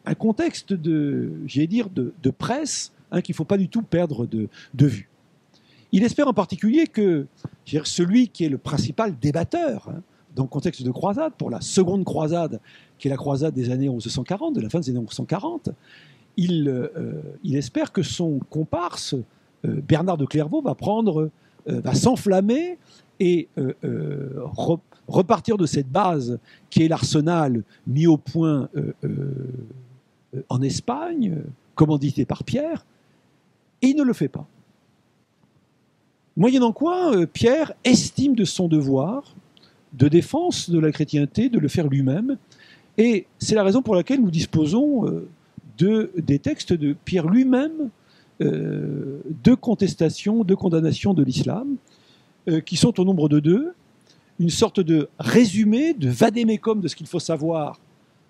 un 0.04 0.14
contexte 0.14 0.72
de, 0.72 1.30
dire, 1.46 1.88
de, 1.90 2.30
presse 2.30 2.92
hein, 3.10 3.20
qu'il 3.20 3.34
ne 3.34 3.36
faut 3.36 3.44
pas 3.44 3.58
du 3.58 3.68
tout 3.68 3.82
perdre 3.82 4.26
de, 4.26 4.48
vue. 4.74 5.08
Il 5.92 6.02
espère 6.04 6.28
en 6.28 6.34
particulier 6.34 6.86
que 6.86 7.26
celui 7.84 8.28
qui 8.28 8.44
est 8.44 8.48
le 8.48 8.58
principal 8.58 9.18
débatteur 9.18 9.88
hein, 9.90 10.02
dans 10.34 10.44
le 10.44 10.48
contexte 10.48 10.82
de 10.82 10.90
croisade, 10.90 11.32
pour 11.36 11.50
la 11.50 11.60
seconde 11.60 12.04
croisade, 12.04 12.60
qui 12.98 13.08
est 13.08 13.10
la 13.10 13.16
croisade 13.16 13.54
des 13.54 13.70
années 13.70 13.88
1140, 13.88 14.54
de 14.54 14.60
la 14.60 14.70
fin 14.70 14.80
des 14.80 14.90
années 14.90 14.98
1140, 14.98 15.70
il, 16.36 16.90
il 17.42 17.56
espère 17.56 17.92
que 17.92 18.02
son 18.02 18.38
comparse, 18.50 19.16
Bernard 19.64 20.16
de 20.16 20.24
Clairvaux, 20.24 20.62
va 20.62 20.74
prendre, 20.74 21.30
va 21.66 21.94
s'enflammer 21.94 22.78
et 23.20 23.48
euh, 23.58 23.72
euh, 23.84 24.42
repartir 25.06 25.56
de 25.56 25.66
cette 25.66 25.88
base 25.88 26.38
qui 26.70 26.84
est 26.84 26.88
l'arsenal 26.88 27.62
mis 27.86 28.06
au 28.06 28.16
point 28.16 28.68
euh, 28.74 28.92
en 30.48 30.62
Espagne, 30.62 31.38
commandité 31.74 32.24
par 32.24 32.44
Pierre, 32.44 32.84
et 33.82 33.88
il 33.88 33.96
ne 33.96 34.02
le 34.02 34.12
fait 34.12 34.28
pas. 34.28 34.46
Moyennant 36.36 36.72
quoi, 36.72 37.26
Pierre 37.26 37.72
estime 37.84 38.34
de 38.34 38.44
son 38.44 38.68
devoir 38.68 39.34
de 39.94 40.08
défense 40.08 40.68
de 40.68 40.78
la 40.78 40.92
chrétienté 40.92 41.48
de 41.48 41.58
le 41.58 41.68
faire 41.68 41.88
lui-même, 41.88 42.36
et 42.98 43.26
c'est 43.38 43.54
la 43.54 43.64
raison 43.64 43.80
pour 43.80 43.94
laquelle 43.94 44.20
nous 44.20 44.30
disposons 44.30 45.24
de, 45.78 46.12
des 46.16 46.38
textes 46.38 46.74
de 46.74 46.94
Pierre 47.04 47.26
lui-même 47.26 47.90
de 48.40 49.54
contestation, 49.54 50.44
de 50.44 50.54
condamnation 50.54 51.14
de 51.14 51.22
l'islam, 51.22 51.76
euh, 52.48 52.60
qui 52.60 52.76
sont 52.76 52.98
au 52.98 53.04
nombre 53.04 53.28
de 53.28 53.40
deux, 53.40 53.74
une 54.38 54.48
sorte 54.48 54.80
de 54.80 55.10
résumé, 55.18 55.92
de 55.92 56.08
vadémécum 56.08 56.80
de 56.80 56.88
ce 56.88 56.96
qu'il 56.96 57.06
faut 57.06 57.18
savoir 57.18 57.78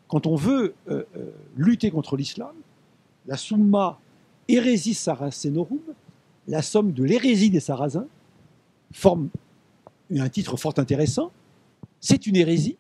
quand 0.08 0.26
on 0.26 0.34
veut 0.34 0.74
euh, 0.88 1.04
euh, 1.16 1.30
lutter 1.56 1.90
contre 1.92 2.16
l'islam, 2.16 2.52
la 3.26 3.36
Summa 3.36 4.00
Hérésie 4.48 4.94
Saracenorum, 4.94 5.78
la 6.48 6.62
somme 6.62 6.92
de 6.92 7.04
l'hérésie 7.04 7.50
des 7.50 7.60
Sarrasins, 7.60 8.06
forme 8.90 9.28
un 10.10 10.28
titre 10.28 10.56
fort 10.56 10.74
intéressant. 10.78 11.30
C'est 12.00 12.26
une 12.26 12.34
hérésie, 12.34 12.76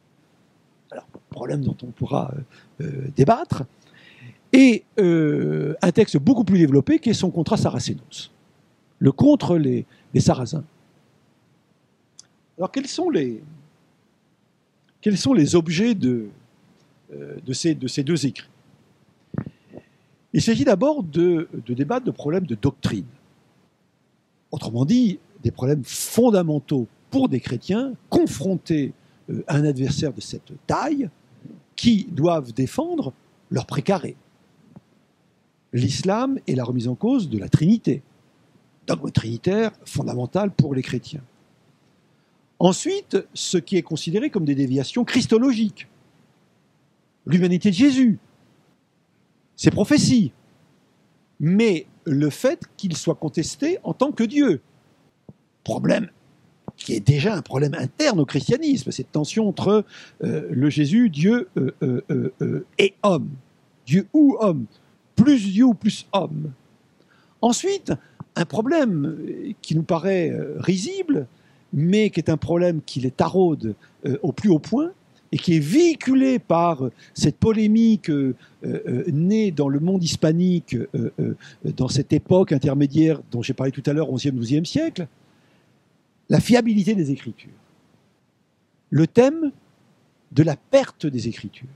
alors 0.90 1.06
problème 1.30 1.60
dont 1.60 1.76
on 1.82 1.88
pourra 1.88 2.32
débattre, 3.14 3.64
et 4.54 4.84
un 4.96 5.92
texte 5.92 6.16
beaucoup 6.16 6.44
plus 6.44 6.58
développé 6.58 6.98
qui 6.98 7.10
est 7.10 7.14
son 7.14 7.30
contrat 7.30 7.58
Saracenos, 7.58 8.32
le 8.98 9.12
contre 9.12 9.58
les 9.58 9.84
Sarrasins. 10.16 10.64
Alors, 12.58 12.72
quels 12.72 12.88
sont 12.88 13.08
les, 13.08 13.40
objets 15.54 15.94
de, 15.94 16.28
euh, 17.12 17.36
ces, 17.52 17.76
de 17.76 17.86
ces 17.86 18.02
deux 18.02 18.26
écrits? 18.26 18.48
Il 20.32 20.42
s'agit 20.42 20.64
d'abord 20.64 21.04
de, 21.04 21.48
de 21.64 21.74
débattre 21.74 22.04
de 22.04 22.10
problèmes 22.10 22.46
de 22.46 22.56
doctrine. 22.56 23.06
Autrement 24.50 24.84
dit, 24.84 25.20
des 25.42 25.52
problèmes 25.52 25.84
fondamentaux 25.84 26.88
pour 27.10 27.28
des 27.28 27.40
chrétiens 27.40 27.94
confrontés 28.10 28.92
euh, 29.30 29.44
à 29.46 29.56
un 29.56 29.64
adversaire 29.64 30.12
de 30.12 30.20
cette 30.20 30.52
taille 30.66 31.08
qui 31.76 32.08
doivent 32.10 32.52
défendre 32.52 33.12
leur 33.50 33.66
précaré. 33.66 34.16
L'islam 35.72 36.40
est 36.48 36.56
la 36.56 36.64
remise 36.64 36.88
en 36.88 36.96
cause 36.96 37.28
de 37.28 37.38
la 37.38 37.48
Trinité, 37.48 38.02
dogme 38.86 39.10
trinitaire 39.12 39.70
fondamental 39.84 40.50
pour 40.50 40.74
les 40.74 40.82
chrétiens. 40.82 41.22
Ensuite, 42.58 43.16
ce 43.34 43.58
qui 43.58 43.76
est 43.76 43.82
considéré 43.82 44.30
comme 44.30 44.44
des 44.44 44.54
déviations 44.54 45.04
christologiques. 45.04 45.86
L'humanité 47.26 47.70
de 47.70 47.74
Jésus, 47.74 48.18
ses 49.54 49.70
prophéties, 49.70 50.32
mais 51.40 51.86
le 52.04 52.30
fait 52.30 52.64
qu'il 52.76 52.96
soit 52.96 53.14
contesté 53.14 53.78
en 53.84 53.92
tant 53.92 54.12
que 54.12 54.24
Dieu. 54.24 54.60
Problème 55.62 56.08
qui 56.78 56.94
est 56.94 57.00
déjà 57.00 57.34
un 57.34 57.42
problème 57.42 57.74
interne 57.74 58.20
au 58.20 58.24
christianisme, 58.24 58.90
cette 58.90 59.12
tension 59.12 59.48
entre 59.48 59.84
euh, 60.22 60.48
le 60.50 60.70
Jésus, 60.70 61.10
Dieu 61.10 61.48
euh, 61.56 61.72
euh, 61.82 62.66
et 62.78 62.94
homme. 63.02 63.28
Dieu 63.84 64.06
ou 64.12 64.36
homme. 64.40 64.66
Plus 65.16 65.52
Dieu 65.52 65.64
ou 65.64 65.74
plus 65.74 66.06
homme. 66.12 66.52
Ensuite, 67.42 67.92
un 68.36 68.44
problème 68.44 69.18
qui 69.60 69.74
nous 69.74 69.82
paraît 69.82 70.32
risible, 70.58 71.26
mais 71.72 72.10
qui 72.10 72.20
est 72.20 72.30
un 72.30 72.36
problème 72.36 72.80
qui 72.84 73.00
les 73.00 73.10
taraude 73.10 73.74
euh, 74.06 74.16
au 74.22 74.32
plus 74.32 74.50
haut 74.50 74.58
point 74.58 74.90
et 75.30 75.36
qui 75.36 75.56
est 75.56 75.60
véhiculé 75.60 76.38
par 76.38 76.88
cette 77.12 77.36
polémique 77.36 78.08
euh, 78.08 78.34
euh, 78.64 79.04
née 79.12 79.50
dans 79.50 79.68
le 79.68 79.78
monde 79.78 80.02
hispanique 80.02 80.76
dans 81.64 81.88
cette 81.88 82.12
époque 82.12 82.52
intermédiaire 82.52 83.20
dont 83.30 83.42
j'ai 83.42 83.52
parlé 83.52 83.72
tout 83.72 83.82
à 83.86 83.92
l'heure, 83.92 84.10
11e, 84.10 84.32
12e 84.32 84.64
siècle, 84.64 85.06
la 86.28 86.40
fiabilité 86.40 86.94
des 86.94 87.10
Écritures, 87.10 87.50
le 88.90 89.06
thème 89.06 89.52
de 90.32 90.42
la 90.42 90.56
perte 90.56 91.06
des 91.06 91.28
Écritures. 91.28 91.68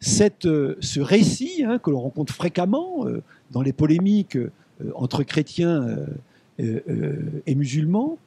Cette, 0.00 0.46
euh, 0.46 0.76
ce 0.80 1.00
récit 1.00 1.62
hein, 1.64 1.78
que 1.78 1.90
l'on 1.90 2.00
rencontre 2.00 2.34
fréquemment 2.34 3.06
euh, 3.06 3.22
dans 3.52 3.62
les 3.62 3.72
polémiques 3.72 4.36
euh, 4.36 4.50
entre 4.96 5.22
chrétiens 5.22 5.86
et 6.62 7.54
musulmans, 7.54 8.18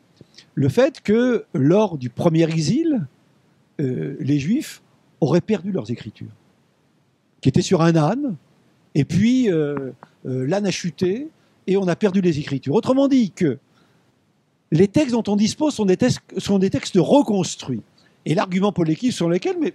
le 0.53 0.69
fait 0.69 1.01
que 1.01 1.45
lors 1.53 1.97
du 1.97 2.09
premier 2.09 2.43
exil, 2.43 3.07
les 3.79 4.39
Juifs 4.39 4.81
auraient 5.21 5.41
perdu 5.41 5.71
leurs 5.71 5.89
Écritures, 5.91 6.31
qui 7.41 7.49
étaient 7.49 7.61
sur 7.61 7.81
un 7.81 7.95
âne, 7.95 8.35
et 8.93 9.05
puis 9.05 9.49
l'âne 10.23 10.65
a 10.65 10.71
chuté, 10.71 11.27
et 11.67 11.77
on 11.77 11.87
a 11.87 11.95
perdu 11.95 12.21
les 12.21 12.39
Écritures. 12.39 12.75
Autrement 12.75 13.07
dit 13.07 13.31
que 13.31 13.57
les 14.71 14.87
textes 14.87 15.11
dont 15.11 15.23
on 15.27 15.35
dispose 15.35 15.73
sont 15.73 15.85
des 15.85 15.97
textes, 15.97 16.21
sont 16.37 16.59
des 16.59 16.69
textes 16.69 16.97
reconstruits. 16.97 17.81
Et 18.25 18.33
l'argument 18.33 18.71
polémique 18.71 19.13
sur 19.13 19.29
lequel, 19.29 19.57
mais 19.61 19.73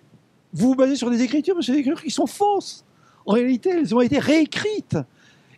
vous 0.53 0.69
vous 0.69 0.75
basez 0.75 0.97
sur 0.97 1.11
des 1.11 1.23
écritures, 1.23 1.55
mais 1.57 1.63
c'est 1.63 1.73
des 1.73 1.79
écritures 1.79 2.03
qui 2.03 2.11
sont 2.11 2.27
fausses. 2.27 2.85
En 3.25 3.35
réalité, 3.35 3.71
elles 3.71 3.95
ont 3.95 4.01
été 4.01 4.19
réécrites. 4.19 4.99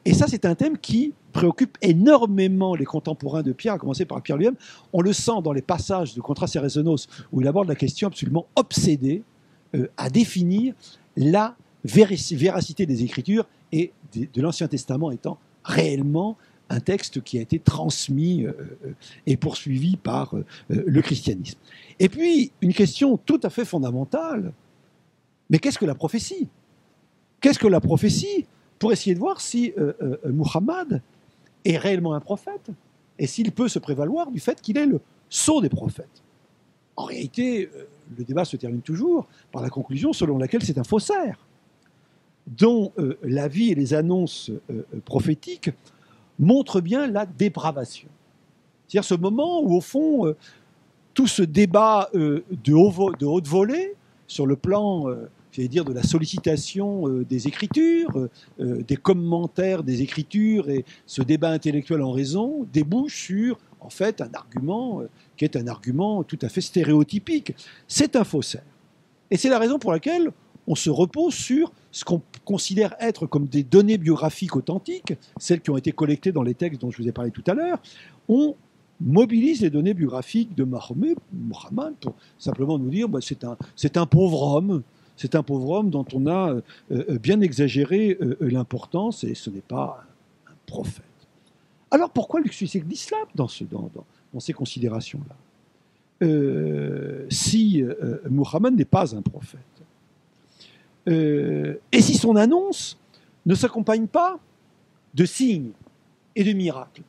Et 0.05 0.15
ça, 0.15 0.27
c'est 0.27 0.45
un 0.45 0.55
thème 0.55 0.79
qui 0.79 1.15
préoccupe 1.33 1.79
énormément 1.81 2.75
les 2.75 2.85
contemporains 2.85 3.43
de 3.43 3.53
Pierre, 3.53 3.75
à 3.75 3.79
commencer 3.79 4.05
par 4.05 4.21
Pierre 4.23 4.37
lui-même. 4.37 4.57
On 4.93 5.01
le 5.01 5.13
sent 5.13 5.43
dans 5.43 5.53
les 5.53 5.63
passages 5.63 6.15
de 6.15 6.21
Contras 6.21 6.47
et 6.55 6.59
où 7.33 7.41
il 7.41 7.49
aborde 7.49 7.69
la 7.69 7.75
question 7.75 8.09
absolument 8.09 8.47
obsédée 8.57 9.23
euh, 9.75 9.89
à 9.97 10.11
définir 10.11 10.75
la 11.17 11.57
véracité 11.85 12.87
des 12.87 13.03
Écritures 13.03 13.47
et 13.73 13.93
de 14.15 14.43
l'Ancien 14.43 14.69
Testament 14.69 15.11
étant 15.11 15.39
réellement 15.65 16.37
un 16.69 16.81
texte 16.81 17.23
qui 17.23 17.39
a 17.39 17.41
été 17.41 17.59
transmis 17.59 18.45
euh, 18.45 18.53
euh, 18.85 18.95
et 19.27 19.37
poursuivi 19.37 19.97
par 19.97 20.35
le 20.69 21.03
christianisme. 21.03 21.59
Et 21.99 22.09
puis, 22.09 22.53
une 22.61 22.75
question 22.75 23.17
tout 23.17 23.41
à 23.43 23.51
fait 23.51 23.65
fondamentale, 23.65 24.53
mais 25.51 25.59
qu'est-ce 25.59 25.79
que 25.79 25.85
la 25.85 25.95
prophétie? 25.95 26.49
Qu'est-ce 27.41 27.59
que 27.59 27.67
la 27.67 27.81
prophétie? 27.81 28.47
Pour 28.83 28.93
essayer 28.93 29.15
de 29.15 29.21
voir 29.21 29.41
si 29.41 29.73
Muhammad 30.25 31.01
est 31.65 31.77
réellement 31.77 32.15
un 32.15 32.21
prophète 32.21 32.71
et 33.17 33.29
s'il 33.29 33.53
peut 33.53 33.69
se 33.69 33.79
prévaloir 33.79 34.33
du 34.33 34.41
fait 34.41 34.61
qu'il 34.61 34.77
est 34.77 34.87
le 34.87 35.01
sceau 35.31 35.61
des 35.61 35.69
prophètes. 35.69 36.25
En 36.97 37.05
réalité, 37.05 37.71
le 38.19 38.25
débat 38.25 38.45
se 38.45 38.57
termine 38.57 38.83
toujours 38.83 39.29
par 39.53 39.63
la 39.63 39.71
conclusion 39.71 40.13
selon 40.13 40.37
laquelle 40.37 40.65
c'est 40.65 40.79
un 40.79 40.83
faussaire, 40.83 41.47
dont 42.49 42.93
la 43.23 43.47
vie 43.47 43.71
et 43.71 43.77
les 43.77 43.95
annonces 43.95 44.51
prophétiques 45.05 45.71
montre 46.41 46.81
bien 46.81 47.07
la 47.07 47.25
dépravation. 47.25 48.09
C'est-à-dire 48.93 49.09
ce 49.09 49.15
moment 49.15 49.63
où, 49.63 49.75
au 49.75 49.81
fond, 49.81 50.27
euh, 50.27 50.37
tout 51.15 51.27
ce 51.27 51.43
débat 51.43 52.11
euh, 52.15 52.45
de, 52.51 52.75
haut, 52.75 53.13
de, 53.19 53.25
haute 53.25 53.47
volée, 53.47 53.95
sur 54.27 54.47
le 54.47 54.57
plan, 54.57 55.09
euh, 55.09 55.31
j'allais 55.53 55.69
dire, 55.69 55.85
de 55.85 55.93
la 55.93 56.03
sollicitation 56.03 57.09
des 57.29 57.47
écritures, 57.47 58.29
des 58.59 58.97
commentaires 58.97 59.83
des 59.83 60.03
écritures 60.03 60.69
et 60.69 60.85
ce 61.07 61.23
débat 61.23 61.51
intellectuel 61.51 62.03
en 62.03 62.11
raison, 62.11 62.67
débouche 62.73 63.27
sur, 63.27 63.59
en 63.81 63.91
fait, 63.91 64.21
un 64.21 64.31
argument 64.33 65.03
qui 65.37 65.45
est 65.45 65.57
un 65.57 65.67
argument 65.69 66.25
tout 66.25 66.39
à 66.43 66.49
fait 66.49 66.61
stéréotypique. 66.61 67.55
C'est 67.87 68.17
un 68.17 68.25
faussaire. 68.25 68.65
Et 69.31 69.37
c'est 69.37 69.49
la 69.49 69.59
raison 69.59 69.79
pour 69.79 69.93
laquelle 69.93 70.31
on 70.67 70.75
se 70.75 70.91
repose 70.91 71.35
sur 71.35 71.73
ce 71.91 72.05
qu'on 72.05 72.23
considère 72.45 72.95
être 73.01 73.27
comme 73.27 73.47
des 73.47 73.63
données 73.63 73.99
biographiques 73.99 74.57
authentiques, 74.57 75.15
celles 75.39 75.61
qui 75.61 75.71
ont 75.71 75.77
été 75.77 75.93
collectées 75.93 76.33
dans 76.33 76.43
les 76.43 76.55
textes 76.55 76.81
dont 76.81 76.91
je 76.91 77.03
vous 77.03 77.09
ai 77.09 77.13
parlé 77.13 77.31
tout 77.31 77.45
à 77.47 77.55
l'heure, 77.55 77.81
on 78.29 78.55
mobilise 79.01 79.61
les 79.61 79.71
données 79.71 79.95
biographiques 79.95 80.55
de 80.55 80.65
Mahomet, 80.65 81.17
Mohammed, 81.33 81.95
pour 82.01 82.15
simplement 82.39 82.79
nous 82.79 82.91
dire 82.91 83.09
bah, 83.09 83.19
c'est 83.21 83.45
un, 83.45 83.57
un 83.97 84.07
pauvre 84.07 84.43
homme, 84.43 84.83
c'est 85.17 85.35
un 85.35 85.43
pauvre 85.43 85.71
homme 85.71 85.91
dont 85.91 86.07
on 86.15 86.27
a 86.27 86.51
euh, 86.51 86.61
euh, 86.91 87.19
bien 87.19 87.41
exagéré 87.41 88.19
euh, 88.21 88.37
l'importance 88.41 89.25
et 89.25 89.35
ce 89.35 89.51
n'est 89.51 89.61
pas 89.61 90.05
un, 90.47 90.53
prophète. 90.67 91.05
Alors 91.91 92.11
pourquoi 92.11 92.41
le 92.41 92.51
succès 92.51 92.81
de 92.81 92.89
l'islam 92.89 93.27
dans, 93.35 93.49
ce, 93.49 93.65
dans, 93.65 93.91
dans, 94.33 94.41
ces 94.41 94.53
considérations-là? 94.53 95.37
Si 97.31 97.85
Mohammed 98.31 98.77
n'est 98.77 98.85
pas 98.85 99.15
un 99.15 99.23
prophète, 99.23 99.61
et 101.07 102.01
si 102.01 102.15
son 102.15 102.37
annonce 102.37 102.97
ne 103.45 103.57
s'accompagne 103.57 104.07
pas 104.07 104.39
de 105.15 105.25
signes 105.25 105.73
et 106.37 106.45
de 106.45 106.53
miracles? 106.53 107.03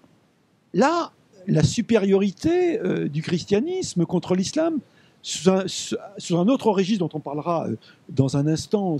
Là, 0.73 1.11
la 1.45 1.61
supériorité 1.61 2.79
du 3.07 3.21
christianisme 3.21 4.05
contre 4.07 4.35
l'islam, 4.35 4.79
sous 5.23 5.49
un, 5.49 6.47
autre 6.47 6.69
registre 6.69 6.99
dont 6.99 7.17
on 7.17 7.19
parlera 7.19 7.67
euh, 7.67 7.75
dans 8.09 8.37
un 8.37 8.45
instant, 8.45 8.97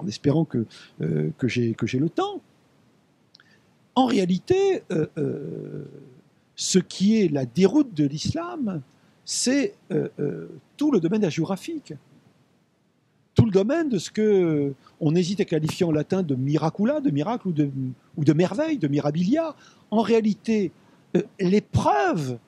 en 0.00 0.06
espérant 0.06 0.44
que, 0.44 0.66
que 0.98 1.48
j'ai 1.48 1.98
le 1.98 2.08
temps, 2.10 2.40
en 3.94 4.06
réalité, 4.06 4.82
ce 6.54 6.78
qui 6.78 7.20
est 7.20 7.32
la 7.32 7.46
déroute 7.46 7.94
de 7.94 8.04
l'islam, 8.04 8.82
c'est 9.24 9.74
tout 10.76 10.90
le 10.90 11.00
domaine 11.00 11.28
géographique 11.30 11.94
tout 13.38 13.44
le 13.44 13.52
domaine 13.52 13.88
de 13.88 13.98
ce 13.98 14.10
que 14.10 14.74
on 14.98 15.14
hésite 15.14 15.38
à 15.38 15.44
qualifier 15.44 15.86
en 15.86 15.92
latin 15.92 16.24
de 16.24 16.34
miracula, 16.34 17.00
de 17.00 17.12
miracle 17.12 17.46
ou 17.46 17.52
de, 17.52 17.70
ou 18.16 18.24
de 18.24 18.32
merveille, 18.32 18.78
de 18.78 18.88
mirabilia. 18.88 19.54
En 19.92 20.00
réalité, 20.00 20.72
euh, 21.16 21.22
l'épreuve, 21.38 22.38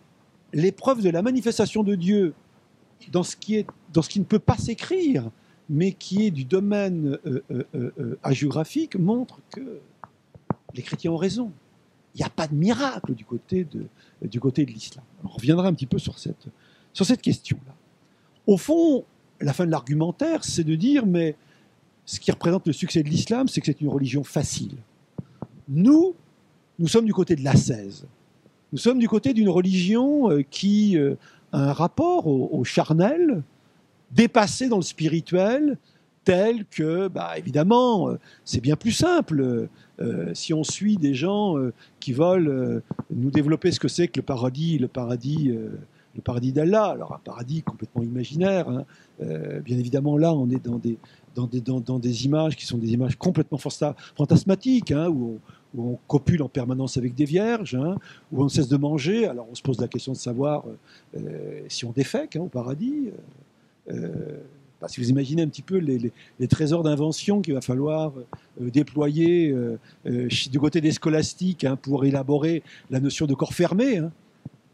l'épreuve 0.52 1.00
de 1.00 1.10
la 1.10 1.22
manifestation 1.22 1.84
de 1.84 1.94
Dieu 1.94 2.34
dans 3.08 3.22
ce 3.22 3.36
qui, 3.36 3.56
est, 3.56 3.66
dans 3.92 4.02
ce 4.02 4.08
qui 4.08 4.20
ne 4.20 4.24
peut 4.24 4.38
pas 4.38 4.56
s'écrire, 4.56 5.30
mais 5.68 5.92
qui 5.92 6.26
est 6.26 6.30
du 6.30 6.44
domaine 6.44 7.18
euh, 7.26 7.42
euh, 7.74 8.98
montre 8.98 9.40
que 9.50 9.80
les 10.74 10.82
chrétiens 10.82 11.12
ont 11.12 11.16
raison. 11.16 11.52
Il 12.14 12.18
n'y 12.18 12.24
a 12.24 12.30
pas 12.30 12.48
de 12.48 12.54
miracle 12.54 13.14
du 13.14 13.24
côté 13.24 13.64
de, 13.64 13.86
du 14.26 14.40
côté 14.40 14.64
de 14.64 14.70
l'islam. 14.72 15.04
On 15.24 15.28
reviendra 15.28 15.68
un 15.68 15.74
petit 15.74 15.86
peu 15.86 15.98
sur 15.98 16.18
cette, 16.18 16.48
sur 16.92 17.06
cette 17.06 17.22
question-là. 17.22 17.74
Au 18.46 18.56
fond, 18.56 19.04
la 19.40 19.52
fin 19.52 19.64
de 19.64 19.70
l'argumentaire, 19.70 20.44
c'est 20.44 20.64
de 20.64 20.74
dire, 20.74 21.06
mais 21.06 21.36
ce 22.04 22.18
qui 22.18 22.32
représente 22.32 22.66
le 22.66 22.72
succès 22.72 23.02
de 23.02 23.08
l'islam, 23.08 23.46
c'est 23.46 23.60
que 23.60 23.66
c'est 23.66 23.80
une 23.80 23.88
religion 23.88 24.24
facile. 24.24 24.76
Nous, 25.68 26.14
nous 26.80 26.88
sommes 26.88 27.04
du 27.04 27.14
côté 27.14 27.36
de 27.36 27.44
l'ascèse. 27.44 28.06
Nous 28.72 28.78
sommes 28.78 28.98
du 28.98 29.08
côté 29.08 29.32
d'une 29.32 29.48
religion 29.48 30.30
euh, 30.30 30.42
qui 30.42 30.96
euh, 30.96 31.14
un 31.52 31.72
rapport 31.72 32.26
au, 32.26 32.64
charnel, 32.64 33.42
dépassé 34.12 34.68
dans 34.68 34.76
le 34.76 34.82
spirituel, 34.82 35.78
tel 36.24 36.64
que, 36.66 37.08
bah, 37.08 37.38
évidemment, 37.38 38.10
euh, 38.10 38.18
c'est 38.44 38.60
bien 38.60 38.76
plus 38.76 38.92
simple. 38.92 39.68
si 40.32 40.54
on 40.54 40.64
suit 40.64 40.96
des 40.96 41.12
gens 41.12 41.56
qui 41.98 42.14
veulent 42.14 42.82
nous 43.10 43.30
développer 43.30 43.70
ce 43.70 43.78
que 43.78 43.88
c'est 43.88 44.08
que 44.08 44.18
le 44.20 44.24
paradis, 44.24 44.78
le 44.78 44.88
paradis 44.88 45.52
le 46.14 46.22
paradis 46.22 46.52
d'Allah, 46.52 46.86
alors 46.86 47.14
un 47.14 47.20
paradis 47.22 47.62
complètement 47.62 48.02
imaginaire. 48.02 48.68
Hein. 48.68 48.84
Euh, 49.22 49.60
bien 49.60 49.78
évidemment, 49.78 50.16
là, 50.16 50.34
on 50.34 50.48
est 50.50 50.64
dans 50.64 50.78
des, 50.78 52.24
images 52.24 52.56
qui 52.56 52.66
sont 52.66 52.78
des 52.78 52.92
images 52.92 53.16
complètement 53.16 53.58
fantasmatiques, 53.58 54.92
hein, 54.92 55.08
où, 55.08 55.38
copule 56.08 56.42
en 56.42 56.48
permanence 56.48 56.96
avec 56.96 57.14
des 57.14 57.24
vierges, 57.24 57.74
hein, 57.74 57.96
où 58.32 58.42
on 58.42 58.48
cesse 58.48 58.68
de 58.68 58.76
manger. 58.76 59.26
Alors 59.26 59.46
on 59.50 59.54
se 59.54 59.62
pose 59.62 59.80
la 59.80 59.88
question 59.88 60.12
de 60.12 60.16
savoir 60.16 60.64
euh, 61.16 61.60
si 61.68 61.84
on 61.84 61.92
défèque 61.92 62.36
au 62.40 62.46
paradis. 62.46 63.10
Euh, 63.90 64.38
si 64.88 65.00
vous 65.00 65.10
imaginez 65.10 65.42
un 65.42 65.48
petit 65.48 65.62
peu 65.62 65.76
les, 65.76 66.10
trésors 66.48 66.82
d'invention 66.82 67.42
qu'il 67.42 67.52
va 67.52 67.60
falloir 67.60 68.14
déployer 68.58 69.54
du 70.06 70.58
côté 70.58 70.80
des 70.80 70.92
scolastiques 70.92 71.66
pour 71.82 72.06
élaborer 72.06 72.62
la 72.90 72.98
notion 72.98 73.26
de 73.26 73.34
corps 73.34 73.52
fermé, 73.52 74.00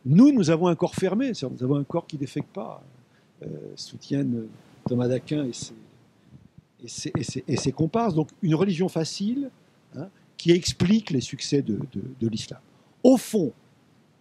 nous, 0.07 0.33
nous 0.33 0.51
avons 0.51 0.69
un 0.69 0.77
corps 0.77 0.95
fermé, 0.95 1.33
nous 1.43 1.65
avons 1.65 1.75
un 1.75 1.83
corps 1.83 2.07
qui 2.07 2.15
ne 2.15 2.21
défecte 2.21 2.55
pas, 2.55 2.81
euh, 3.43 3.47
soutiennent 3.75 4.47
Thomas 4.89 5.09
d'Aquin 5.09 5.45
et 5.45 5.51
ses, 6.87 7.73
comparses. 7.73 8.15
Donc 8.15 8.29
une 8.41 8.55
religion 8.55 8.89
facile 8.89 9.51
hein, 9.97 10.09
qui 10.37 10.51
explique 10.53 11.11
les 11.11 11.21
succès 11.21 11.63
de, 11.63 11.79
l'islam. 12.21 12.61
Au 13.03 13.17
fond, 13.17 13.53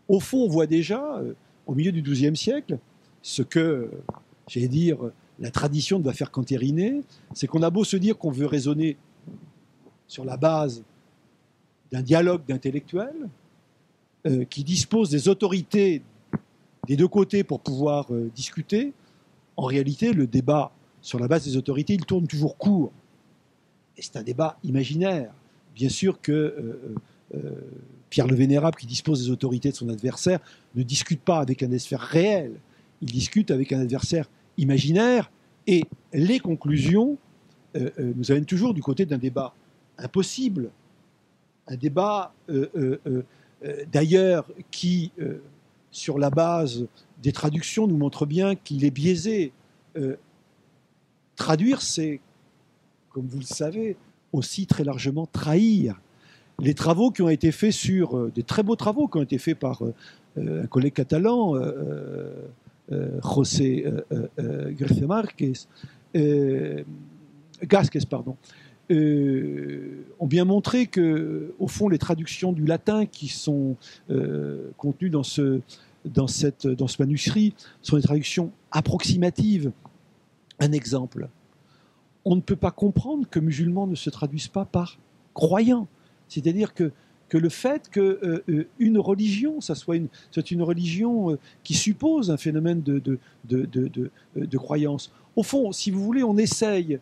au 0.08 0.20
fond, 0.20 0.46
on 0.46 0.48
voit 0.48 0.68
déjà, 0.68 1.18
euh, 1.18 1.34
au 1.66 1.76
milieu 1.76 1.92
du 1.92 2.02
XIIe 2.02 2.36
siècle, 2.36 2.78
ce 3.22 3.42
que, 3.42 3.90
j'allais 4.48 4.68
dire, 4.68 4.98
la 5.40 5.52
tradition 5.52 6.00
doit 6.00 6.14
faire 6.14 6.32
cantériner, 6.32 7.02
c'est 7.34 7.48
qu'on 7.48 7.64
a 7.64 7.70
beau 7.70 7.84
se 7.84 7.98
dire 7.98 8.18
qu'on 8.18 8.32
veut 8.32 8.46
raisonner 8.46 8.98
sur 10.08 10.24
la 10.24 10.38
base 10.38 10.84
d'un 11.92 12.02
dialogue 12.02 12.44
d'intellectuels, 12.48 13.30
euh, 14.28 14.46
qui 14.46 14.64
dispose 14.64 15.10
des 15.10 15.28
autorités 15.28 16.02
des 16.88 16.96
deux 16.96 17.08
côtés 17.08 17.44
pour 17.44 17.60
pouvoir 17.60 18.14
euh, 18.14 18.32
discuter, 18.36 18.94
en 19.58 19.66
réalité, 19.66 20.14
le 20.14 20.28
débat 20.28 20.72
sur 21.02 21.20
la 21.20 21.28
base 21.28 21.46
des 21.46 21.58
autorités, 21.58 21.94
il 21.94 22.06
tourne 22.06 22.28
toujours 22.28 22.58
court. 22.58 22.92
Et 23.98 24.02
c'est 24.02 24.18
un 24.18 24.24
débat 24.24 24.58
imaginaire. 24.64 25.32
Bien 25.76 25.90
sûr 25.90 26.22
que 26.22 26.32
euh, 27.36 27.52
Pierre 28.10 28.28
le 28.28 28.36
Vénérable, 28.36 28.78
qui 28.78 28.88
dispose 28.88 29.24
des 29.24 29.30
autorités 29.30 29.72
de 29.72 29.76
son 29.76 29.90
adversaire, 29.90 30.40
ne 30.76 30.84
discute 30.84 31.22
pas 31.22 31.40
avec 31.40 31.62
un 31.64 31.68
adversaire 31.68 32.00
réel, 32.00 32.54
il 33.02 33.12
discute 33.12 33.52
avec 33.52 33.74
un 33.74 33.82
adversaire 33.82 34.30
imaginaire, 34.58 35.30
et 35.68 35.84
les 36.14 36.40
conclusions 36.40 37.18
euh, 37.76 37.90
euh, 38.00 38.14
nous 38.16 38.32
amènent 38.32 38.46
toujours 38.46 38.74
du 38.74 38.82
côté 38.82 39.06
d'un 39.06 39.18
débat 39.18 39.54
impossible, 39.98 40.70
un 41.68 41.76
débat 41.76 42.34
euh, 42.50 43.24
d'ailleurs 43.92 44.46
qui, 44.70 45.12
sur 45.90 46.20
la 46.20 46.30
base 46.30 46.86
des 47.24 47.32
traductions, 47.32 47.88
nous 47.88 47.98
montre 47.98 48.26
bien 48.26 48.56
qu'il 48.56 48.86
est 48.86 48.92
biaisé. 48.92 49.52
traduire, 51.36 51.82
c'est, 51.82 52.20
comme 53.10 53.26
vous 53.26 53.40
le 53.40 53.46
savez, 53.46 53.98
aussi 54.32 54.68
très 54.68 54.84
largement 54.84 55.26
trahir 55.26 56.00
les 56.60 56.74
travaux 56.74 57.12
qui 57.12 57.22
ont 57.22 57.30
été 57.30 57.52
faits 57.52 57.72
sur, 57.72 58.18
euh, 58.18 58.32
des 58.34 58.44
très 58.44 58.64
beaux 58.64 58.76
travaux 58.76 59.08
qui 59.08 59.18
ont 59.18 59.24
été 59.24 59.38
faits 59.38 59.60
par 59.60 59.84
euh, 59.84 60.64
un 60.64 60.68
collègue 60.68 60.94
catalan, 60.94 61.56
euh, 61.56 62.32
José 63.24 63.86
García 64.78 65.08
Márquez, 65.08 65.54
Gasquez, 67.64 68.00
pardon, 68.08 68.36
ont 68.92 70.28
bien 70.28 70.46
montré 70.46 70.86
que, 70.86 71.56
au 71.58 71.68
fond, 71.68 71.90
les 71.90 71.98
traductions 71.98 72.52
du 72.52 72.66
latin 72.66 73.08
qui 73.08 73.28
sont 73.28 73.76
contenues 74.78 75.10
dans 75.10 75.24
ce, 75.24 75.62
dans, 76.04 76.28
cette, 76.28 76.68
dans 76.68 76.88
ce 76.88 77.02
manuscrit 77.02 77.56
sont 77.82 77.96
des 77.96 78.04
traductions 78.04 78.52
approximatives. 78.72 79.72
Un 80.60 80.72
exemple. 80.74 81.30
On 82.26 82.36
ne 82.36 82.42
peut 82.42 82.56
pas 82.56 82.72
comprendre 82.72 83.28
que 83.30 83.40
musulmans 83.40 83.88
ne 83.88 83.96
se 83.96 84.10
traduisent 84.10 84.48
pas 84.48 84.66
par 84.66 84.98
croyants. 85.34 85.88
C'est-à-dire 86.28 86.74
que, 86.74 86.92
que 87.30 87.38
le 87.38 87.50
fait 87.50 87.90
qu'une 87.90 88.04
euh, 88.04 88.44
euh, 88.50 88.68
une 88.80 88.98
religion, 88.98 89.62
ça 89.62 89.76
soit 89.76 89.98
une, 89.98 90.08
soit 90.32 90.50
une 90.52 90.64
religion 90.64 91.32
euh, 91.32 91.40
qui 91.64 91.74
suppose 91.74 92.32
un 92.32 92.38
phénomène 92.38 92.82
de, 92.82 93.00
de, 93.00 93.20
de, 93.46 94.12
de, 94.36 94.58
croyance, 94.58 95.12
au 95.36 95.44
fond, 95.44 95.72
si 95.72 95.92
vous 95.92 96.04
voulez, 96.04 96.24
on 96.24 96.38
essaye, 96.38 97.00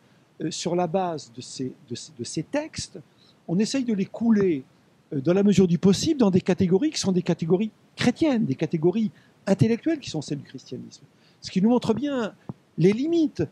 sur 0.49 0.75
la 0.75 0.87
base 0.87 1.31
de 1.33 1.41
ces, 1.41 1.71
de, 1.89 2.23
ces 2.23 2.43
textes, 2.43 2.99
on 3.47 3.59
essaye 3.59 3.85
de 3.85 3.93
les 3.93 4.05
couler 4.05 4.63
dans 5.11 5.31
la 5.31 5.43
mesure 5.43 5.67
du 5.67 5.77
possible 5.77 6.19
dans 6.19 6.31
des 6.31 6.41
catégories 6.41 6.89
qui 6.89 6.99
sont 6.99 7.11
des 7.11 7.21
catégories 7.21 7.71
chrétiennes, 7.95 8.45
des 8.45 8.55
catégories 8.55 9.11
intellectuelles 9.45 9.99
qui 9.99 10.09
sont 10.09 10.21
celles 10.21 10.39
du 10.39 10.43
christianisme. 10.43 11.03
Ce 11.39 11.51
qui 11.51 11.61
nous 11.61 11.69
montre 11.69 11.93
bien 11.93 12.33
les 12.77 12.91
limites. 12.91 13.43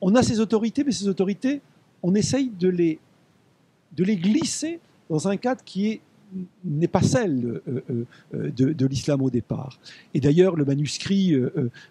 On 0.00 0.14
a 0.14 0.22
ces 0.22 0.40
autorités, 0.40 0.84
mais 0.84 0.92
ces 0.92 1.08
autorités, 1.08 1.60
on 2.02 2.14
essaye 2.14 2.50
de 2.50 2.68
les 2.68 2.98
glisser 4.16 4.80
dans 5.08 5.28
un 5.28 5.36
cadre 5.36 5.62
qui 5.64 6.00
n'est 6.64 6.88
pas 6.88 7.02
celle 7.02 7.44
euh, 7.68 7.82
euh, 7.90 8.04
euh, 8.34 8.50
de, 8.50 8.86
l'islam 8.86 9.22
au 9.22 9.30
départ. 9.30 9.78
Et 10.14 10.20
d'ailleurs, 10.20 10.56
le 10.56 10.64
manuscrit, 10.64 11.34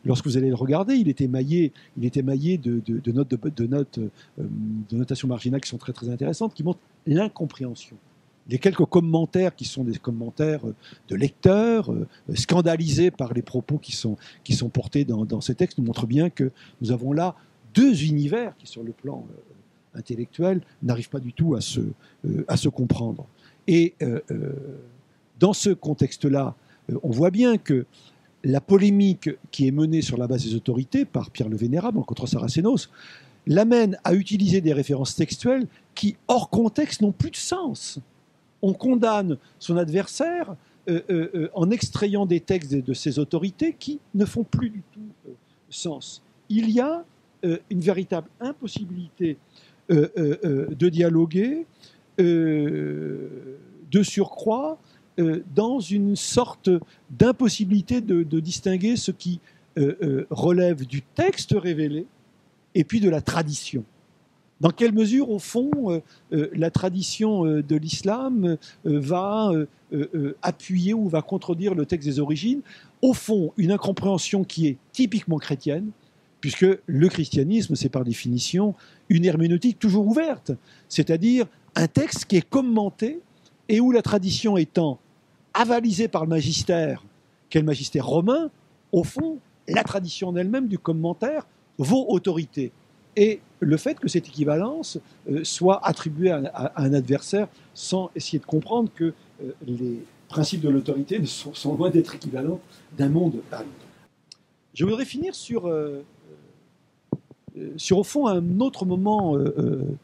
lorsque 0.03 0.25
vous 0.25 0.37
allez 0.37 0.49
le 0.49 0.55
regarder, 0.55 0.95
il 0.95 1.07
était 1.07 1.27
maillé, 1.27 1.71
il 1.97 2.05
était 2.05 2.21
maillé 2.21 2.57
de, 2.57 2.81
notes, 3.11 3.33
de, 3.33 3.67
notes 3.67 3.99
de 4.37 4.97
notation 4.97 5.27
marginale 5.27 5.61
qui 5.61 5.69
sont 5.69 5.77
très 5.77 6.09
intéressantes, 6.09 6.53
qui 6.53 6.63
montrent 6.63 6.79
l'incompréhension. 7.07 7.95
Les 8.47 8.59
quelques 8.59 8.85
commentaires 8.85 9.55
qui 9.55 9.65
sont 9.65 9.83
des 9.83 9.97
commentaires 9.97 10.61
de 11.07 11.15
lecteurs, 11.15 11.91
scandalisés 12.35 13.09
par 13.09 13.33
les 13.33 13.41
propos 13.41 13.79
qui 13.79 13.91
sont, 13.91 14.17
portés 14.69 15.03
dans, 15.03 15.41
ces 15.41 15.55
textes, 15.55 15.79
nous 15.79 15.85
montrent 15.85 16.05
bien 16.05 16.29
que 16.29 16.51
nous 16.81 16.91
avons 16.91 17.11
là 17.11 17.35
deux 17.73 18.03
univers 18.03 18.55
qui, 18.57 18.67
sur 18.67 18.83
le 18.83 18.91
plan 18.91 19.25
intellectuels 19.95 20.61
n'arrivent 20.83 21.09
pas 21.09 21.19
du 21.19 21.33
tout 21.33 21.55
à 21.55 21.61
se, 21.61 21.81
euh, 22.25 22.71
comprendre. 22.73 23.25
Et 23.67 23.93
euh, 24.01 24.19
euh, 24.31 24.53
dans 25.39 25.53
ce 25.53 25.69
contexte-là, 25.71 26.55
on 27.03 27.09
voit 27.09 27.31
bien 27.31 27.57
que 27.57 27.85
la 28.43 28.61
polémique 28.61 29.29
qui 29.51 29.67
est 29.67 29.71
menée 29.71 30.01
sur 30.01 30.17
la 30.17 30.27
base 30.27 30.45
des 30.45 30.53
autorités 30.53 31.03
par 31.03 31.31
Pierre 31.31 31.49
le 31.49 31.57
Vénérable 31.57 31.99
contre 32.03 32.27
Saracénos 32.27 32.91
l'amène 33.47 33.97
à 34.03 34.13
utiliser 34.13 34.61
des 34.61 34.73
références 34.73 35.15
textuelles 35.15 35.67
qui, 35.95 36.15
hors 36.27 36.49
contexte, 36.49 37.01
n'ont 37.01 37.11
plus 37.11 37.31
de 37.31 37.35
sens. 37.35 37.99
On 38.61 38.73
condamne 38.73 39.37
son 39.59 39.77
adversaire 39.77 40.55
en 41.53 41.71
extrayant 41.71 42.25
des 42.25 42.39
textes 42.39 42.73
de, 42.73 42.93
ces 42.93 43.17
autorités 43.17 43.75
qui 43.77 43.99
ne 44.13 44.25
font 44.25 44.43
plus 44.43 44.69
du 44.69 44.83
tout 44.91 45.33
sens. 45.69 46.21
Il 46.49 46.69
y 46.69 46.79
a 46.79 47.03
une 47.43 47.79
véritable 47.79 48.27
impossibilité 48.39 49.37
euh, 49.91 50.07
euh, 50.17 50.37
euh, 50.43 50.67
de 50.73 50.89
dialoguer, 50.89 51.67
de 52.17 54.03
surcroît, 54.03 54.79
dans 55.53 55.79
une 55.79 56.15
sorte 56.15 56.71
d'impossibilité 57.11 58.01
de, 58.01 58.23
distinguer 58.39 58.95
ce 58.95 59.11
qui 59.11 59.41
relève 59.77 60.87
du 60.87 61.03
texte 61.03 61.53
révélé 61.55 62.07
et 62.73 62.83
puis 62.83 62.99
de 62.99 63.09
la 63.09 63.21
tradition. 63.21 63.83
Dans 64.61 64.69
quelle 64.69 64.93
mesure, 64.93 65.29
au 65.29 65.39
fond, 65.39 66.01
la 66.31 66.71
tradition 66.71 67.43
de 67.43 67.75
l'islam 67.75 68.57
va 68.83 69.51
appuyer 70.41 70.93
ou 70.93 71.09
va 71.09 71.21
contredire 71.21 71.75
le 71.75 71.85
texte 71.85 72.07
des 72.07 72.19
origines? 72.19 72.61
Au 73.01 73.13
fond, 73.13 73.51
une 73.57 73.71
incompréhension 73.71 74.43
qui 74.43 74.67
est 74.67 74.77
typiquement 74.93 75.37
chrétienne, 75.37 75.89
puisque 76.39 76.65
le 76.85 77.09
christianisme, 77.09 77.75
c'est 77.75 77.89
par 77.89 78.03
définition 78.03 78.75
une 79.09 79.25
herméneutique 79.25 79.77
toujours 79.77 80.07
ouverte, 80.07 80.51
c'est-à-dire 80.87 81.47
un 81.75 81.87
texte 81.87 82.25
qui 82.25 82.37
est 82.37 82.47
commenté 82.47 83.19
et 83.67 83.79
où 83.79 83.91
la 83.91 84.01
tradition 84.01 84.55
étant 84.55 84.99
avalisée 85.53 86.07
par 86.07 86.23
le 86.23 86.29
magistère, 86.29 87.03
quel 87.49 87.63
magistère 87.63 88.05
romain, 88.05 88.49
au 88.91 89.03
fond, 89.03 89.39
la 89.67 89.83
tradition 89.83 90.29
en 90.29 90.35
elle-même 90.35 90.67
du 90.67 90.77
commentaire 90.77 91.47
vaut 91.77 92.05
autorité. 92.09 92.71
Et 93.15 93.39
le 93.59 93.77
fait 93.77 93.99
que 93.99 94.07
cette 94.07 94.27
équivalence 94.27 94.99
euh, 95.29 95.43
soit 95.43 95.85
attribuée 95.85 96.31
à, 96.31 96.73
un 96.75 96.93
adversaire 96.93 97.47
sans 97.73 98.11
essayer 98.15 98.39
de 98.39 98.45
comprendre 98.45 98.89
que 98.93 99.13
euh, 99.43 99.51
les 99.65 99.99
principes 100.27 100.61
de 100.61 100.69
l'autorité 100.69 101.21
sont, 101.25 101.75
loin 101.75 101.89
d'être 101.89 102.15
équivalents 102.15 102.59
d'un 102.97 103.09
monde 103.09 103.41
à 103.51 103.59
l'autre. 103.59 103.69
Je 104.73 104.85
voudrais 104.85 105.05
finir 105.05 105.33
sur 105.35 105.67
euh, 105.67 106.01
sur 107.77 107.99
au 107.99 108.03
fond 108.03 108.27
un 108.27 108.59
autre 108.59 108.85
moment 108.85 109.37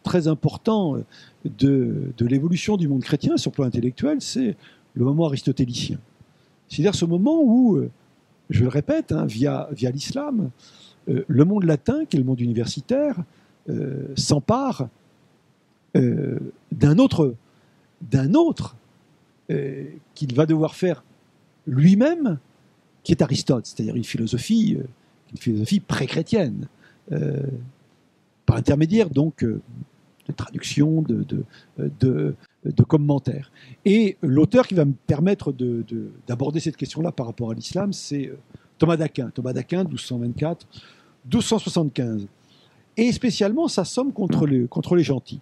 très 0.04 0.30
important 0.30 0.96
de, 1.44 2.14
l'évolution 2.22 2.78
du 2.78 2.88
monde 2.88 3.02
chrétien 3.04 3.36
sur 3.36 3.52
le 3.52 3.56
plan 3.56 3.66
intellectuel, 3.66 4.22
c'est 4.22 4.56
le 4.94 5.04
moment 5.04 5.26
aristotélicien. 5.26 5.98
C'est-à-dire 6.70 6.96
ce 6.96 7.04
moment 7.04 7.42
où, 7.44 7.78
je 8.50 8.64
le 8.64 8.70
répète, 8.70 9.12
hein, 9.12 9.26
via, 9.26 9.68
via 9.74 9.92
l'islam, 9.92 10.50
le 11.08 11.46
monde 11.46 11.64
latin, 11.64 12.06
qui 12.06 12.18
est 12.18 12.20
le 12.20 12.26
monde 12.26 12.42
universitaire, 12.42 13.16
s'empare 14.16 14.88
d'un 15.94 16.98
autre, 16.98 17.36
d'un 18.02 18.34
autre 18.34 18.76
qu'il 19.48 20.36
va 20.36 20.46
devoir 20.46 20.76
faire 20.76 21.04
lui-même, 21.68 22.38
qui 23.04 23.12
est 23.12 23.22
Aristote, 23.22 23.66
c'est-à-dire 23.66 23.96
une 23.96 24.04
philosophie, 24.04 24.78
une 25.32 25.38
philosophie 25.38 25.80
pré-chrétienne. 25.80 26.68
Euh, 27.12 27.42
par 28.46 28.58
intermédiaire 28.58 29.10
donc 29.10 29.44
euh, 29.44 29.62
de 30.28 30.34
traduction, 30.34 31.02
de, 31.02 32.36
commentaires. 32.88 33.52
Et 33.86 34.18
l'auteur 34.22 34.68
qui 34.68 34.76
va 34.76 34.86
me 34.86 34.94
permettre 35.08 35.54
d'aborder 36.28 36.60
cette 36.60 36.78
question-là 36.78 37.12
par 37.12 37.28
rapport 37.28 37.52
à 37.52 37.54
l'islam, 37.54 37.94
c'est 37.94 38.28
euh, 38.28 38.38
Thomas 38.82 38.98
d'Aquin. 38.98 39.30
Thomas 39.30 39.54
d'Aquin, 39.54 39.84
1224, 39.84 40.66
1275. 41.26 42.28
Et 42.98 43.12
spécialement 43.12 43.68
sa 43.68 43.86
somme 43.86 44.12
contre, 44.12 44.48
les, 44.48 44.66
contre 44.66 44.96
les 44.96 45.04
gentils. 45.04 45.40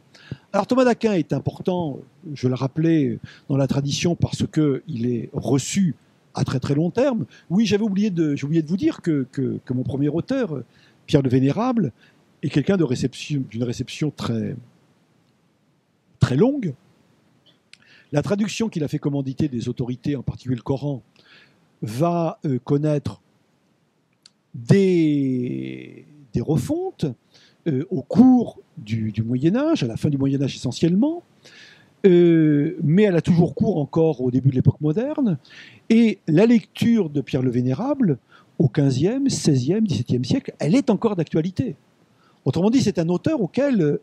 Alors 0.51 0.67
Thomas 0.67 0.83
d'Aquin 0.83 1.13
est 1.13 1.31
important, 1.31 2.01
je 2.33 2.49
le 2.49 2.55
rappelais, 2.55 3.17
dans 3.47 3.55
la 3.55 3.67
tradition 3.67 4.17
parce 4.17 4.45
qu'il 4.45 5.09
est 5.09 5.29
reçu 5.31 5.95
à 6.33 6.43
très 6.43 6.59
très 6.59 6.75
long 6.75 6.91
terme. 6.91 7.25
Oui, 7.49 7.65
j'avais 7.65 7.83
oublié 7.83 8.09
de, 8.09 8.35
oublié 8.43 8.61
de 8.61 8.67
vous 8.67 8.75
dire 8.75 9.01
que, 9.01 9.25
que, 9.31 9.57
que, 9.63 9.73
mon 9.73 9.83
premier 9.83 10.09
auteur, 10.09 10.61
Pierre 11.05 11.21
le 11.21 11.29
Vénérable 11.29 11.93
est 12.43 12.49
quelqu'un 12.49 12.75
d'une 12.75 12.87
réception, 12.87 13.45
réception 13.61 14.11
très, 14.11 14.57
très 16.19 16.35
longue. 16.35 16.73
La 18.11 18.21
traduction 18.21 18.67
qu'il 18.67 18.83
a 18.83 18.89
fait 18.89 18.99
commanditer 18.99 19.47
des 19.47 19.69
autorités, 19.69 20.17
en 20.17 20.23
particulier 20.23 20.57
le 20.57 20.61
Coran, 20.61 21.01
va 21.81 22.37
euh, 22.45 22.59
connaître 22.59 23.21
des, 24.53 26.05
refontes 26.39 27.05
euh, 27.67 27.85
au 27.89 28.01
cours 28.01 28.59
du, 28.77 29.13
Moyen 29.25 29.55
Âge, 29.55 29.83
à 29.83 29.87
la 29.87 29.97
fin 29.97 30.09
du 30.09 30.17
Moyen 30.17 30.41
Âge 30.41 30.55
essentiellement, 30.55 31.23
euh, 32.05 32.77
mais 32.81 33.03
elle 33.03 33.17
a 33.17 33.21
toujours 33.21 33.55
cours 33.55 33.77
encore 33.77 34.21
au 34.21 34.31
début 34.31 34.49
de 34.49 34.55
l'époque 34.55 34.79
moderne. 34.79 35.37
Et 35.89 36.19
la 36.27 36.45
lecture 36.45 37.09
de 37.09 37.19
Pierre 37.19 37.41
le 37.41 37.51
Vénérable 37.51 38.17
au 38.57 38.69
XVe, 38.69 39.25
XVIe, 39.25 39.81
XVIIe 39.81 40.25
siècle, 40.25 40.53
elle 40.59 40.75
est 40.75 40.89
encore 40.89 41.15
d'actualité. 41.17 41.75
Autrement 42.45 42.69
dit, 42.69 42.81
c'est 42.81 42.99
un 42.99 43.09
auteur 43.09 43.41
auquel 43.41 43.99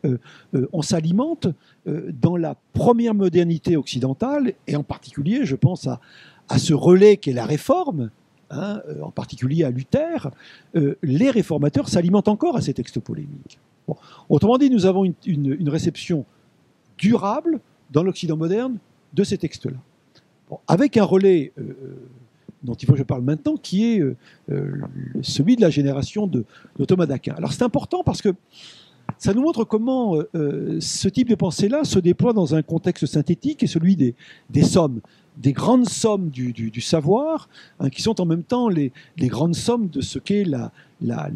on 0.71 0.83
s'alimente 0.83 1.47
dans 1.85 2.37
la 2.37 2.55
première 2.73 3.15
modernité 3.15 3.75
occidentale, 3.75 4.53
et 4.67 4.75
en 4.75 4.83
particulier, 4.83 5.43
je 5.43 5.55
pense 5.55 5.87
à 5.87 6.59
ce 6.59 6.73
relais 6.75 7.17
qu'est 7.17 7.33
la 7.33 7.45
réforme, 7.45 8.11
hein, 8.49 8.81
en 9.01 9.11
particulier 9.11 9.63
à 9.63 9.69
Luther, 9.69 10.31
les 11.03 11.29
réformateurs 11.29 11.89
s'alimentent 11.89 12.27
encore 12.27 12.57
à 12.57 12.61
ces 12.61 12.73
textes 12.73 12.99
polémiques. 12.99 13.59
Autrement 14.29 14.57
dit, 14.57 14.69
nous 14.69 14.85
avons 14.85 15.05
une, 15.25 15.69
réception 15.69 16.25
durable 16.97 17.59
dans 17.91 18.03
l'Occident 18.03 18.37
moderne 18.37 18.77
de 19.13 19.23
ces 19.23 19.37
textes-là. 19.37 19.77
avec 20.67 20.97
un 20.97 21.03
relais 21.03 21.53
euh, 21.59 21.73
dont 22.63 22.73
il 22.73 22.85
faut 22.85 22.93
que 22.93 22.97
je 22.97 23.03
parle 23.03 23.21
maintenant, 23.21 23.55
qui 23.55 23.85
est 23.85 23.99
euh, 23.99 24.15
euh, 24.51 24.81
celui 25.21 25.55
de 25.55 25.61
la 25.61 25.69
génération 25.69 26.27
de, 26.27 26.45
Thomas 26.85 27.05
d'Aquin. 27.05 27.33
Alors 27.37 27.53
c'est 27.53 27.63
important 27.63 28.03
parce 28.03 28.21
que 28.21 28.29
ça 29.17 29.33
nous 29.33 29.41
montre 29.41 29.63
comment 29.63 30.15
ce 30.33 31.07
type 31.07 31.29
de 31.29 31.35
pensée-là 31.35 31.83
se 31.83 31.99
déploie 31.99 32.33
dans 32.33 32.55
un 32.55 32.61
contexte 32.61 33.05
synthétique 33.05 33.63
et 33.63 33.67
celui 33.67 33.95
des, 33.95 34.15
sommes, 34.63 35.01
des 35.37 35.53
grandes 35.53 35.87
sommes 35.87 36.29
du, 36.29 36.81
savoir, 36.81 37.49
hein, 37.79 37.89
qui 37.89 38.01
sont 38.01 38.19
en 38.21 38.25
même 38.25 38.43
temps 38.43 38.69
les, 38.69 38.91
grandes 39.17 39.55
sommes 39.55 39.87
de 39.87 40.01
ce 40.01 40.19
qu'est 40.19 40.43
la, 40.43 40.71
la, 41.01 41.29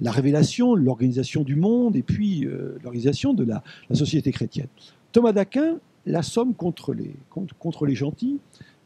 la 0.00 0.10
révélation, 0.10 0.74
l'organisation 0.74 1.42
du 1.42 1.56
monde 1.56 1.96
et 1.96 2.02
puis 2.02 2.44
euh, 2.44 2.78
l'organisation 2.82 3.34
de 3.34 3.44
la, 3.44 3.62
société 3.92 4.32
chrétienne. 4.32 4.68
Thomas 5.12 5.32
d'Aquin, 5.32 5.78
la 6.06 6.22
somme 6.22 6.54
contre 6.54 6.94
les, 6.94 7.14
contre, 7.58 7.86
les 7.86 7.94
gentils, 7.94 8.38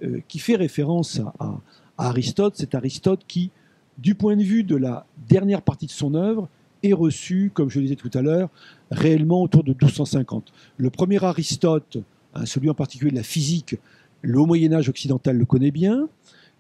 euh, 0.03 0.21
qui 0.29 0.39
fait 0.39 0.57
référence 0.57 1.21
à, 1.39 1.61
Aristote, 1.99 2.55
c'est 2.57 2.75
Aristote 2.75 3.21
qui, 3.29 3.51
du 3.99 4.15
point 4.15 4.37
de 4.37 4.43
vue 4.43 4.65
de 4.65 4.77
la 4.77 5.07
dernière 5.29 5.63
partie 5.63 5.87
de 5.87 5.93
son 5.93 6.15
œuvre, 6.15 6.49
est 6.83 6.93
reçu, 6.93 7.51
comme 7.53 7.71
je 7.71 7.79
le 7.79 7.85
disais 7.85 7.97
tout 7.97 8.11
à 8.15 8.23
l'heure, 8.23 8.49
réellement 8.91 9.43
autour 9.43 9.65
de 9.65 9.71
1250. 9.71 10.53
Le 10.77 10.91
premier 10.91 11.23
Aristote, 11.25 11.99
hein, 12.35 12.47
celui 12.47 12.71
en 12.71 12.75
particulier 12.75 13.11
de 13.11 13.17
la 13.17 13.23
physique, 13.23 13.77
le 14.23 14.39
Haut 14.39 14.47
Moyen 14.47 14.73
Âge 14.73 14.89
occidental 14.89 15.37
le 15.37 15.45
connaît 15.45 15.71
bien. 15.71 16.09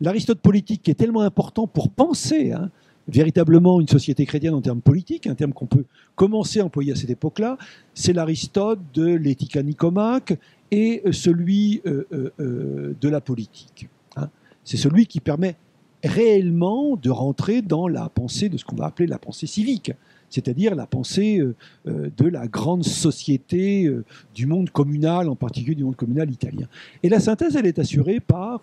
L'Aristote 0.00 0.40
politique 0.40 0.82
qui 0.82 0.90
est 0.90 0.94
tellement 0.94 1.20
important 1.20 1.66
pour 1.66 1.90
penser 1.90 2.52
hein, 2.52 2.70
véritablement 3.08 3.80
une 3.80 3.88
société 3.88 4.26
chrétienne 4.26 4.54
en 4.54 4.60
termes 4.60 4.80
politiques, 4.80 5.26
un 5.26 5.34
terme 5.34 5.52
qu'on 5.52 5.66
peut 5.66 5.84
commencer 6.14 6.60
à 6.60 6.64
employer 6.64 6.92
à 6.92 6.96
cette 6.96 7.10
époque-là, 7.10 7.58
c'est 7.94 8.12
l'Aristote 8.12 8.80
de 8.94 9.06
l'éthique 9.06 9.56
nicomaque 9.56 10.38
et 10.70 11.02
celui 11.12 11.82
euh, 11.86 12.06
euh, 12.12 12.30
euh, 12.40 12.96
de 13.00 13.08
la 13.08 13.20
politique. 13.20 13.88
Hein. 14.16 14.28
C'est 14.64 14.76
celui 14.76 15.06
qui 15.06 15.20
permet 15.20 15.56
réellement 16.04 16.96
de 16.96 17.10
rentrer 17.10 17.62
dans 17.62 17.88
la 17.88 18.08
pensée 18.08 18.48
de 18.48 18.56
ce 18.56 18.64
qu'on 18.64 18.76
va 18.76 18.86
appeler 18.86 19.06
la 19.06 19.18
pensée 19.18 19.46
civique, 19.46 19.92
c'est-à-dire 20.30 20.74
la 20.74 20.86
pensée 20.86 21.40
de 21.84 22.26
la 22.26 22.46
grande 22.46 22.84
société 22.84 23.90
du 24.34 24.46
monde 24.46 24.70
communal, 24.70 25.28
en 25.28 25.36
particulier 25.36 25.76
du 25.76 25.84
monde 25.84 25.96
communal 25.96 26.30
italien. 26.30 26.66
Et 27.02 27.08
la 27.08 27.20
synthèse, 27.20 27.54
elle 27.56 27.66
est 27.66 27.78
assurée 27.78 28.20
par 28.20 28.62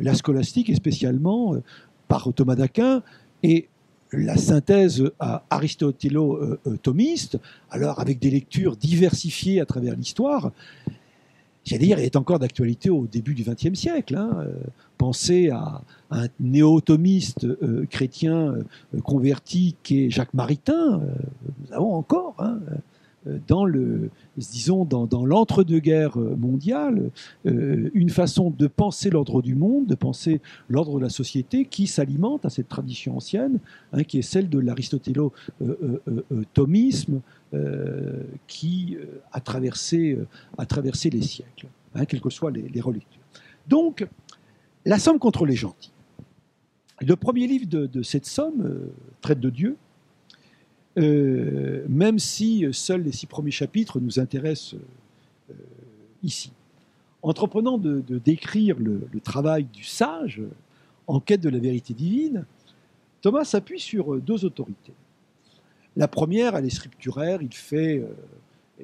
la 0.00 0.14
scolastique 0.14 0.70
et 0.70 0.74
spécialement 0.74 1.56
par 2.08 2.32
Thomas 2.32 2.54
d'Aquin, 2.54 3.02
et 3.42 3.68
la 4.12 4.36
synthèse 4.36 5.10
aristotélo-thomiste, 5.50 7.38
alors 7.70 8.00
avec 8.00 8.18
des 8.18 8.30
lectures 8.30 8.76
diversifiées 8.76 9.60
à 9.60 9.66
travers 9.66 9.96
l'histoire, 9.96 10.52
j'allais 11.64 11.86
dire, 11.86 11.98
est 11.98 12.16
encore 12.16 12.38
d'actualité 12.38 12.90
au 12.90 13.06
début 13.06 13.32
du 13.34 13.42
XXe 13.42 13.78
siècle. 13.78 14.16
Hein. 14.16 14.36
Euh, 14.40 14.52
pensez 14.98 15.48
à 15.50 15.80
un 16.10 16.26
néo-thomiste 16.40 17.44
euh, 17.44 17.86
chrétien 17.88 18.54
euh, 18.54 18.64
converti 19.02 19.76
qui 19.82 20.04
est 20.04 20.10
Jacques 20.10 20.34
Maritain. 20.34 21.00
nous 21.00 21.72
avons 21.72 21.94
encore 21.94 22.34
hein, 22.38 22.58
dans 23.46 23.64
l'entre-deux-guerres 23.64 26.18
mondiales, 26.18 27.08
une 27.46 28.10
façon 28.10 28.50
de 28.50 28.66
penser 28.66 29.08
l'ordre 29.08 29.40
du 29.40 29.54
monde, 29.54 29.86
de 29.86 29.94
penser 29.94 30.42
l'ordre 30.68 30.98
de 30.98 31.04
la 31.04 31.08
société 31.08 31.64
qui 31.64 31.86
s'alimente 31.86 32.44
à 32.44 32.50
cette 32.50 32.68
tradition 32.68 33.16
ancienne, 33.16 33.60
hein, 33.94 34.04
qui 34.04 34.18
est 34.18 34.22
celle 34.22 34.50
de 34.50 34.58
l'aristotélo-thomisme, 34.58 37.22
qui 38.46 38.96
a 39.32 39.40
traversé, 39.40 40.18
a 40.58 40.66
traversé 40.66 41.10
les 41.10 41.22
siècles, 41.22 41.66
hein, 41.94 42.04
quelles 42.04 42.20
que 42.20 42.30
soient 42.30 42.50
les, 42.50 42.68
les 42.68 42.80
relectures. 42.80 43.20
Donc, 43.68 44.06
la 44.84 44.98
somme 44.98 45.18
contre 45.18 45.46
les 45.46 45.56
gentils. 45.56 45.92
Le 47.00 47.16
premier 47.16 47.46
livre 47.46 47.66
de, 47.66 48.02
cette 48.02 48.26
somme 48.26 48.90
traite 49.20 49.40
de 49.40 49.50
Dieu, 49.50 49.76
euh, 50.96 51.84
même 51.88 52.18
si 52.18 52.66
seuls 52.72 53.02
les 53.02 53.12
six 53.12 53.26
premiers 53.26 53.50
chapitres 53.50 53.98
nous 53.98 54.20
intéressent 54.20 54.76
euh, 55.50 55.54
ici. 56.22 56.52
Entreprenant 57.22 57.78
de, 57.78 58.02
décrire 58.18 58.78
le, 58.78 59.08
travail 59.22 59.64
du 59.64 59.82
sage 59.82 60.42
en 61.06 61.20
quête 61.20 61.40
de 61.40 61.48
la 61.48 61.58
vérité 61.58 61.94
divine, 61.94 62.44
Thomas 63.22 63.44
s'appuie 63.44 63.80
sur 63.80 64.20
deux 64.20 64.44
autorités. 64.44 64.92
La 65.96 66.08
première, 66.08 66.56
elle 66.56 66.66
est 66.66 66.70
scripturaire, 66.70 67.40
il 67.42 67.54
fait, 67.54 67.98
euh, 67.98 68.08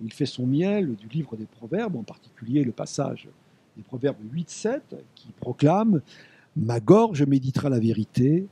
il 0.00 0.12
fait 0.12 0.26
son 0.26 0.46
miel 0.46 0.94
du 0.94 1.08
livre 1.08 1.36
des 1.36 1.46
Proverbes, 1.46 1.96
en 1.96 2.02
particulier 2.02 2.62
le 2.62 2.72
passage 2.72 3.28
des 3.76 3.82
Proverbes 3.82 4.18
8-7, 4.34 4.80
qui 5.14 5.28
proclame 5.40 6.00
Ma 6.56 6.80
gorge 6.80 7.22
méditera 7.22 7.68
la 7.68 7.78
vérité, 7.78 8.46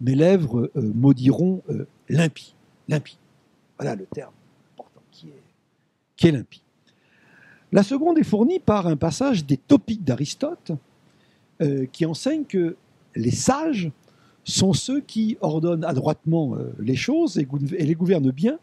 mes 0.00 0.16
lèvres 0.16 0.70
maudiront 0.74 1.62
l'impie 2.08 2.56
limpide. 2.88 3.18
Voilà 3.78 3.94
le 3.94 4.06
terme 4.06 4.32
important 4.74 5.02
qui 5.10 5.28
est, 5.28 6.30
limpide. 6.32 6.62
La 7.72 7.82
seconde 7.82 8.18
est 8.18 8.24
fournie 8.24 8.58
par 8.58 8.86
un 8.86 8.96
passage 8.96 9.44
des 9.44 9.56
topiques 9.56 10.04
d'Aristote 10.04 10.72
euh, 11.60 11.86
qui 11.92 12.06
enseigne 12.06 12.44
que 12.44 12.76
les 13.14 13.30
sages 13.30 13.90
sont 14.46 14.72
ceux 14.72 15.00
qui 15.00 15.36
ordonnent 15.40 15.84
adroitement 15.84 16.54
euh, 16.54 16.72
les 16.78 16.96
choses 16.96 17.36
et, 17.36 17.46
les 17.84 17.94
gouvernent 17.94 18.30
bien. 18.30 18.58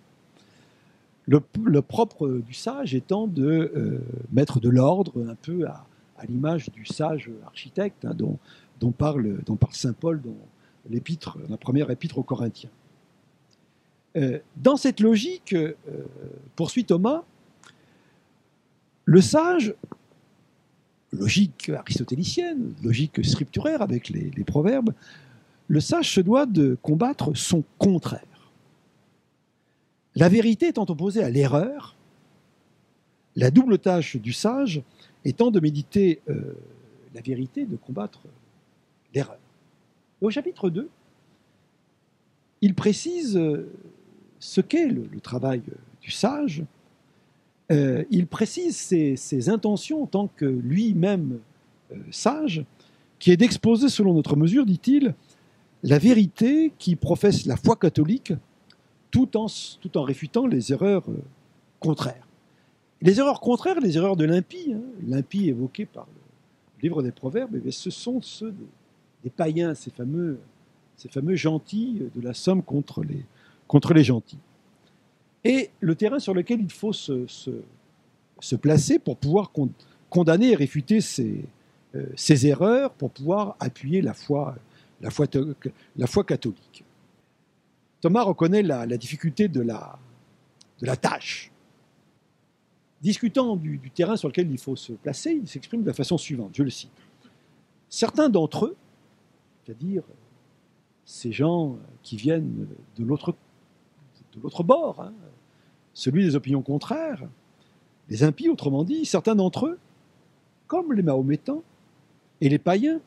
Le, 1.27 1.81
propre 1.81 2.27
du 2.27 2.53
sage 2.53 2.95
étant 2.95 3.27
de 3.27 3.71
euh, 3.75 3.99
mettre 4.31 4.59
de 4.59 4.69
l'ordre 4.69 5.25
un 5.29 5.35
peu 5.35 5.65
à, 5.67 5.85
l'image 6.27 6.69
du 6.69 6.85
sage 6.85 7.29
architecte 7.45 8.05
hein, 8.05 8.15
dont, 8.15 8.91
parle, 8.91 9.39
Saint 9.71 9.93
Paul 9.93 10.21
dans 10.21 10.35
l'épître, 10.89 11.37
la 11.49 11.57
première 11.57 11.91
épître 11.91 12.17
aux 12.17 12.23
Corinthiens. 12.23 12.69
Euh, 14.15 14.39
dans 14.55 14.77
cette 14.77 15.01
logique, 15.01 15.55
poursuit 16.55 16.85
Thomas, 16.85 17.23
le 19.05 19.19
sage, 19.19 19.75
logique 21.11 21.69
aristotélicienne, 21.69 22.73
logique 22.83 23.23
scripturaire 23.25 23.81
avec 23.81 24.09
les, 24.09 24.43
proverbes, 24.45 24.93
le 25.67 25.79
sage 25.79 26.13
se 26.13 26.21
doit 26.21 26.45
de 26.45 26.77
combattre 26.81 27.33
son 27.35 27.63
contraire. 27.77 28.51
La 30.15 30.29
vérité 30.29 30.67
étant 30.67 30.85
opposée 30.89 31.23
à 31.23 31.29
l'erreur, 31.29 31.95
la 33.35 33.49
double 33.49 33.79
tâche 33.79 34.17
du 34.17 34.33
sage 34.33 34.81
étant 35.25 35.49
de 35.49 35.59
méditer 35.59 36.21
euh, 36.29 36.53
la 37.15 37.21
vérité, 37.21 37.65
de 37.65 37.75
combattre 37.75 38.21
l'erreur. 39.13 39.39
Au 40.21 40.29
chapitre 40.29 40.69
2, 40.69 40.89
il 42.61 42.75
précise 42.75 43.39
ce 44.43 44.59
qu'est 44.59 44.87
le, 44.87 45.07
travail 45.21 45.61
euh, 45.69 45.75
du 46.01 46.11
sage. 46.11 46.63
Euh, 47.71 48.03
il 48.11 48.27
précise 48.27 48.75
ses, 48.75 49.49
intentions 49.49 50.03
en 50.03 50.05
tant 50.05 50.27
que 50.27 50.45
lui-même 50.45 51.39
euh, 51.91 51.95
sage, 52.11 52.65
qui 53.19 53.31
est 53.31 53.37
d'exposer 53.37 53.87
selon 53.87 54.13
notre 54.13 54.35
mesure, 54.35 54.65
dit-il, 54.65 55.15
la 55.83 55.99
vérité 55.99 56.71
qui 56.79 56.95
professe 56.95 57.45
la 57.45 57.57
foi 57.57 57.75
catholique 57.75 58.33
tout 59.11 59.37
en, 59.37 59.47
réfutant 60.01 60.47
les 60.47 60.71
erreurs 60.71 61.03
contraires. 61.79 62.27
Les 63.01 63.19
erreurs 63.19 63.41
contraires, 63.41 63.79
les 63.79 63.97
erreurs 63.97 64.15
de 64.15 64.23
l'impie, 64.23 64.73
hein, 64.73 64.81
l'impie 65.05 65.49
évoqué 65.49 65.85
par 65.85 66.07
le 66.07 66.81
livre 66.81 67.03
des 67.03 67.11
Proverbes, 67.11 67.61
eh 67.63 67.71
ce 67.71 67.89
sont 67.89 68.21
ceux 68.21 68.55
des, 69.23 69.29
païens, 69.29 69.75
ces 69.75 69.91
fameux, 69.91 70.39
gentils 71.35 72.01
de 72.15 72.21
la 72.21 72.33
somme 72.33 72.63
contre 72.63 73.03
les, 73.03 73.23
contre 73.67 73.93
les 73.93 74.03
gentils. 74.03 74.39
Et 75.43 75.69
le 75.81 75.95
terrain 75.95 76.19
sur 76.19 76.33
lequel 76.33 76.61
il 76.61 76.71
faut 76.71 76.93
se, 76.93 77.27
se, 77.27 78.55
placer 78.55 78.99
pour 78.99 79.17
pouvoir 79.17 79.51
condamner 80.09 80.51
et 80.51 80.55
réfuter 80.55 81.01
ces, 81.01 81.43
euh, 81.95 82.05
ces, 82.15 82.47
erreurs, 82.47 82.91
pour 82.93 83.11
pouvoir 83.11 83.57
appuyer 83.59 84.01
la 84.01 84.13
foi, 84.13 84.55
la 85.03 85.11
foi, 85.11 86.23
catholique. 86.23 86.83
Thomas 88.01 88.23
reconnaît 88.23 88.63
la, 88.63 88.85
difficulté 88.97 89.47
de 89.47 89.61
la, 89.61 89.99
tâche. 90.97 91.51
Discutant 93.01 93.55
du, 93.55 93.79
terrain 93.93 94.15
sur 94.15 94.29
lequel 94.29 94.49
il 94.49 94.57
faut 94.57 94.75
se 94.75 94.93
placer, 94.93 95.33
il 95.33 95.47
s'exprime 95.47 95.83
de 95.83 95.87
la 95.87 95.93
façon 95.93 96.17
suivante, 96.17 96.51
je 96.53 96.63
le 96.63 96.69
cite. 96.69 96.91
Certains 97.89 98.29
d'entre 98.29 98.65
eux, 98.65 98.75
c'est-à-dire 99.63 100.03
ces 101.05 101.31
gens 101.31 101.77
qui 102.01 102.15
viennent 102.15 102.67
de 102.97 103.03
l'autre 103.03 103.35
de 104.33 104.41
l'autre 104.41 104.63
bord, 104.63 104.99
hein, 104.99 105.13
celui 105.93 106.23
des 106.23 106.35
opinions 106.35 106.61
contraires, 106.61 107.21
les 108.09 108.23
impies, 108.23 108.49
autrement 108.49 108.83
dit, 108.83 109.05
certains 109.05 109.35
d'entre 109.35 109.67
eux, 109.67 109.79
comme 110.67 110.93
les 110.93 111.03
Mahométans 111.03 111.63
et 112.41 112.49
les 112.49 112.57
païens, 112.57 112.99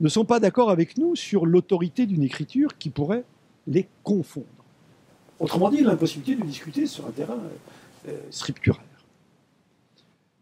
ne 0.00 0.08
sont 0.08 0.24
pas 0.24 0.40
d'accord 0.40 0.70
avec 0.70 0.98
nous 0.98 1.16
sur 1.16 1.46
l'autorité 1.46 2.06
d'une 2.06 2.22
écriture 2.22 2.76
qui 2.78 2.90
pourrait 2.90 3.24
les 3.66 3.88
confondre. 4.02 4.46
Autrement 5.40 5.70
dit, 5.70 5.82
l'impossibilité 5.82 6.36
de 6.36 6.46
discuter 6.46 6.86
sur 6.86 7.06
un 7.06 7.10
terrain 7.10 7.34
euh, 7.34 8.10
euh, 8.10 8.20
scripturaire. 8.30 8.82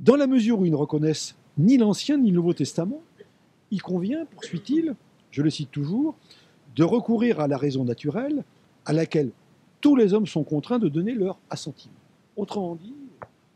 Dans 0.00 0.16
la 0.16 0.26
mesure 0.26 0.58
où 0.58 0.64
ils 0.64 0.70
ne 0.70 0.76
reconnaissent 0.76 1.34
ni 1.58 1.76
l'Ancien 1.76 2.18
ni 2.18 2.30
le 2.30 2.36
Nouveau 2.36 2.54
Testament, 2.54 3.02
il 3.70 3.82
convient, 3.82 4.24
poursuit-il, 4.26 4.94
je 5.30 5.42
le 5.42 5.50
cite 5.50 5.70
toujours, 5.70 6.16
de 6.76 6.84
recourir 6.84 7.40
à 7.40 7.48
la 7.48 7.56
raison 7.56 7.84
naturelle 7.84 8.44
à 8.84 8.92
laquelle 8.92 9.30
tous 9.80 9.96
les 9.96 10.14
hommes 10.14 10.26
sont 10.26 10.44
contraints 10.44 10.78
de 10.78 10.88
donner 10.88 11.14
leur 11.14 11.38
assentiment. 11.50 11.94
Autrement 12.36 12.76
dit, 12.76 12.94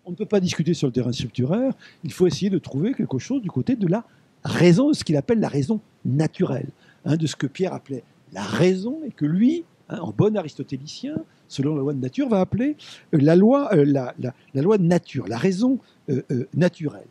on 0.04 0.10
ne 0.10 0.16
peut 0.16 0.26
pas 0.26 0.40
discuter 0.40 0.74
sur 0.74 0.86
le 0.86 0.92
terrain 0.92 1.12
scripturaire, 1.12 1.72
il 2.04 2.12
faut 2.12 2.26
essayer 2.26 2.50
de 2.50 2.58
trouver 2.58 2.94
quelque 2.94 3.18
chose 3.18 3.42
du 3.42 3.50
côté 3.50 3.76
de 3.76 3.86
la 3.86 4.04
raison, 4.44 4.90
de 4.90 4.94
ce 4.94 5.04
qu'il 5.04 5.16
appelle 5.16 5.40
la 5.40 5.48
raison 5.48 5.80
naturelle, 6.04 6.68
hein, 7.04 7.16
de 7.16 7.26
ce 7.26 7.36
que 7.36 7.46
Pierre 7.46 7.72
appelait 7.72 8.04
la 8.32 8.42
raison, 8.42 9.00
et 9.04 9.10
que 9.10 9.24
lui, 9.24 9.64
hein, 9.88 9.98
en 10.00 10.12
bon 10.12 10.36
aristotélicien, 10.36 11.16
selon 11.48 11.74
la 11.74 11.80
loi 11.80 11.94
de 11.94 12.00
nature, 12.00 12.28
va 12.28 12.40
appeler 12.40 12.76
euh, 13.14 13.18
la, 13.20 13.36
loi, 13.36 13.72
euh, 13.74 13.84
la, 13.84 14.14
loi 14.54 14.78
de 14.78 14.84
nature, 14.84 15.26
la 15.28 15.38
raison 15.38 15.78
euh, 16.08 16.22
naturelle. 16.54 17.06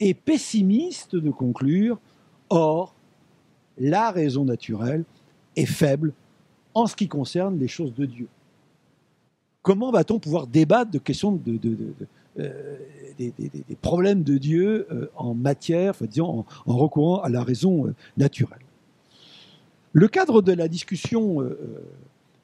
Et 0.00 0.14
pessimiste 0.14 1.16
de 1.16 1.30
conclure, 1.30 1.98
or, 2.50 2.94
la 3.78 4.10
raison 4.10 4.44
naturelle 4.44 5.04
est 5.56 5.66
faible 5.66 6.12
en 6.74 6.86
ce 6.86 6.96
qui 6.96 7.08
concerne 7.08 7.58
les 7.58 7.68
choses 7.68 7.94
de 7.94 8.04
Dieu. 8.04 8.28
Comment 9.62 9.90
va-t-on 9.90 10.18
pouvoir 10.18 10.46
débattre 10.46 10.90
de 10.90 10.98
questions 10.98 11.32
de, 11.32 11.58
des, 12.36 13.32
problèmes 13.80 14.22
de 14.22 14.38
Dieu 14.38 14.86
en 15.16 15.34
matière, 15.34 15.94
en, 16.20 16.44
recourant 16.66 17.20
à 17.20 17.28
la 17.28 17.42
raison 17.42 17.94
naturelle 18.16 18.58
Le 19.92 20.08
cadre 20.08 20.42
de 20.42 20.52
la 20.52 20.68
discussion 20.68 21.42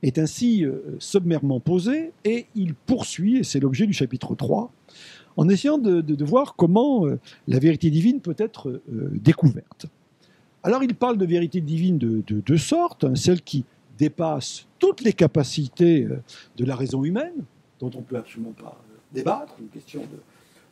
est 0.02 0.18
ainsi 0.18 0.64
euh, 0.64 0.96
sommairement 0.98 1.60
posé 1.60 2.12
et 2.24 2.46
il 2.54 2.74
poursuit, 2.74 3.38
et 3.38 3.44
c'est 3.44 3.60
l'objet 3.60 3.86
du 3.86 3.92
chapitre 3.92 4.34
3, 4.34 4.72
en 5.36 5.48
essayant 5.48 5.78
de, 5.78 6.24
voir 6.24 6.56
comment 6.56 7.06
euh, 7.06 7.18
la 7.48 7.58
vérité 7.58 7.90
divine 7.90 8.20
peut 8.20 8.34
être 8.36 8.68
euh, 8.68 9.10
découverte. 9.12 9.86
Alors 10.62 10.82
il 10.82 10.94
parle 10.94 11.18
de 11.18 11.26
vérité 11.26 11.60
divine 11.60 11.98
de 11.98 12.22
deux 12.28 12.58
sortes, 12.58 13.04
hein, 13.04 13.14
celle 13.14 13.42
qui 13.42 13.64
dépasse 13.98 14.66
toutes 14.78 15.00
les 15.00 15.12
capacités 15.12 16.06
de 16.56 16.64
la 16.64 16.76
raison 16.76 17.04
humaine, 17.04 17.44
dont 17.80 17.90
on 17.94 17.98
ne 17.98 18.04
peut 18.04 18.16
absolument 18.16 18.52
pas 18.52 18.80
débattre, 19.12 19.54
une 19.60 19.68
question 19.68 20.02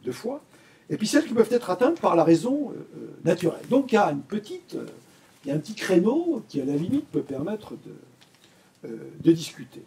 de, 0.05 0.13
foi, 0.13 0.41
et 0.89 0.97
puis 0.97 1.07
celles 1.07 1.27
qui 1.27 1.35
peuvent 1.35 1.53
être 1.53 1.71
atteintes 1.71 2.01
par 2.01 2.17
la 2.17 2.25
raison 2.25 2.73
naturelle. 3.25 3.61
Donc 3.69 3.93
il 3.93 3.95
y 3.95 3.99
a 3.99 4.11
une 4.11 4.23
petite, 4.23 4.77
il 5.45 5.49
y 5.49 5.51
a 5.53 5.55
un 5.55 5.59
petit 5.59 5.75
créneau 5.75 6.43
qui 6.49 6.61
à 6.61 6.65
la 6.65 6.77
limite 6.77 7.07
peut 7.07 7.23
permettre 7.23 7.73
de, 7.73 8.89
euh, 8.89 8.97
discuter. 9.23 9.83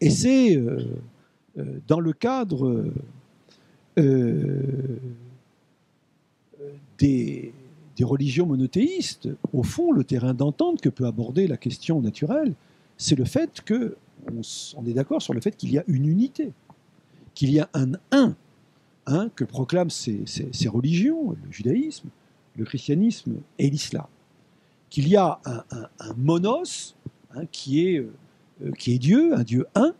Et 0.00 0.10
c'est 0.10 0.56
euh, 0.56 0.84
euh, 1.58 1.64
dans 1.86 2.00
le 2.00 2.12
cadre 2.12 2.84
des, 6.98 7.52
religions 8.02 8.46
monothéistes, 8.46 9.28
au 9.52 9.62
fond, 9.62 9.90
le 9.90 10.04
terrain 10.04 10.34
d'entente 10.34 10.80
que 10.80 10.88
peut 10.88 11.06
aborder 11.06 11.46
la 11.46 11.56
question 11.56 12.00
naturelle, 12.00 12.52
c'est 12.98 13.16
le 13.16 13.24
fait 13.24 13.62
que 13.62 13.96
on, 14.76 14.86
est 14.86 14.92
d'accord 14.92 15.22
sur 15.22 15.32
le 15.32 15.40
fait 15.40 15.56
qu'il 15.56 15.72
y 15.72 15.78
a 15.78 15.84
une 15.86 16.06
unité, 16.06 16.52
qu'il 17.36 17.52
y 17.52 17.60
a 17.60 17.70
un 17.72 17.92
un, 18.10 18.34
hein, 19.06 19.30
que 19.36 19.44
proclament 19.44 19.90
ces, 19.90 20.24
religions, 20.68 21.30
le 21.30 21.52
judaïsme, 21.52 22.08
le 22.56 22.64
christianisme 22.64 23.36
et 23.60 23.70
l'islam, 23.70 24.06
qu'il 24.90 25.08
y 25.08 25.14
a 25.14 25.40
un, 25.44 26.14
monos 26.16 26.96
Hein, 27.36 27.44
qui, 27.52 27.86
est, 27.86 27.98
euh, 27.98 28.70
qui 28.78 28.94
est 28.94 28.98
Dieu, 28.98 29.34
un 29.34 29.42
Dieu 29.42 29.66
un, 29.74 29.92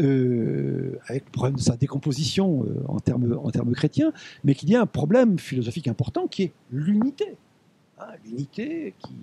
euh, 0.00 0.98
avec 1.06 1.26
le 1.26 1.30
problème 1.30 1.56
de 1.56 1.60
sa 1.60 1.76
décomposition 1.76 2.64
euh, 2.64 2.82
en, 2.88 2.98
termes, 2.98 3.38
en 3.40 3.50
termes 3.50 3.72
chrétiens, 3.72 4.12
mais 4.42 4.54
qu'il 4.54 4.68
y 4.70 4.74
a 4.74 4.80
un 4.80 4.86
problème 4.86 5.38
philosophique 5.38 5.86
important 5.86 6.26
qui 6.26 6.44
est 6.44 6.52
l'unité. 6.72 7.36
Hein, 8.00 8.06
l'unité 8.24 8.94
qui, 8.98 9.14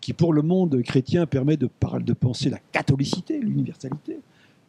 qui, 0.00 0.12
pour 0.12 0.32
le 0.32 0.42
monde 0.42 0.82
chrétien, 0.82 1.26
permet 1.26 1.56
de 1.56 1.68
penser 2.14 2.50
la 2.50 2.58
catholicité, 2.72 3.38
l'universalité, 3.38 4.18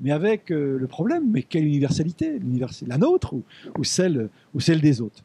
mais 0.03 0.11
avec 0.11 0.49
le 0.49 0.85
problème, 0.87 1.31
mais 1.31 1.41
quelle 1.41 1.65
universalité? 1.65 2.39
La 2.85 2.97
nôtre 2.97 3.33
ou, 3.77 3.83
celle, 3.83 4.29
ou 4.53 4.59
celle 4.59 4.81
des 4.81 5.01
autres? 5.01 5.23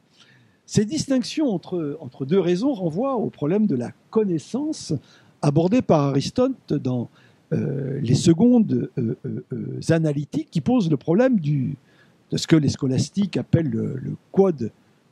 Ces 0.64 0.84
distinctions 0.84 1.48
entre, 1.48 1.98
entre 2.00 2.24
deux 2.24 2.38
raisons 2.38 2.72
renvoient 2.72 3.16
au 3.16 3.28
problème 3.28 3.66
de 3.66 3.74
la 3.74 3.90
connaissance 4.10 4.94
abordé 5.42 5.82
par 5.82 6.02
Aristote 6.02 6.74
dans 6.74 7.08
euh, 7.54 7.98
les 8.02 8.14
secondes 8.14 8.90
euh, 8.98 9.16
euh, 9.24 9.80
analytiques 9.88 10.48
qui 10.50 10.60
posent 10.60 10.90
le 10.90 10.98
problème 10.98 11.40
de 11.40 12.36
ce 12.36 12.46
que 12.46 12.56
les 12.56 12.68
scolastiques 12.68 13.38
appellent 13.38 13.70
le, 13.70 14.16
quod 14.32 14.70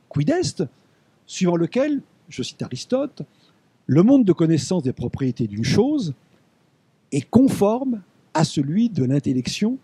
quid 0.09 0.31
suivant 1.25 1.55
lequel, 1.55 2.01
je 2.29 2.43
cite 2.43 2.61
Aristote, 2.61 3.23
le 3.87 4.03
monde 4.03 4.23
de 4.23 4.33
connaissance 4.33 4.83
des 4.83 4.93
propriétés 4.93 5.47
d'une 5.47 5.63
chose 5.63 6.13
est 7.11 7.27
conforme 7.27 8.01
à 8.37 8.43
celui 8.43 8.87
de 8.91 9.03
l'intellection 9.03 9.79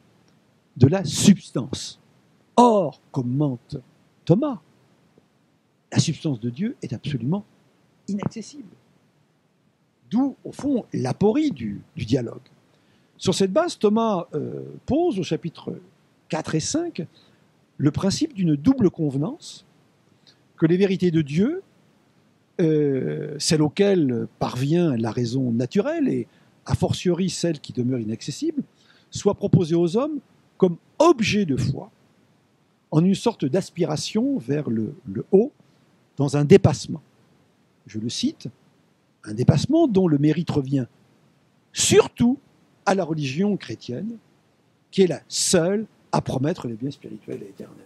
de 0.78 0.86
la 0.86 1.04
substance. 1.04 2.00
Or, 2.56 3.02
commente 3.12 3.78
Thomas, 4.26 4.62
la 5.92 5.98
substance 5.98 6.40
de 6.40 6.52
Dieu 6.52 6.76
est 6.84 6.94
absolument 6.94 7.46
inaccessible. 8.08 8.70
D'où, 10.12 10.36
au 10.44 10.52
fond, 10.52 10.86
l'aporie 10.94 11.50
du, 11.50 11.82
dialogue. 11.98 12.46
Sur 13.18 13.34
cette 13.34 13.52
base, 13.52 13.80
Thomas 13.80 14.28
euh, 14.36 14.62
pose 14.86 15.18
au 15.18 15.24
chapitre 15.24 15.74
4 16.30 16.54
et 16.54 16.60
5 16.60 17.08
le 17.78 17.92
principe 17.92 18.36
d'une 18.36 18.56
double 18.56 18.92
convenance, 18.92 19.66
que 20.58 20.68
les 20.68 20.78
vérités 20.78 21.10
de 21.10 21.24
Dieu, 21.24 21.64
euh, 22.62 23.36
celles 23.40 23.64
auxquelles 23.64 24.28
parvient 24.38 24.96
la 24.96 25.10
raison 25.10 25.52
naturelle, 25.52 26.08
et 26.08 26.28
a 26.66 26.76
fortiori 26.76 27.30
celles 27.30 27.60
qui 27.60 27.74
demeurent 27.74 28.00
inaccessibles, 28.00 28.64
soient 29.12 29.36
proposées 29.36 29.76
aux 29.76 29.98
hommes 29.98 30.20
comme 30.58 30.78
objet 31.00 31.46
de 31.46 31.58
foi, 31.58 31.92
en 32.92 33.04
une 33.04 33.16
sorte 33.16 33.46
d'aspiration 33.46 34.38
vers 34.38 34.70
le 34.70 34.96
haut, 35.32 35.52
dans 36.18 36.38
un 36.38 36.46
dépassement. 36.46 37.02
Je 37.88 38.00
le 38.00 38.10
cite, 38.10 38.48
un 39.24 39.34
dépassement 39.34 39.88
dont 39.88 40.08
le 40.08 40.18
mérite 40.18 40.52
revient 40.52 40.86
surtout 41.72 42.38
à 42.86 42.96
la 42.96 43.04
religion 43.04 43.58
chrétienne, 43.58 44.18
qui 44.92 45.02
est 45.02 45.08
la 45.08 45.22
seule 45.28 45.86
à 46.12 46.22
promettre 46.22 46.68
les 46.68 46.76
biens 46.76 46.92
spirituels 46.92 47.42
et 47.44 47.50
éternels. 47.50 47.78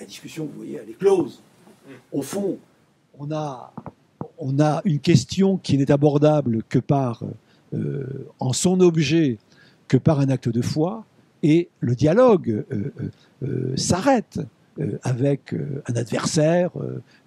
La 0.00 0.06
discussion, 0.06 0.46
vous 0.46 0.56
voyez, 0.56 0.80
elle 0.82 0.90
est 0.90 0.98
close. 0.98 1.40
Au 2.10 2.22
fond, 2.22 2.58
on 3.18 3.30
a, 3.30 3.72
on 4.38 4.58
a 4.58 4.80
une 4.84 4.98
question 4.98 5.58
qui 5.58 5.78
n'est 5.78 5.92
abordable 5.92 6.64
que 6.64 6.80
par, 6.80 7.22
euh, 7.22 7.28
en 8.38 8.52
son 8.52 8.80
objet, 8.80 9.38
que 9.88 9.96
par 9.96 10.20
un 10.20 10.28
acte 10.28 10.48
de 10.48 10.62
foi, 10.62 11.04
et 11.42 11.68
le 11.80 11.94
dialogue 11.94 12.64
euh, 12.72 12.92
euh, 13.42 13.76
s'arrête 13.76 14.40
avec 15.02 15.54
un 15.86 15.94
adversaire, 15.94 16.70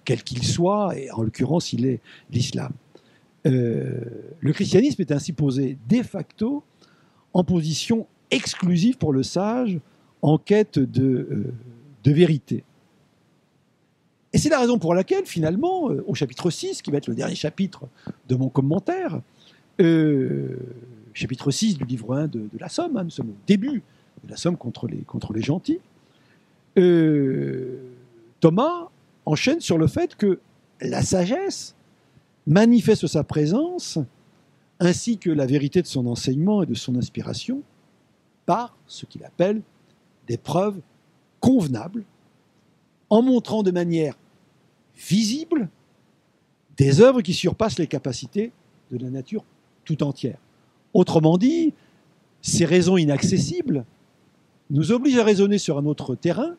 quel 0.04 0.22
qu'il 0.22 0.44
soit, 0.44 0.98
et 0.98 1.10
en 1.12 1.22
l'occurrence, 1.22 1.72
il 1.72 1.86
est 1.86 2.00
l'islam. 2.30 2.72
Euh, 3.46 4.00
le 4.40 4.52
christianisme 4.52 5.00
est 5.00 5.12
ainsi 5.12 5.32
posé 5.32 5.78
de 5.88 6.02
facto 6.02 6.62
en 7.32 7.44
position 7.44 8.06
exclusive 8.30 8.98
pour 8.98 9.12
le 9.12 9.22
sage 9.22 9.78
en 10.22 10.38
quête 10.38 10.78
de, 10.78 11.28
euh, 11.30 11.54
vérité. 12.04 12.64
Et 14.32 14.38
c'est 14.38 14.48
la 14.48 14.58
raison 14.58 14.78
pour 14.78 14.94
laquelle, 14.94 15.26
finalement, 15.26 15.90
euh, 15.90 16.02
au 16.06 16.14
chapitre 16.14 16.48
6, 16.48 16.80
qui 16.80 16.90
va 16.90 16.96
être 16.96 17.06
le 17.06 17.14
dernier 17.14 17.34
chapitre 17.34 17.84
de 18.30 18.34
mon 18.34 18.48
commentaire, 18.48 19.20
chapitre 21.14 21.50
6 21.50 21.78
du 21.78 21.84
livre 21.84 22.14
1 22.14 22.28
de, 22.28 22.48
la 22.58 22.68
Somme, 22.68 22.96
hein, 22.96 23.04
nous 23.04 23.10
sommes 23.10 23.30
au 23.30 23.36
début 23.46 23.82
de 24.24 24.30
la 24.30 24.36
Somme 24.36 24.56
contre 24.56 24.86
les, 24.86 24.98
contre 24.98 25.32
les 25.32 25.42
gentils, 25.42 25.80
Thomas 28.40 28.88
enchaîne 29.26 29.60
sur 29.60 29.78
le 29.78 29.86
fait 29.86 30.14
que 30.16 30.40
la 30.80 31.02
sagesse 31.02 31.74
manifeste 32.46 33.06
sa 33.06 33.24
présence 33.24 33.98
ainsi 34.80 35.18
que 35.18 35.30
la 35.30 35.46
vérité 35.46 35.82
de 35.82 35.86
son 35.86 36.06
enseignement 36.06 36.62
et 36.62 36.66
de 36.66 36.74
son 36.74 36.96
inspiration 36.96 37.62
par 38.46 38.76
ce 38.86 39.06
qu'il 39.06 39.24
appelle 39.24 39.60
des 40.26 40.38
preuves 40.38 40.80
convenables, 41.40 42.04
en 43.10 43.22
montrant 43.22 43.62
de 43.62 43.70
manière 43.70 44.18
visible 44.96 45.68
des 46.76 47.00
œuvres 47.00 47.22
qui 47.22 47.32
surpassent 47.32 47.78
les 47.78 47.86
capacités 47.86 48.52
de 48.90 48.98
la 48.98 49.10
nature 49.10 49.44
tout 49.88 50.02
entière. 50.02 50.38
Autrement 50.92 51.38
dit, 51.38 51.72
ces 52.42 52.66
raisons 52.66 52.98
inaccessibles 52.98 53.84
nous 54.70 54.92
obligent 54.92 55.18
à 55.18 55.24
raisonner 55.24 55.56
sur 55.56 55.78
un 55.78 55.86
autre 55.86 56.14
terrain, 56.14 56.56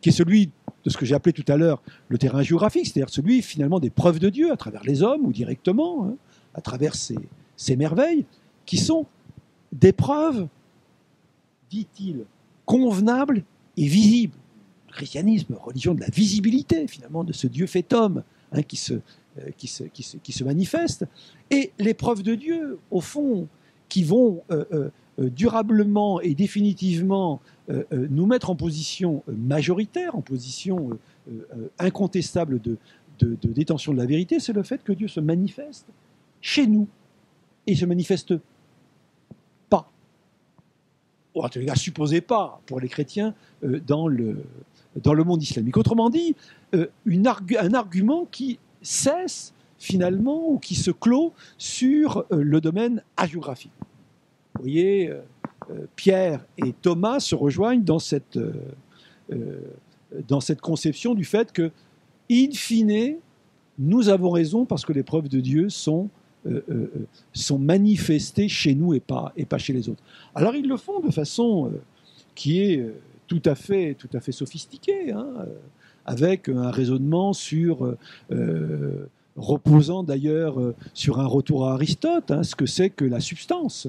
qui 0.00 0.10
est 0.10 0.12
celui 0.12 0.50
de 0.84 0.90
ce 0.90 0.96
que 0.96 1.04
j'ai 1.04 1.14
appelé 1.16 1.32
tout 1.32 1.44
à 1.52 1.56
l'heure 1.56 1.82
le 2.08 2.16
terrain 2.16 2.42
géographique, 2.42 2.86
c'est-à-dire 2.86 3.10
celui 3.10 3.42
finalement 3.42 3.80
des 3.80 3.90
preuves 3.90 4.20
de 4.20 4.28
Dieu 4.28 4.52
à 4.52 4.56
travers 4.56 4.84
les 4.84 5.02
hommes 5.02 5.26
ou 5.26 5.32
directement, 5.32 6.06
hein, 6.06 6.14
à 6.54 6.60
travers 6.60 6.94
ces, 6.94 7.76
merveilles, 7.76 8.24
qui 8.66 8.78
sont 8.78 9.04
des 9.72 9.92
preuves, 9.92 10.46
dit-il, 11.70 12.24
convenables 12.66 13.42
et 13.76 13.86
visibles. 13.86 14.36
Le 14.88 14.94
christianisme, 14.94 15.56
religion 15.60 15.94
de 15.94 16.00
la 16.00 16.08
visibilité 16.08 16.86
finalement 16.86 17.24
de 17.24 17.32
ce 17.32 17.48
Dieu 17.48 17.66
fait 17.66 17.92
homme 17.92 18.22
hein, 18.52 18.62
qui, 18.62 18.76
se, 18.76 18.94
qui, 19.56 19.68
se, 19.68 19.84
qui, 19.84 20.02
se, 20.02 20.16
qui, 20.16 20.32
se, 20.32 20.44
manifeste, 20.44 21.06
et 21.50 21.72
les 21.78 21.94
preuves 21.94 22.22
de 22.22 22.34
Dieu, 22.34 22.78
au 22.90 23.00
fond, 23.00 23.48
qui 23.88 24.04
vont 24.04 24.42
euh, 24.50 24.64
euh, 25.20 25.28
durablement 25.28 26.20
et 26.20 26.34
définitivement 26.34 27.40
euh, 27.68 27.84
euh, 27.92 28.06
nous 28.10 28.26
mettre 28.26 28.48
en 28.48 28.56
position 28.56 29.22
majoritaire, 29.28 30.16
en 30.16 30.22
position 30.22 30.98
euh, 31.28 31.68
incontestable 31.78 32.60
de, 32.60 32.78
de, 33.18 33.36
détention 33.52 33.92
de 33.92 33.98
la 33.98 34.06
vérité, 34.06 34.40
c'est 34.40 34.54
le 34.54 34.62
fait 34.62 34.82
que 34.82 34.92
Dieu 34.92 35.08
se 35.08 35.20
manifeste 35.20 35.86
chez 36.40 36.66
nous. 36.66 36.88
Et 37.66 37.76
se 37.76 37.84
manifeste 37.84 38.34
pas, 39.68 39.90
ou 41.34 41.42
en 41.42 41.48
tout 41.50 41.64
cas 41.64 41.74
supposez 41.76 42.22
pas 42.22 42.60
pour 42.64 42.80
les 42.80 42.88
chrétiens 42.88 43.34
dans 43.86 44.08
le, 44.08 44.42
dans 44.96 45.12
le 45.12 45.22
monde 45.22 45.42
islamique. 45.42 45.76
Autrement 45.76 46.08
dit, 46.08 46.34
un 46.72 47.74
argument 47.74 48.26
qui 48.30 48.58
cesse 48.82 49.52
finalement 49.78 50.48
ou 50.48 50.58
qui 50.58 50.74
se 50.74 50.90
clôt 50.90 51.32
sur 51.56 52.24
le 52.30 52.60
domaine 52.60 53.02
hagiographique. 53.16 53.72
Vous 54.54 54.62
voyez, 54.62 55.10
euh, 55.70 55.86
Pierre 55.96 56.44
et 56.58 56.72
Thomas 56.72 57.20
se 57.20 57.34
rejoignent 57.34 57.82
dans 57.82 57.98
cette, 57.98 58.36
euh, 58.36 58.52
euh, 59.32 59.60
dans 60.26 60.40
cette 60.40 60.60
conception 60.60 61.14
du 61.14 61.24
fait 61.24 61.52
que, 61.52 61.70
in 62.30 62.50
fine, 62.52 63.16
nous 63.78 64.08
avons 64.08 64.30
raison 64.30 64.64
parce 64.64 64.84
que 64.84 64.92
les 64.92 65.02
preuves 65.02 65.28
de 65.28 65.40
Dieu 65.40 65.68
sont, 65.68 66.10
sont 67.32 67.58
manifestées 67.58 68.48
chez 68.48 68.74
nous 68.74 68.94
et 68.94 69.00
pas, 69.00 69.32
et 69.36 69.44
pas 69.44 69.58
chez 69.58 69.72
les 69.72 69.88
autres. 69.88 70.02
Alors 70.34 70.54
ils 70.54 70.68
le 70.68 70.76
font 70.76 71.00
de 71.00 71.10
façon 71.10 71.72
qui 72.34 72.60
est 72.60 72.84
tout 73.26 73.42
à 73.44 73.54
fait, 73.54 73.94
tout 73.94 74.08
à 74.12 74.20
fait 74.20 74.32
sophistiquée, 74.32 75.12
hein, 75.12 75.26
avec 76.06 76.48
un 76.48 76.70
raisonnement 76.70 77.32
sur 77.32 77.96
reposant 79.36 80.02
d'ailleurs 80.02 80.58
sur 80.94 81.20
un 81.20 81.26
retour 81.26 81.66
à 81.66 81.74
Aristote, 81.74 82.30
hein, 82.30 82.42
ce 82.42 82.54
que 82.54 82.66
c'est 82.66 82.90
que 82.90 83.04
la 83.04 83.20
substance 83.20 83.88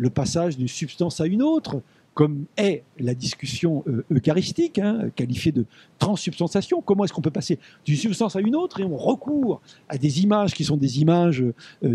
le 0.00 0.08
passage 0.08 0.56
d'une 0.56 0.66
substance 0.66 1.20
à 1.20 1.26
une 1.26 1.42
autre, 1.42 1.82
comme 2.14 2.46
est 2.56 2.82
la 2.98 3.14
discussion 3.14 3.84
euh, 3.86 4.04
eucharistique, 4.10 4.78
hein, 4.78 5.10
qualifiée 5.14 5.52
de 5.52 5.66
transsubstantiation. 5.98 6.80
Comment 6.80 7.04
est-ce 7.04 7.12
qu'on 7.12 7.20
peut 7.20 7.30
passer 7.30 7.58
d'une 7.84 7.96
substance 7.96 8.34
à 8.34 8.40
une 8.40 8.56
autre 8.56 8.80
et 8.80 8.84
on 8.84 8.96
recourt 8.96 9.60
à 9.88 9.98
des 9.98 10.22
images 10.22 10.54
qui 10.54 10.64
sont 10.64 10.78
des 10.78 11.00
images 11.00 11.44
euh, 11.84 11.94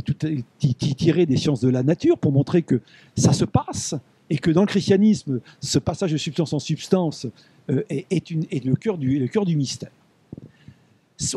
tirées 0.59 1.26
des 1.26 1.38
sciences 1.38 1.61
de 1.61 1.70
la 1.70 1.82
nature 1.82 2.18
pour 2.18 2.32
montrer 2.32 2.61
que 2.61 2.80
ça 3.18 3.34
se 3.34 3.43
passe 3.43 3.95
et 4.30 4.38
que 4.38 4.51
dans 4.51 4.61
le 4.61 4.68
christianisme, 4.68 5.41
ce 5.59 5.80
passage 5.80 6.11
de 6.11 6.18
substance 6.18 6.53
en 6.53 6.59
substance 6.59 7.26
euh, 7.26 7.30
est, 7.70 8.05
est, 8.11 8.66
le, 8.66 8.76
cœur 8.76 8.97
du, 8.97 9.55
mystère. 9.55 9.91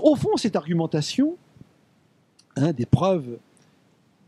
Au 0.03 0.17
fond, 0.17 0.37
cette 0.37 0.57
argumentation, 0.57 1.37
hein, 2.57 2.73
des 2.73 2.87
preuves 2.87 3.39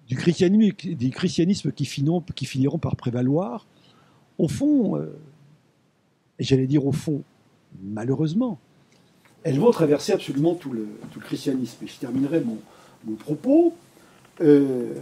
du 0.08 0.16
christianisme, 0.16 0.74
du 0.76 1.10
christianisme 1.10 1.72
qui, 1.72 1.84
finiront, 1.84 2.78
par 2.78 2.96
prévaloir, 2.96 3.66
au 4.38 4.48
fond, 4.48 4.96
euh, 4.96 5.16
j'allais 6.38 6.66
dire 6.66 6.86
au 6.86 6.92
fond, 6.92 7.22
malheureusement, 7.82 8.58
elles 9.42 9.58
vont 9.58 9.70
traverser 9.70 10.12
absolument 10.12 10.54
tout 10.54 10.72
le, 10.72 10.86
christianisme. 11.20 11.84
Et 11.84 11.88
je 11.88 11.96
terminerai 11.98 12.40
mon, 12.40 12.58
mon 13.04 13.16
propos 13.16 13.74
euh, 14.40 14.92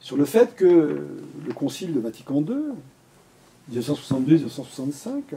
sur 0.00 0.16
le 0.16 0.24
fait 0.24 0.54
que 0.54 1.06
le 1.46 1.52
Concile 1.52 1.92
de 1.92 2.00
Vatican 2.00 2.40
II, 2.40 2.74
1962-1965, 3.72 5.36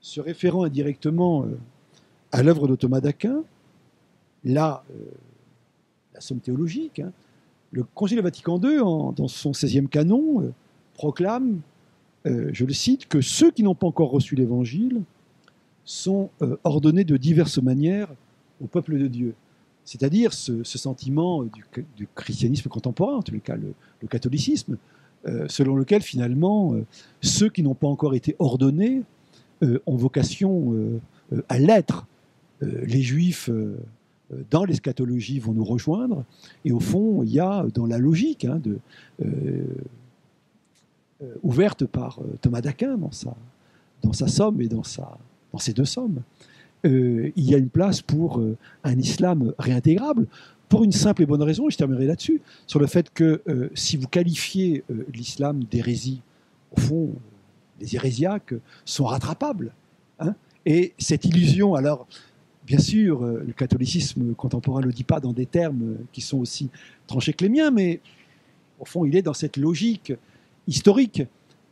se 0.00 0.20
référant 0.20 0.64
indirectement 0.64 1.44
euh, 1.44 1.58
à 2.32 2.42
l'œuvre 2.42 2.68
de 2.68 2.76
Thomas 2.76 3.00
d'Aquin, 3.00 3.42
là, 4.44 4.84
euh, 4.90 4.94
la 6.14 6.20
somme 6.20 6.40
théologique, 6.40 7.00
hein, 7.00 7.12
le 7.70 7.84
Concile 7.84 8.20
Vatican 8.22 8.60
II, 8.60 8.78
dans 9.14 9.28
son 9.28 9.52
16e 9.52 9.88
canon, 9.88 10.42
euh, 10.42 10.52
proclame, 10.94 11.60
je 12.24 12.66
le 12.66 12.74
cite, 12.74 13.08
que 13.08 13.22
ceux 13.22 13.50
qui 13.50 13.62
n'ont 13.62 13.74
pas 13.74 13.86
encore 13.86 14.10
reçu 14.10 14.34
l'Évangile 14.34 15.00
sont 15.84 16.28
ordonnés 16.62 17.04
de 17.04 17.16
diverses 17.16 17.56
manières 17.56 18.10
au 18.62 18.66
peuple 18.66 18.98
de 18.98 19.06
Dieu. 19.06 19.34
C'est-à-dire 19.88 20.34
ce, 20.34 20.62
sentiment 20.64 21.44
du, 21.44 22.08
christianisme 22.14 22.68
contemporain, 22.68 23.16
en 23.16 23.22
tous 23.22 23.32
les 23.32 23.40
cas 23.40 23.56
le, 23.56 23.72
catholicisme, 24.08 24.76
selon 25.48 25.76
lequel 25.76 26.02
finalement 26.02 26.74
ceux 27.20 27.48
qui 27.48 27.62
n'ont 27.62 27.74
pas 27.74 27.88
encore 27.88 28.14
été 28.14 28.36
ordonnés 28.38 29.02
ont 29.62 29.96
vocation 29.96 30.74
à 31.48 31.58
l'être. 31.58 32.06
les 32.60 33.02
juifs 33.02 33.50
euh, 34.32 34.44
dans 34.50 34.64
l'eschatologie 34.64 35.38
vont 35.38 35.52
nous 35.52 35.64
rejoindre. 35.64 36.24
Et 36.64 36.72
au 36.72 36.80
fond, 36.80 37.22
il 37.22 37.30
y 37.30 37.40
a 37.40 37.66
dans 37.74 37.86
la 37.86 37.98
logique 37.98 38.44
hein, 38.44 38.60
euh, 38.66 39.64
euh, 41.22 41.34
ouverte 41.42 41.86
par 41.86 42.20
euh, 42.20 42.36
Thomas 42.40 42.60
d'Aquin 42.60 42.96
dans 42.96 44.12
sa, 44.12 44.28
somme 44.28 44.60
et 44.60 44.68
dans, 44.68 44.84
sa, 44.84 45.18
dans 45.52 45.58
ses 45.58 45.72
deux 45.72 45.84
sommes, 45.84 46.22
euh, 46.86 47.30
il 47.34 47.44
y 47.44 47.54
a 47.54 47.58
une 47.58 47.70
place 47.70 48.02
pour 48.02 48.38
euh, 48.38 48.56
un 48.84 48.98
islam 48.98 49.52
réintégrable. 49.58 50.26
Pour 50.68 50.84
une 50.84 50.92
simple 50.92 51.22
et 51.22 51.26
bonne 51.26 51.42
raison, 51.42 51.68
et 51.68 51.70
je 51.70 51.78
terminerai 51.78 52.06
là-dessus, 52.06 52.42
sur 52.66 52.78
le 52.78 52.86
fait 52.86 53.10
que 53.10 53.42
si 53.74 53.96
vous 53.96 54.06
qualifiez 54.06 54.84
l'islam 55.14 55.64
d'hérésie, 55.64 56.20
au 56.76 56.80
fond, 56.80 57.14
les 57.80 57.94
hérésiaques 57.94 58.54
sont 58.84 59.06
rattrapables. 59.06 59.72
Hein 60.18 60.34
et 60.66 60.92
cette 60.98 61.24
illusion, 61.24 61.74
alors, 61.74 62.06
Bien 62.68 62.78
sûr, 62.78 63.24
euh, 63.24 63.42
le 63.46 63.54
catholicisme 63.54 64.34
contemporain 64.34 64.82
ne 64.82 64.86
le 64.88 64.92
dit 64.92 65.02
pas 65.02 65.20
dans 65.20 65.32
des 65.32 65.46
termes 65.46 65.96
qui 66.12 66.20
sont 66.20 66.36
aussi 66.36 66.68
tranchés 67.06 67.32
que 67.32 67.42
les 67.42 67.48
miens, 67.48 67.70
mais 67.70 68.02
au 68.78 68.84
fond, 68.84 69.06
il 69.06 69.16
est 69.16 69.22
dans 69.22 69.32
cette 69.32 69.56
logique 69.56 70.12
historique 70.66 71.22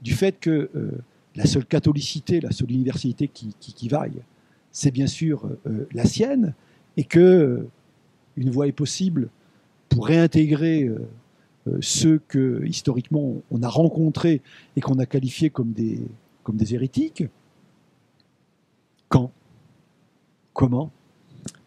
du 0.01 0.15
fait 0.15 0.41
que 0.41 0.71
euh, 0.75 0.93
la 1.35 1.45
seule 1.45 1.67
catholicité, 1.67 2.41
la 2.41 2.51
seule 2.51 2.73
universalité 2.73 3.29
qui, 3.29 3.55
qui, 3.61 3.89
vaille, 3.89 4.23
c'est 4.73 4.91
bien 4.91 5.07
sûr 5.07 5.51
euh, 5.67 5.87
la 5.93 6.07
sienne, 6.07 6.55
et 6.97 7.05
que 7.05 7.21
euh, 7.21 7.69
une 8.37 8.51
voie 8.51 8.67
est 8.67 8.73
possible 8.73 9.29
pour 9.89 10.07
réintégrer 10.07 10.85
euh, 10.85 11.79
ceux 11.81 12.21
que 12.29 12.65
historiquement 12.65 13.43
on 13.51 13.63
a 13.63 13.69
rencontrés 13.69 14.43
et 14.77 14.81
qu'on 14.81 14.99
a 14.99 15.07
qualifiés 15.07 15.51
comme 15.51 15.73
des, 15.73 16.01
comme 16.43 16.59
hérétiques. 16.71 17.25
Quand? 19.09 19.31
Comment? 20.53 20.91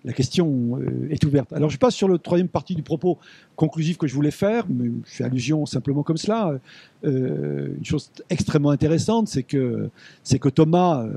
La 0.06 0.14
question 0.14 0.80
euh, 0.80 1.10
est 1.10 1.24
ouverte. 1.26 1.52
Alors 1.52 1.70
je 1.70 1.78
passe 1.78 1.94
sur 1.94 2.08
le 2.08 2.18
troisième 2.18 2.48
partie 2.48 2.74
du 2.74 2.84
propos 2.84 3.18
conclusif 3.58 3.98
que 3.98 4.08
je 4.08 4.16
voulais 4.16 4.32
faire, 4.32 4.66
mais 4.70 4.86
je 5.06 5.12
fais 5.12 5.26
allusion 5.26 5.66
simplement 5.66 6.04
comme 6.04 6.16
cela. 6.16 6.58
Euh, 7.04 7.76
une 7.78 7.84
chose 7.84 8.10
extrêmement 8.30 8.70
intéressante, 8.70 9.28
c'est 9.28 9.44
que, 9.44 9.90
c'est 10.24 10.40
que 10.40 10.48
Thomas, 10.48 11.04
euh, 11.04 11.12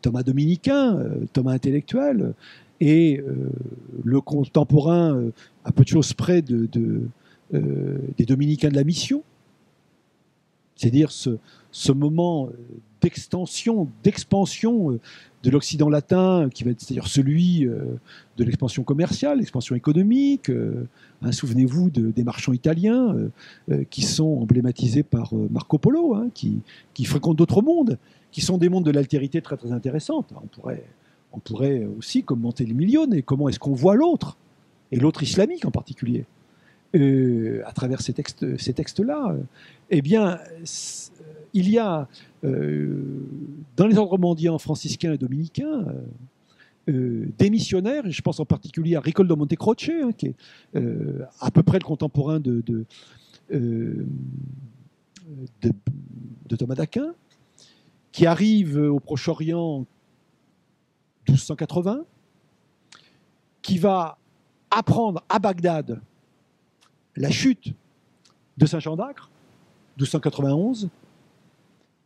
Thomas 0.00 0.22
dominicain, 0.22 0.96
euh, 0.96 1.26
Thomas 1.34 1.52
intellectuel, 1.52 2.32
est 2.80 3.20
euh, 3.20 3.50
le 4.04 4.20
contemporain, 4.20 5.22
à 5.64 5.72
peu 5.72 5.82
de 5.82 5.88
choses 5.88 6.12
près, 6.12 6.42
de, 6.42 6.66
de 6.66 7.02
des 7.52 8.24
dominicains 8.24 8.70
de 8.70 8.74
la 8.74 8.82
mission. 8.82 9.22
C'est-à-dire 10.74 11.12
ce, 11.12 11.92
moment 11.92 12.48
d'extension, 13.00 13.88
d'expansion 14.02 14.98
de 15.46 15.50
l'Occident 15.52 15.88
latin, 15.88 16.48
qui 16.52 16.64
va 16.64 16.72
être 16.72 16.80
c'est-à-dire 16.80 17.06
celui 17.06 17.66
euh, 17.66 17.84
de 18.36 18.42
l'expansion 18.42 18.82
commerciale, 18.82 19.38
l'expansion 19.38 19.76
économique. 19.76 20.50
Euh, 20.50 20.88
hein, 21.22 21.30
Souvenez-vous 21.30 21.88
de, 21.88 22.10
des 22.10 22.24
marchands 22.24 22.52
italiens 22.52 23.14
euh, 23.14 23.28
euh 23.70 23.84
qui 23.88 24.02
sont 24.02 24.38
emblématisés 24.42 25.04
par 25.04 25.34
euh, 25.34 25.46
Marco 25.52 25.78
Polo, 25.78 26.16
hein, 26.16 26.30
qui, 26.34 26.58
qui 26.94 27.04
fréquentent 27.04 27.36
d'autres 27.36 27.62
mondes, 27.62 27.96
qui 28.32 28.40
sont 28.40 28.58
des 28.58 28.68
mondes 28.68 28.84
de 28.84 28.90
l'altérité 28.90 29.40
très 29.40 29.56
très 29.56 29.70
intéressantes. 29.70 30.32
On 30.34 30.48
pourrait, 30.48 30.84
on 31.36 31.40
pourrait 31.40 31.86
aussi 31.98 32.22
commenter 32.22 32.64
les 32.64 32.74
millions 32.74 33.10
et 33.12 33.22
comment 33.22 33.48
est-ce 33.48 33.58
qu'on 33.58 33.74
voit 33.74 33.94
l'autre, 33.94 34.36
et 34.90 34.96
l'autre 34.96 35.22
islamique 35.22 35.64
en 35.64 35.70
particulier, 35.70 36.24
à 36.94 37.72
travers 37.72 38.00
ces 38.00 38.14
textes, 38.14 38.56
ces 38.56 38.72
textes-là. 38.72 39.36
Eh 39.90 40.00
bien, 40.00 40.38
il 41.52 41.70
y 41.70 41.78
a 41.78 42.08
euh, 42.44 43.02
dans 43.76 43.86
les 43.86 43.96
ordres 43.96 44.18
mendiants 44.18 44.58
franciscains 44.58 45.14
et 45.14 45.18
dominicains 45.18 45.86
euh, 45.88 45.92
euh, 46.88 47.28
des 47.38 47.50
missionnaires, 47.50 48.04
je 48.08 48.22
pense 48.22 48.38
en 48.38 48.44
particulier 48.44 48.94
à 48.94 49.00
Ricoldo 49.00 49.34
Montecroce, 49.34 49.88
hein, 49.88 50.10
qui 50.16 50.26
est 50.26 50.34
à 51.40 51.50
peu 51.50 51.62
près 51.62 51.78
le 51.78 51.84
contemporain 51.84 52.38
de, 52.38 52.62
Thomas 56.56 56.74
d'Aquin, 56.74 57.12
qui 58.12 58.26
arrive 58.26 58.76
au 58.76 59.00
Proche-Orient 59.00 59.86
1280, 61.28 62.04
qui 63.62 63.78
va 63.78 64.18
apprendre 64.70 65.24
à 65.28 65.38
Bagdad 65.38 66.00
la 67.16 67.30
chute 67.30 67.72
de 68.56 68.66
Saint-Jean 68.66 68.96
d'Acre, 68.96 69.30
1291, 69.96 70.88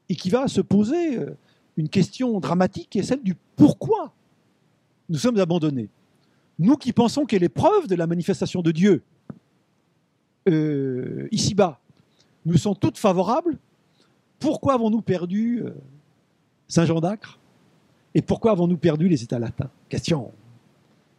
et 0.09 0.17
qui 0.17 0.31
va 0.31 0.49
se 0.49 0.61
poser 0.61 1.19
euh, 1.19 1.37
une 1.77 1.89
question 1.89 2.41
dramatique 2.41 2.89
qui 2.91 2.99
est 2.99 3.03
celle 3.03 3.23
du 3.23 3.35
pourquoi 3.57 4.13
nous 5.09 5.19
sommes 5.19 5.39
abandonnés. 5.39 5.89
Nous 6.59 6.77
qui 6.77 6.93
pensons 6.93 7.27
que 7.27 7.37
l'épreuve 7.37 7.87
de 7.87 7.95
la 7.95 8.07
manifestation 8.07 8.63
de 8.63 8.71
Dieu, 8.71 9.03
euh, 10.49 11.29
ici-bas, 11.31 11.81
nous 12.45 12.57
sont 12.57 12.75
toutes 12.75 12.99
favorables, 12.99 13.59
pourquoi 14.39 14.75
avons-nous 14.75 15.03
perdu 15.03 15.63
euh, 15.65 15.75
Saint-Jean 16.69 17.01
d'Acre? 17.01 17.40
Et 18.15 18.23
pourquoi 18.23 18.53
avons-nous 18.53 18.77
perdu 18.77 19.09
les 19.09 19.23
États 19.23 19.39
latins? 19.39 19.71
Question, 19.89 20.33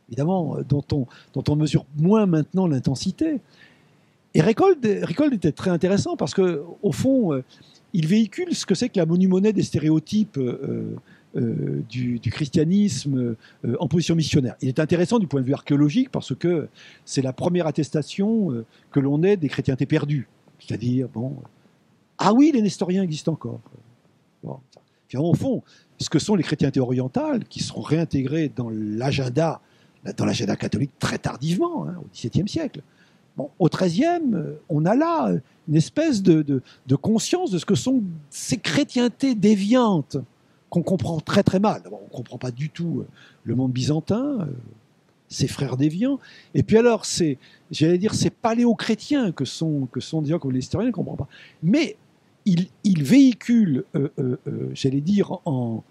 évidemment, 0.09 0.57
dont 0.67 0.83
on, 0.91 1.07
dont 1.33 1.43
on 1.47 1.55
mesure 1.55 1.85
moins 1.97 2.25
maintenant 2.25 2.67
l'intensité. 2.67 3.39
Et 4.33 4.41
Récolte, 4.41 4.85
était 5.33 5.51
très 5.51 5.71
intéressant 5.71 6.15
parce 6.15 6.33
que, 6.33 6.63
au 6.81 6.91
fond, 6.91 7.33
euh, 7.33 7.43
il 7.93 8.07
véhicule 8.07 8.55
ce 8.55 8.65
que 8.65 8.75
c'est 8.75 8.89
que 8.89 8.97
la 8.97 9.05
monumonnée 9.05 9.51
des 9.51 9.63
stéréotypes 9.63 10.37
euh, 10.37 10.95
euh, 11.35 11.81
du, 11.89 12.19
christianisme 12.19 13.35
en 13.79 13.87
position 13.87 14.15
missionnaire. 14.15 14.55
Il 14.61 14.69
est 14.69 14.79
intéressant 14.79 15.19
du 15.19 15.27
point 15.27 15.41
de 15.41 15.45
vue 15.45 15.53
archéologique 15.53 16.09
parce 16.09 16.33
que 16.33 16.69
c'est 17.03 17.21
la 17.21 17.33
première 17.33 17.67
attestation 17.67 18.63
que 18.91 18.99
l'on 18.99 19.23
ait 19.23 19.37
des 19.37 19.49
chrétientés 19.49 19.85
perdus. 19.85 20.27
C'est-à-dire, 20.59 21.09
bon, 21.09 21.35
ah 22.17 22.33
oui, 22.33 22.51
les 22.53 22.61
nestoriens 22.61 23.03
existent 23.03 23.33
encore. 23.33 23.59
Bon, 24.43 24.59
au 25.15 25.33
fond, 25.33 25.63
ce 26.01 26.09
que 26.09 26.19
sont 26.19 26.35
les 26.35 26.43
chrétientés 26.43 26.79
orientales, 26.79 27.45
qui 27.45 27.61
seront 27.61 27.81
réintégrées 27.81 28.51
dans 28.55 28.69
l'agenda, 28.69 29.61
dans 30.17 30.25
l'agenda 30.25 30.55
catholique 30.55 30.91
très 30.99 31.17
tardivement, 31.17 31.87
hein, 31.87 31.95
au 31.99 32.07
XVIIe 32.13 32.47
siècle, 32.47 32.81
au 33.59 33.69
XIIIe, 33.69 34.33
euh, 34.33 34.59
on 34.69 34.85
a 34.85 34.95
là 34.95 35.29
euh, 35.29 35.39
une 35.67 35.75
espèce 35.75 36.21
de, 36.21 36.61
conscience 37.01 37.51
de 37.51 37.57
ce 37.57 37.65
que 37.65 37.75
sont 37.75 38.03
ces 38.29 38.57
chrétientés 38.57 39.35
déviantes 39.35 40.17
qu'on 40.69 40.83
comprend 40.83 41.19
très 41.19 41.43
très 41.43 41.59
mal. 41.59 41.81
on 41.91 42.03
ne 42.03 42.09
comprend 42.11 42.37
pas 42.37 42.51
du 42.51 42.69
tout 42.69 43.01
euh, 43.01 43.07
le 43.43 43.55
monde 43.55 43.71
byzantin, 43.71 44.47
ses 45.27 45.47
frères 45.47 45.77
déviants. 45.77 46.19
Et 46.53 46.63
puis 46.63 46.77
alors, 46.77 47.05
c'est, 47.05 47.37
j'allais 47.71 47.97
dire, 47.97 48.13
ces 48.13 48.29
paléo-chrétiens 48.29 49.31
que 49.31 49.45
sont, 49.45 49.87
que 49.91 49.99
sont 49.99 50.21
disons, 50.21 50.39
comme 50.39 50.51
les 50.51 50.59
historiens 50.59 50.89
ne 50.89 50.93
comprennent 50.93 51.17
pas. 51.17 51.27
Mais 51.63 51.95
ils 52.45 52.67
il 52.83 53.03
véhiculent, 53.03 53.85
j'allais 54.73 55.01
dire, 55.01 55.39
en, 55.45 55.83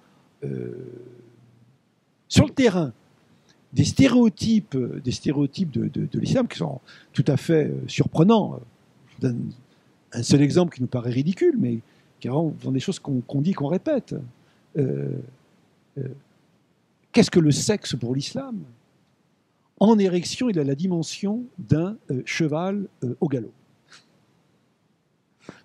sur 2.28 2.46
le 2.46 2.52
terrain, 2.52 2.92
des 3.72 3.84
stéréotypes, 3.84 4.76
des 4.76 5.12
stéréotypes 5.12 5.70
de, 5.70 6.18
l'islam 6.18 6.48
qui 6.48 6.58
sont 6.58 6.80
tout 7.12 7.24
à 7.26 7.36
fait 7.36 7.66
euh, 7.66 7.80
surprenants. 7.86 8.60
Je 9.14 9.28
donne 9.28 9.52
un 10.12 10.22
seul 10.22 10.42
exemple 10.42 10.74
qui 10.74 10.82
nous 10.82 10.88
paraît 10.88 11.10
ridicule, 11.10 11.54
mais 11.58 11.78
qui 12.18 12.28
sont 12.28 12.54
des 12.66 12.80
choses 12.80 12.98
qu'on 12.98 13.40
dit, 13.40 13.52
qu'on 13.52 13.68
répète. 13.68 14.14
Euh, 14.76 15.10
euh, 15.98 16.08
qu'est-ce 17.12 17.30
que 17.30 17.40
le 17.40 17.52
sexe 17.52 17.94
pour 17.94 18.14
l'islam? 18.14 18.58
En 19.78 19.98
érection, 19.98 20.50
il 20.50 20.58
a 20.58 20.64
la 20.64 20.74
dimension 20.74 21.44
d'un 21.58 21.96
cheval 22.26 22.86
au 23.20 23.28
galop. 23.28 23.52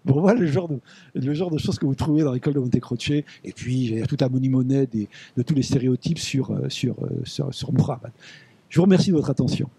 Bon, 0.16 0.22
voilà 0.22 0.40
le 0.40 0.46
genre, 0.48 0.70
de, 0.70 1.58
choses 1.58 1.80
que 1.80 1.86
vous 1.86 1.96
trouvez 1.96 2.24
dans 2.24 2.32
l'école 2.32 2.54
de 2.54 2.60
Montecroce. 2.60 3.10
Et 3.10 3.24
puis, 3.56 3.86
il 3.86 3.98
y 3.98 4.02
a 4.02 4.06
tout 4.06 4.18
un 4.22 4.30
monnaie 4.30 4.88
de 4.88 5.42
tous 5.42 5.56
les 5.56 5.64
stéréotypes 5.64 6.20
sur, 6.20 6.56
sur, 6.70 6.96
sur, 7.24 7.54
sur 7.54 7.74
Muhammad. 7.74 8.12
Je 8.70 8.78
vous 8.78 8.84
remercie 8.84 9.10
de 9.10 9.16
votre 9.16 9.32
attention. 9.32 9.70